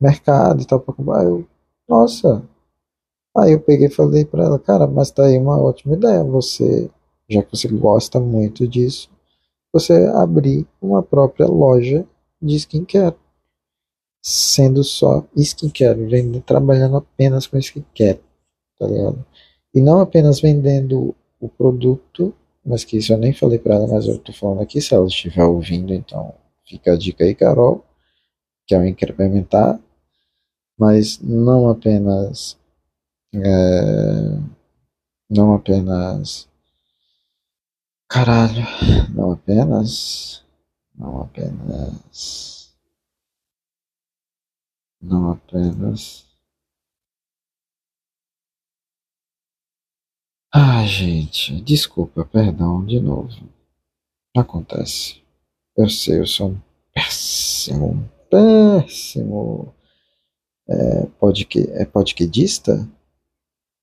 mercado 0.00 0.62
e 0.62 0.66
tal 0.66 0.80
para 0.80 0.94
comprar. 0.94 1.24
Eu, 1.24 1.46
nossa. 1.88 2.42
Aí 3.36 3.52
eu 3.52 3.60
peguei 3.60 3.88
e 3.88 3.90
falei 3.90 4.24
para 4.24 4.44
ela, 4.44 4.58
cara, 4.58 4.86
mas 4.86 5.10
tá 5.10 5.24
aí 5.26 5.38
uma 5.38 5.60
ótima 5.60 5.94
ideia. 5.96 6.22
Você, 6.24 6.90
já 7.28 7.42
que 7.42 7.50
você 7.56 7.68
gosta 7.68 8.20
muito 8.20 8.68
disso, 8.68 9.10
você 9.72 9.92
abrir 10.14 10.66
uma 10.80 11.02
própria 11.02 11.46
loja 11.46 12.06
de 12.42 12.56
skincare. 12.56 13.16
Sendo 14.22 14.82
só 14.84 15.24
skincare, 15.36 16.06
vendendo, 16.06 16.40
trabalhando 16.40 16.96
apenas 16.96 17.46
com 17.46 17.58
skincare, 17.58 18.20
tá 18.78 18.86
ligado? 18.86 19.24
E 19.74 19.80
não 19.80 20.00
apenas 20.00 20.40
vendendo 20.40 21.14
o 21.40 21.48
produto, 21.48 22.34
mas 22.64 22.84
que 22.84 22.96
isso 22.96 23.12
eu 23.12 23.18
nem 23.18 23.32
falei 23.32 23.58
para 23.58 23.74
ela, 23.74 23.86
mas 23.86 24.06
eu 24.06 24.18
tô 24.18 24.32
falando 24.32 24.62
aqui, 24.62 24.80
se 24.80 24.94
ela 24.94 25.06
estiver 25.06 25.44
ouvindo, 25.44 25.92
então 25.92 26.34
fica 26.66 26.92
a 26.92 26.96
dica 26.96 27.24
aí, 27.24 27.34
Carol, 27.34 27.84
que 28.66 28.74
é 28.74 28.78
o 28.78 28.86
incrementar 28.86 29.78
mas 30.78 31.20
não 31.20 31.68
apenas 31.68 32.58
é, 33.32 34.38
não 35.30 35.54
apenas 35.54 36.48
caralho, 38.08 38.64
não 39.14 39.32
apenas 39.32 40.44
não 40.94 41.22
apenas 41.22 42.74
não 45.00 45.30
apenas 45.30 46.23
Ah, 50.56 50.86
gente, 50.86 51.60
desculpa, 51.62 52.24
perdão 52.24 52.86
de 52.86 53.00
novo. 53.00 53.48
Acontece. 54.36 55.20
Eu 55.76 55.88
sei, 55.90 56.20
eu 56.20 56.26
sou 56.28 56.50
um 56.50 56.60
péssimo, 56.94 58.08
péssimo 58.30 59.74
é, 60.68 61.06
podque, 61.18 61.68
é 61.72 61.84
podquedista? 61.84 62.88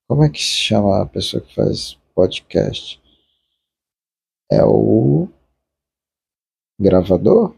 Como 0.07 0.23
é 0.23 0.29
que 0.29 0.39
se 0.39 0.55
chama 0.55 1.01
a 1.01 1.05
pessoa 1.05 1.43
que 1.43 1.53
faz 1.53 1.95
podcast? 2.15 3.01
É 4.49 4.63
o 4.63 5.27
gravador? 6.79 7.53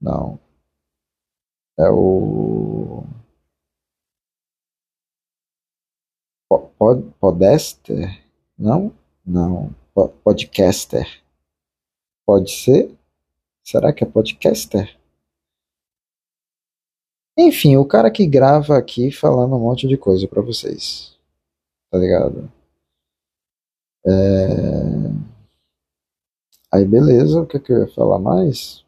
Não. 0.00 0.38
É 1.76 1.90
o 1.90 3.04
pod, 6.78 7.12
podester? 7.18 8.21
Não? 8.62 8.94
Não. 9.26 9.74
Podcaster. 10.22 11.20
Pode 12.24 12.52
ser? 12.52 12.96
Será 13.64 13.92
que 13.92 14.04
é 14.04 14.06
podcaster? 14.06 14.96
Enfim, 17.36 17.76
o 17.76 17.84
cara 17.84 18.08
que 18.08 18.24
grava 18.24 18.78
aqui 18.78 19.10
falando 19.10 19.56
um 19.56 19.58
monte 19.58 19.88
de 19.88 19.96
coisa 19.96 20.28
para 20.28 20.40
vocês. 20.40 21.18
Tá 21.90 21.98
ligado? 21.98 22.52
É... 24.06 24.10
Aí 26.72 26.84
beleza, 26.84 27.40
o 27.40 27.46
que, 27.46 27.58
que 27.58 27.72
eu 27.72 27.80
ia 27.80 27.92
falar 27.92 28.20
mais? 28.20 28.81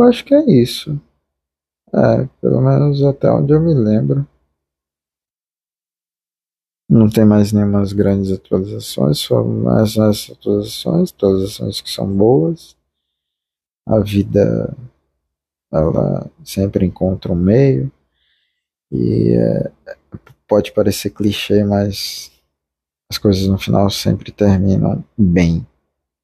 Eu 0.00 0.04
acho 0.04 0.24
que 0.24 0.34
é 0.34 0.42
isso. 0.50 0.98
É, 1.92 2.26
pelo 2.40 2.62
menos 2.62 3.02
até 3.02 3.30
onde 3.30 3.52
eu 3.52 3.60
me 3.60 3.74
lembro. 3.74 4.26
Não 6.88 7.10
tem 7.10 7.26
mais 7.26 7.52
nenhuma 7.52 7.84
grandes 7.94 8.32
atualizações, 8.32 9.18
só 9.18 9.44
mais 9.44 9.98
as 9.98 10.30
atualizações, 10.30 11.12
atualizações 11.12 11.80
que 11.82 11.90
são 11.90 12.10
boas. 12.10 12.74
A 13.86 14.00
vida, 14.00 14.74
ela 15.70 16.30
sempre 16.42 16.86
encontra 16.86 17.30
um 17.30 17.36
meio. 17.36 17.92
E 18.90 19.34
é, 19.34 19.70
pode 20.48 20.72
parecer 20.72 21.10
clichê, 21.10 21.62
mas 21.62 22.32
as 23.10 23.18
coisas 23.18 23.46
no 23.46 23.58
final 23.58 23.90
sempre 23.90 24.32
terminam 24.32 25.04
bem. 25.16 25.66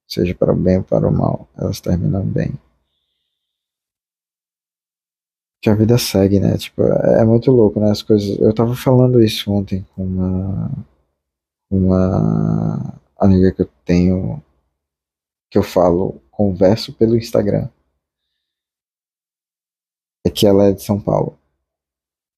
Seja 0.08 0.34
para 0.34 0.54
o 0.54 0.56
bem 0.56 0.78
ou 0.78 0.82
para 0.82 1.06
o 1.06 1.12
mal, 1.12 1.46
elas 1.54 1.78
terminam 1.78 2.24
bem 2.24 2.58
que 5.62 5.70
a 5.70 5.74
vida 5.74 5.98
segue, 5.98 6.40
né? 6.40 6.56
Tipo, 6.56 6.82
é 6.82 7.24
muito 7.24 7.50
louco, 7.50 7.80
né? 7.80 7.90
As 7.90 8.02
coisas. 8.02 8.38
Eu 8.38 8.54
tava 8.54 8.74
falando 8.74 9.22
isso 9.22 9.50
ontem 9.52 9.86
com 9.94 10.04
uma 10.04 10.70
uma 11.70 12.94
amiga 13.18 13.52
que 13.52 13.62
eu 13.62 13.68
tenho 13.84 14.42
que 15.50 15.58
eu 15.58 15.62
falo, 15.62 16.20
converso 16.30 16.92
pelo 16.92 17.16
Instagram. 17.16 17.68
É 20.24 20.30
que 20.30 20.46
ela 20.46 20.66
é 20.66 20.72
de 20.72 20.82
São 20.82 21.00
Paulo. 21.00 21.38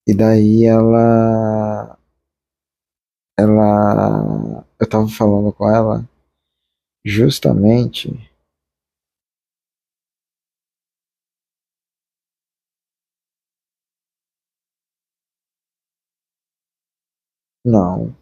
E 0.07 0.14
daí 0.14 0.64
ela 0.64 1.99
ela 3.39 4.64
eu 4.81 4.89
tava 4.89 5.09
falando 5.09 5.53
com 5.53 5.69
ela 5.69 6.09
justamente 7.05 8.28
Não. 17.64 18.14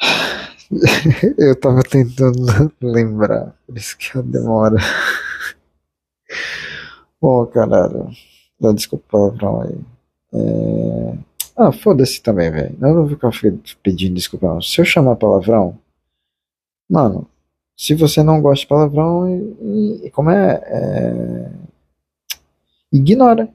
Eu 1.38 1.58
tava 1.58 1.82
tentando 1.82 2.46
lembrar, 2.80 3.56
por 3.66 3.76
isso 3.76 3.98
que 3.98 4.16
a 4.16 4.22
demora. 4.22 4.76
Bom, 7.20 7.44
caralho. 7.46 8.08
Dá 8.60 8.72
desculpa 8.72 9.04
o 9.06 9.10
palavrão 9.10 9.62
aí. 9.62 9.80
É... 10.32 11.18
Ah, 11.56 11.72
foda-se 11.72 12.22
também, 12.22 12.50
velho. 12.50 12.76
Eu 12.80 12.94
não 12.94 13.06
vou 13.06 13.08
ficar 13.08 13.30
pedindo 13.82 14.14
desculpa, 14.14 14.54
não. 14.54 14.62
Se 14.62 14.80
eu 14.80 14.84
chamar 14.84 15.16
palavrão, 15.16 15.76
mano, 16.88 17.28
se 17.76 17.94
você 17.94 18.22
não 18.22 18.40
gosta 18.40 18.62
de 18.62 18.68
palavrão, 18.68 19.28
e, 19.28 20.06
e, 20.06 20.10
como 20.10 20.30
é, 20.30 20.62
é, 20.66 21.50
Ignora. 22.92 23.48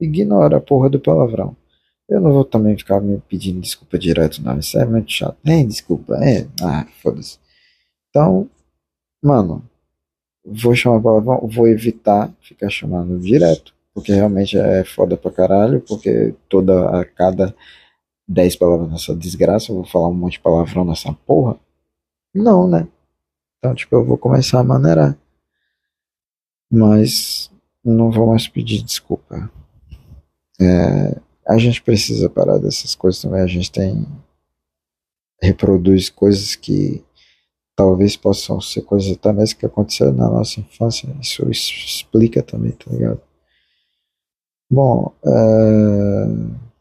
Ignora 0.00 0.58
a 0.58 0.60
porra 0.60 0.90
do 0.90 1.00
palavrão. 1.00 1.56
Eu 2.08 2.20
não 2.20 2.32
vou 2.32 2.44
também 2.44 2.76
ficar 2.76 3.00
me 3.00 3.18
pedindo 3.28 3.60
desculpa 3.60 3.98
direto, 3.98 4.42
não. 4.42 4.58
Isso 4.58 4.78
é 4.78 4.84
muito 4.84 5.10
chato. 5.10 5.36
É, 5.44 5.62
desculpa. 5.64 6.14
É, 6.22 6.46
ah, 6.62 6.86
foda-se. 7.02 7.38
Então, 8.10 8.48
mano, 9.22 9.64
vou 10.44 10.74
chamar 10.74 11.00
palavrão, 11.00 11.48
vou 11.48 11.66
evitar 11.66 12.32
ficar 12.42 12.68
chamando 12.70 13.18
direto, 13.18 13.74
porque 13.94 14.12
realmente 14.12 14.58
é 14.58 14.84
foda 14.84 15.16
pra 15.16 15.30
caralho, 15.30 15.80
porque 15.80 16.34
toda 16.48 17.00
a 17.00 17.04
cada 17.04 17.54
10 18.28 18.56
palavras 18.56 18.90
nessa 18.90 19.14
desgraça, 19.14 19.70
eu 19.72 19.76
vou 19.76 19.84
falar 19.84 20.08
um 20.08 20.14
monte 20.14 20.34
de 20.34 20.40
palavrão 20.40 20.84
nessa 20.84 21.12
porra. 21.26 21.58
Não, 22.34 22.68
né? 22.68 22.86
Então, 23.58 23.74
tipo, 23.74 23.94
eu 23.96 24.04
vou 24.04 24.18
começar 24.18 24.60
a 24.60 24.64
maneirar. 24.64 25.16
Mas 26.70 27.50
não 27.84 28.10
vou 28.10 28.26
mais 28.26 28.48
pedir 28.48 28.82
desculpa. 28.82 29.50
É, 30.60 31.18
a 31.46 31.58
gente 31.58 31.82
precisa 31.82 32.28
parar 32.30 32.58
dessas 32.58 32.94
coisas 32.94 33.20
também. 33.20 33.40
A 33.40 33.46
gente 33.46 33.70
tem. 33.70 34.06
reproduz 35.40 36.08
coisas 36.08 36.54
que 36.56 37.04
talvez 37.76 38.16
possam 38.16 38.60
ser 38.60 38.82
coisas 38.82 39.12
até 39.12 39.32
mesmo 39.32 39.58
que 39.58 39.66
aconteceram 39.66 40.12
na 40.12 40.30
nossa 40.30 40.60
infância. 40.60 41.08
Isso, 41.20 41.48
explica 41.50 42.42
também, 42.42 42.72
tá 42.72 42.90
ligado? 42.90 43.20
Bom, 44.70 45.14
é 45.24 46.73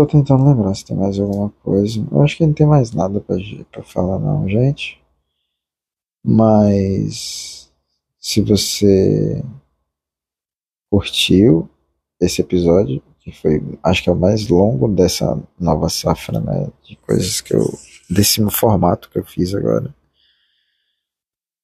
Tô 0.00 0.06
tentando 0.06 0.46
lembrar 0.46 0.74
se 0.74 0.82
tem 0.82 0.96
mais 0.96 1.20
alguma 1.20 1.50
coisa. 1.62 2.02
Eu 2.10 2.22
acho 2.22 2.38
que 2.38 2.46
não 2.46 2.54
tem 2.54 2.66
mais 2.66 2.90
nada 2.92 3.20
pra, 3.20 3.82
falar, 3.82 4.18
não, 4.18 4.48
gente. 4.48 4.98
Mas 6.24 7.70
se 8.18 8.40
você 8.40 9.44
curtiu 10.90 11.68
esse 12.18 12.40
episódio, 12.40 13.02
que 13.18 13.30
foi, 13.30 13.62
acho 13.82 14.02
que 14.02 14.08
é 14.08 14.12
o 14.14 14.16
mais 14.16 14.48
longo 14.48 14.88
dessa 14.88 15.38
nova 15.60 15.90
safra, 15.90 16.40
né? 16.40 16.70
De 16.82 16.96
coisas 16.96 17.42
que 17.42 17.54
eu. 17.54 17.66
desse 18.08 18.42
formato 18.50 19.10
que 19.10 19.18
eu 19.18 19.24
fiz 19.26 19.54
agora. 19.54 19.94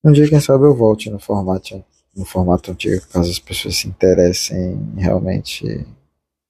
Um 0.04 0.12
dia, 0.12 0.28
quem 0.28 0.40
sabe, 0.40 0.66
eu 0.66 0.76
volte 0.76 1.08
no 1.08 1.18
formato, 1.18 1.82
no 2.14 2.26
formato 2.26 2.70
antigo, 2.70 3.06
caso 3.06 3.30
as 3.30 3.38
pessoas 3.38 3.76
se 3.76 3.88
interessem 3.88 4.74
em 4.94 5.00
realmente 5.00 5.86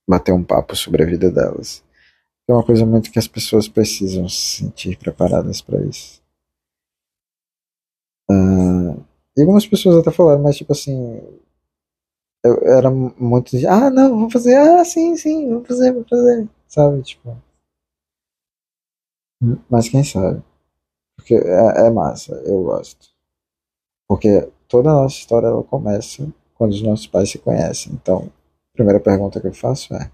bater 0.09 0.33
um 0.33 0.45
papo 0.45 0.77
sobre 0.77 1.03
a 1.03 1.07
vida 1.07 1.31
delas. 1.31 1.83
É 2.49 2.53
uma 2.53 2.65
coisa 2.65 2.87
muito 2.87 3.11
que 3.11 3.19
as 3.19 3.27
pessoas 3.27 3.69
precisam 3.69 4.29
se 4.29 4.63
sentir 4.63 4.97
preparadas 4.99 5.61
para 5.61 5.83
isso. 5.85 6.23
Uh, 8.31 9.05
e 9.37 9.41
algumas 9.41 9.67
pessoas 9.67 9.97
até 9.97 10.11
falaram, 10.11 10.43
mas 10.43 10.57
tipo 10.57 10.73
assim, 10.73 11.21
eu 12.45 12.55
era 12.65 12.91
muito 12.91 13.57
de, 13.57 13.67
ah, 13.67 13.91
não, 13.91 14.11
vamos 14.11 14.33
fazer, 14.33 14.57
ah, 14.57 14.85
sim, 14.85 15.17
sim, 15.17 15.49
vamos 15.49 15.67
fazer, 15.67 15.93
vamos 15.93 16.09
fazer, 16.09 16.49
sabe, 16.69 17.03
tipo. 17.03 17.37
Mas 19.69 19.89
quem 19.89 20.03
sabe? 20.05 20.43
Porque 21.17 21.35
é, 21.35 21.87
é 21.87 21.91
massa, 21.91 22.35
eu 22.47 22.63
gosto. 22.65 23.09
Porque 24.09 24.49
toda 24.69 24.91
a 24.91 24.95
nossa 24.95 25.17
história 25.17 25.49
ela 25.49 25.63
começa 25.65 26.33
quando 26.55 26.73
os 26.73 26.83
nossos 26.83 27.07
pais 27.07 27.31
se 27.31 27.39
conhecem. 27.39 27.93
Então, 27.93 28.31
primeira 28.77 29.01
pergunta 29.01 29.41
que 29.41 29.49
eu 29.49 29.55
faço 29.55 29.95
é: 29.95 30.11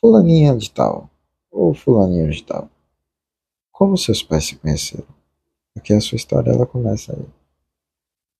Fulaninha 0.00 0.54
de 0.56 0.70
tal, 0.70 1.08
ou 1.50 1.72
fulaninho 1.72 2.30
de 2.30 2.42
tal. 2.44 2.68
Como 3.72 3.96
seus 3.96 4.22
pais 4.22 4.46
se 4.46 4.56
conheceram? 4.56 5.06
Porque 5.72 5.92
a 5.92 6.00
sua 6.00 6.16
história 6.16 6.50
ela 6.50 6.66
começa 6.66 7.12
aí. 7.12 7.26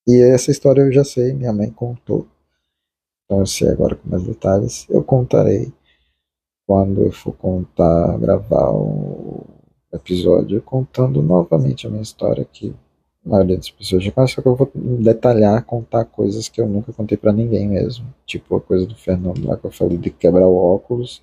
E 0.07 0.21
essa 0.21 0.51
história 0.51 0.81
eu 0.81 0.91
já 0.91 1.03
sei, 1.03 1.33
minha 1.33 1.53
mãe 1.53 1.69
contou. 1.71 2.27
Então 3.25 3.39
eu 3.39 3.45
sei 3.45 3.69
agora 3.69 3.95
com 3.95 4.09
mais 4.09 4.23
detalhes. 4.23 4.87
Eu 4.89 5.03
contarei 5.03 5.73
quando 6.65 7.03
eu 7.03 7.11
for 7.11 7.33
contar, 7.33 8.17
gravar 8.17 8.71
o 8.71 9.45
episódio, 9.93 10.61
contando 10.61 11.21
novamente 11.21 11.85
a 11.87 11.89
minha 11.89 12.01
história 12.01 12.43
que 12.45 12.69
a 12.69 12.86
maioria 13.27 13.57
das 13.57 13.69
pessoas 13.69 14.03
já 14.03 14.11
conhece, 14.11 14.33
só 14.33 14.41
que 14.41 14.47
eu 14.47 14.55
vou 14.55 14.71
detalhar, 14.73 15.63
contar 15.63 16.05
coisas 16.05 16.49
que 16.49 16.61
eu 16.61 16.67
nunca 16.67 16.93
contei 16.93 17.17
para 17.17 17.33
ninguém 17.33 17.67
mesmo. 17.67 18.05
Tipo 18.25 18.55
a 18.55 18.61
coisa 18.61 18.85
do 18.85 18.95
Fernando 18.95 19.45
lá 19.45 19.57
que 19.57 19.65
eu 19.65 19.71
falei 19.71 19.97
de 19.97 20.09
quebrar 20.09 20.47
o 20.47 20.55
óculos 20.55 21.21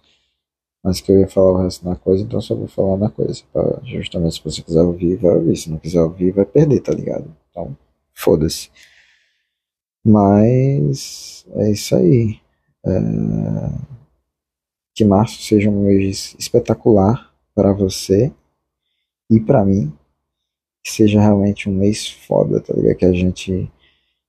mas 0.84 1.00
que 1.00 1.10
eu 1.10 1.18
ia 1.18 1.26
falar 1.26 1.52
o 1.52 1.62
resto 1.62 1.88
na 1.88 1.96
coisa, 1.96 2.22
então 2.22 2.38
só 2.42 2.54
vou 2.54 2.68
falar 2.68 2.98
na 2.98 3.08
coisa. 3.08 3.42
Pra, 3.50 3.80
justamente 3.84 4.34
se 4.34 4.44
você 4.44 4.60
quiser 4.60 4.82
ouvir, 4.82 5.16
vai 5.16 5.34
ouvir. 5.34 5.56
Se 5.56 5.70
não 5.70 5.78
quiser 5.78 6.02
ouvir, 6.02 6.30
vai 6.30 6.44
perder, 6.44 6.80
tá 6.80 6.92
ligado? 6.92 7.34
Então, 7.50 7.74
foda-se. 8.12 8.70
Mas 10.04 11.46
é 11.56 11.70
isso 11.70 11.96
aí. 11.96 12.38
É... 12.84 12.90
Que 14.94 15.06
março 15.06 15.42
seja 15.42 15.70
um 15.70 15.84
mês 15.84 16.36
espetacular 16.38 17.34
para 17.54 17.72
você 17.72 18.30
e 19.30 19.40
para 19.40 19.64
mim. 19.64 19.90
Que 20.84 20.92
seja 20.92 21.20
realmente 21.20 21.68
um 21.68 21.72
mês 21.72 22.08
foda, 22.08 22.60
tá 22.60 22.74
ligado? 22.74 22.96
Que 22.96 23.06
a 23.06 23.12
gente 23.12 23.72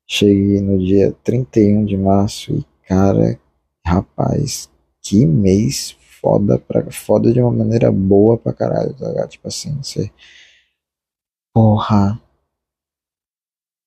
chegue 0.07 0.61
no 0.61 0.77
dia 0.79 1.11
31 1.23 1.85
de 1.85 1.97
março 1.97 2.53
e, 2.53 2.65
cara, 2.87 3.39
rapaz, 3.85 4.69
que 5.01 5.25
mês 5.25 5.97
foda, 6.21 6.57
pra, 6.57 6.89
foda 6.91 7.31
de 7.31 7.41
uma 7.41 7.51
maneira 7.51 7.91
boa 7.91 8.37
pra 8.37 8.53
caralho, 8.53 8.93
tá 8.95 9.09
ligado? 9.09 9.29
Tipo 9.29 9.47
assim, 9.47 9.75
você. 9.81 10.11
Porra. 11.53 12.21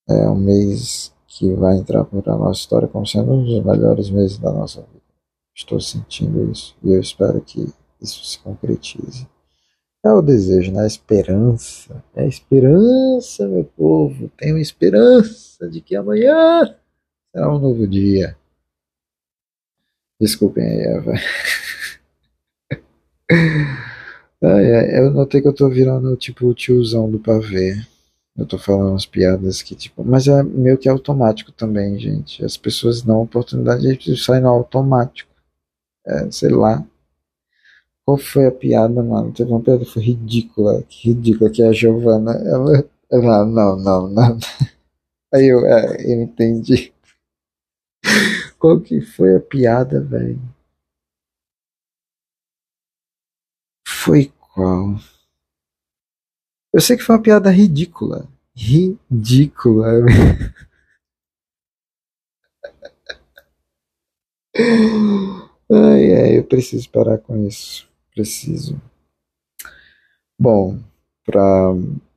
É 0.08 0.28
um 0.28 0.36
mês 0.36 1.12
que 1.26 1.52
vai 1.54 1.76
entrar 1.76 2.04
pra 2.04 2.36
nossa 2.36 2.60
história 2.60 2.88
como 2.88 3.06
sendo 3.06 3.32
um 3.32 3.44
dos 3.44 3.62
melhores 3.64 4.08
meses 4.08 4.38
da 4.38 4.50
nossa 4.50 4.80
vida. 4.82 5.02
Estou 5.54 5.80
sentindo 5.80 6.50
isso 6.50 6.76
e 6.82 6.92
eu 6.92 7.00
espero 7.00 7.40
que 7.42 7.66
isso 8.00 8.24
se 8.24 8.38
concretize. 8.38 9.26
É 10.08 10.12
o 10.12 10.22
desejo, 10.22 10.72
né? 10.72 10.84
A 10.84 10.86
esperança. 10.86 12.02
É 12.16 12.22
a 12.22 12.26
esperança, 12.26 13.46
meu 13.46 13.64
povo. 13.64 14.30
Tenho 14.38 14.56
esperança 14.56 15.68
de 15.68 15.82
que 15.82 15.94
amanhã 15.94 16.74
será 17.30 17.54
um 17.54 17.58
novo 17.58 17.86
dia. 17.86 18.34
Desculpem 20.18 20.64
aí, 20.64 20.80
Eva. 20.80 21.12
É, 24.40 25.00
eu 25.00 25.10
notei 25.10 25.42
que 25.42 25.48
eu 25.48 25.52
tô 25.52 25.68
virando 25.68 26.16
tipo 26.16 26.46
o 26.46 26.54
tiozão 26.54 27.10
do 27.10 27.18
pavê. 27.18 27.74
Eu 28.36 28.46
tô 28.46 28.56
falando 28.56 28.90
umas 28.90 29.04
piadas 29.04 29.62
que, 29.62 29.74
tipo. 29.74 30.04
Mas 30.04 30.28
é 30.28 30.44
meio 30.44 30.78
que 30.78 30.88
automático 30.88 31.50
também, 31.50 31.98
gente. 31.98 32.44
As 32.44 32.56
pessoas 32.56 33.02
dão 33.02 33.20
oportunidade 33.20 33.98
e 34.06 34.16
saem 34.16 34.42
no 34.42 34.48
automático. 34.48 35.28
É, 36.06 36.30
sei 36.30 36.50
lá. 36.50 36.86
Qual 38.08 38.16
foi 38.16 38.46
a 38.46 38.50
piada, 38.50 39.02
mano? 39.02 39.34
Teve 39.34 39.50
uma 39.50 39.60
piada 39.60 39.84
que 39.84 39.92
foi 39.92 40.02
ridícula. 40.02 40.82
Que 40.84 41.10
ridícula, 41.10 41.50
que 41.50 41.62
é 41.62 41.68
a 41.68 41.72
Giovana. 41.72 42.32
Ela. 42.32 42.88
ela 43.12 43.44
não, 43.44 43.76
não, 43.76 44.08
não. 44.08 44.38
Aí 45.30 45.44
eu, 45.44 45.58
é, 45.66 46.10
eu 46.10 46.22
entendi. 46.22 46.90
Qual 48.58 48.80
que 48.80 49.02
foi 49.02 49.36
a 49.36 49.40
piada, 49.40 50.00
velho? 50.00 50.40
Foi 53.86 54.32
qual? 54.40 54.96
Eu 56.72 56.80
sei 56.80 56.96
que 56.96 57.02
foi 57.02 57.16
uma 57.16 57.22
piada 57.22 57.50
ridícula. 57.50 58.26
Ridícula. 58.56 59.86
ai, 65.70 66.14
ai, 66.14 66.38
eu 66.38 66.44
preciso 66.44 66.88
parar 66.90 67.18
com 67.18 67.46
isso. 67.46 67.87
Preciso. 68.18 68.82
Bom, 70.36 70.76
para 71.24 71.72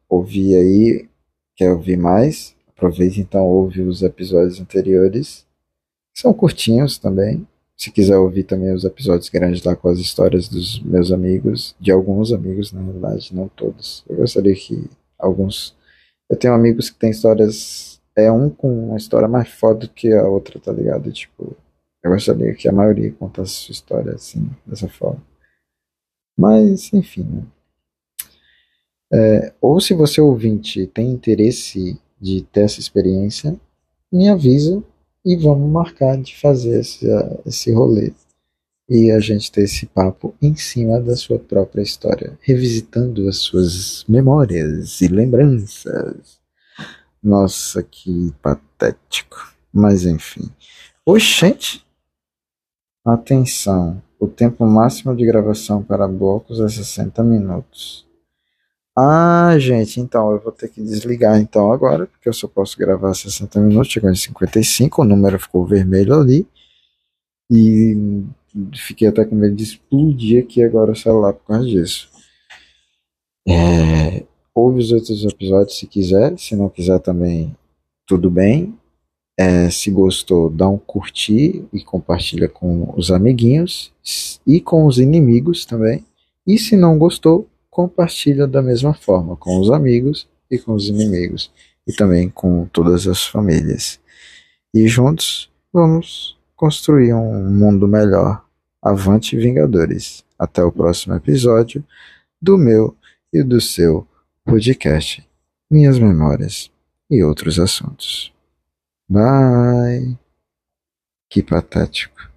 ouvir 0.09 0.55
aí, 0.55 1.07
quer 1.55 1.71
ouvir 1.71 1.95
mais? 1.95 2.55
Aproveite 2.69 3.21
então, 3.21 3.45
ouve 3.45 3.83
os 3.83 4.01
episódios 4.01 4.59
anteriores. 4.59 5.45
São 6.11 6.33
curtinhos 6.33 6.97
também. 6.97 7.47
Se 7.77 7.91
quiser 7.91 8.17
ouvir 8.17 8.45
também 8.45 8.73
os 8.73 8.83
episódios 8.83 9.29
grandes 9.29 9.63
lá 9.63 9.75
com 9.75 9.89
as 9.89 9.99
histórias 9.99 10.49
dos 10.49 10.79
meus 10.79 11.11
amigos, 11.11 11.75
de 11.79 11.91
alguns 11.91 12.33
amigos, 12.33 12.73
na 12.73 12.81
verdade, 12.81 13.35
não 13.35 13.47
todos. 13.47 14.03
Eu 14.09 14.17
gostaria 14.17 14.55
que 14.55 14.89
alguns. 15.19 15.77
Eu 16.27 16.35
tenho 16.35 16.55
amigos 16.55 16.89
que 16.89 16.97
têm 16.97 17.11
histórias. 17.11 18.01
É 18.15 18.31
um 18.31 18.49
com 18.49 18.87
uma 18.87 18.97
história 18.97 19.27
mais 19.27 19.49
foda 19.49 19.81
do 19.81 19.89
que 19.89 20.11
a 20.11 20.27
outra, 20.27 20.59
tá 20.59 20.71
ligado? 20.71 21.11
Tipo, 21.11 21.55
eu 22.03 22.09
gostaria 22.09 22.55
que 22.55 22.67
a 22.67 22.71
maioria 22.71 23.11
contasse 23.11 23.51
sua 23.51 23.73
história 23.73 24.13
assim, 24.13 24.49
dessa 24.65 24.89
forma. 24.89 25.29
Mas, 26.41 26.91
enfim, 26.91 27.21
né? 27.21 27.43
É, 29.13 29.53
ou 29.61 29.79
se 29.79 29.93
você 29.93 30.19
ouvinte 30.19 30.87
tem 30.87 31.11
interesse 31.11 32.01
de 32.19 32.41
ter 32.41 32.61
essa 32.61 32.79
experiência, 32.79 33.55
me 34.11 34.27
avisa 34.27 34.83
e 35.23 35.35
vamos 35.35 35.69
marcar 35.69 36.17
de 36.17 36.35
fazer 36.35 36.79
esse, 36.79 37.05
esse 37.45 37.71
rolê 37.71 38.11
e 38.89 39.11
a 39.11 39.19
gente 39.19 39.51
ter 39.51 39.65
esse 39.65 39.85
papo 39.85 40.33
em 40.41 40.55
cima 40.55 40.99
da 40.99 41.15
sua 41.15 41.37
própria 41.37 41.83
história, 41.83 42.35
revisitando 42.41 43.29
as 43.29 43.37
suas 43.37 44.03
memórias 44.09 44.99
e 44.99 45.07
lembranças. 45.07 46.39
Nossa, 47.21 47.83
que 47.83 48.33
patético. 48.41 49.53
Mas 49.71 50.07
enfim. 50.07 50.49
Oxente! 51.05 51.85
Atenção, 53.05 54.01
o 54.21 54.27
tempo 54.27 54.63
máximo 54.67 55.15
de 55.15 55.25
gravação 55.25 55.81
para 55.81 56.07
blocos 56.07 56.59
é 56.59 56.69
60 56.69 57.23
minutos. 57.23 58.05
Ah, 58.95 59.57
gente, 59.57 59.99
então 59.99 60.31
eu 60.31 60.39
vou 60.39 60.51
ter 60.51 60.69
que 60.69 60.79
desligar 60.79 61.41
então 61.41 61.71
agora, 61.71 62.05
porque 62.05 62.29
eu 62.29 62.33
só 62.33 62.47
posso 62.47 62.77
gravar 62.77 63.15
60 63.15 63.59
minutos, 63.59 63.91
chegou 63.91 64.11
em 64.11 64.15
55, 64.15 65.01
o 65.01 65.05
número 65.05 65.39
ficou 65.39 65.65
vermelho 65.65 66.13
ali. 66.13 66.45
E 67.49 68.23
fiquei 68.75 69.07
até 69.07 69.25
com 69.25 69.35
medo 69.35 69.55
de 69.55 69.63
explodir 69.63 70.43
aqui 70.43 70.61
agora 70.61 70.91
o 70.91 70.95
celular 70.95 71.33
por 71.33 71.47
causa 71.47 71.65
disso. 71.65 72.07
É, 73.47 74.23
ouve 74.53 74.81
os 74.81 74.91
outros 74.91 75.25
episódios 75.25 75.79
se 75.79 75.87
quiser, 75.87 76.37
se 76.37 76.55
não 76.55 76.69
quiser 76.69 76.99
também, 76.99 77.55
tudo 78.05 78.29
bem. 78.29 78.77
É, 79.43 79.71
se 79.71 79.89
gostou, 79.89 80.51
dá 80.51 80.69
um 80.69 80.77
curtir 80.77 81.65
e 81.73 81.83
compartilha 81.83 82.47
com 82.47 82.93
os 82.95 83.09
amiguinhos 83.09 83.91
e 84.45 84.61
com 84.61 84.85
os 84.85 84.99
inimigos 84.99 85.65
também. 85.65 86.05
E 86.45 86.59
se 86.59 86.77
não 86.77 86.95
gostou, 86.99 87.49
compartilha 87.67 88.45
da 88.45 88.61
mesma 88.61 88.93
forma 88.93 89.35
com 89.35 89.59
os 89.59 89.71
amigos 89.71 90.29
e 90.47 90.59
com 90.59 90.73
os 90.73 90.87
inimigos 90.87 91.51
e 91.87 91.91
também 91.91 92.29
com 92.29 92.67
todas 92.67 93.07
as 93.07 93.25
famílias. 93.25 93.99
E 94.71 94.87
juntos 94.87 95.49
vamos 95.73 96.37
construir 96.55 97.15
um 97.15 97.49
mundo 97.51 97.87
melhor. 97.87 98.45
Avante 98.79 99.35
Vingadores. 99.35 100.23
Até 100.37 100.63
o 100.63 100.71
próximo 100.71 101.15
episódio 101.15 101.83
do 102.39 102.59
meu 102.59 102.95
e 103.33 103.41
do 103.41 103.59
seu 103.59 104.07
podcast, 104.45 105.27
Minhas 105.67 105.97
Memórias 105.97 106.69
e 107.09 107.23
outros 107.23 107.57
assuntos. 107.57 108.31
Bye. 109.11 110.17
Que 111.29 111.43
patético. 111.43 112.30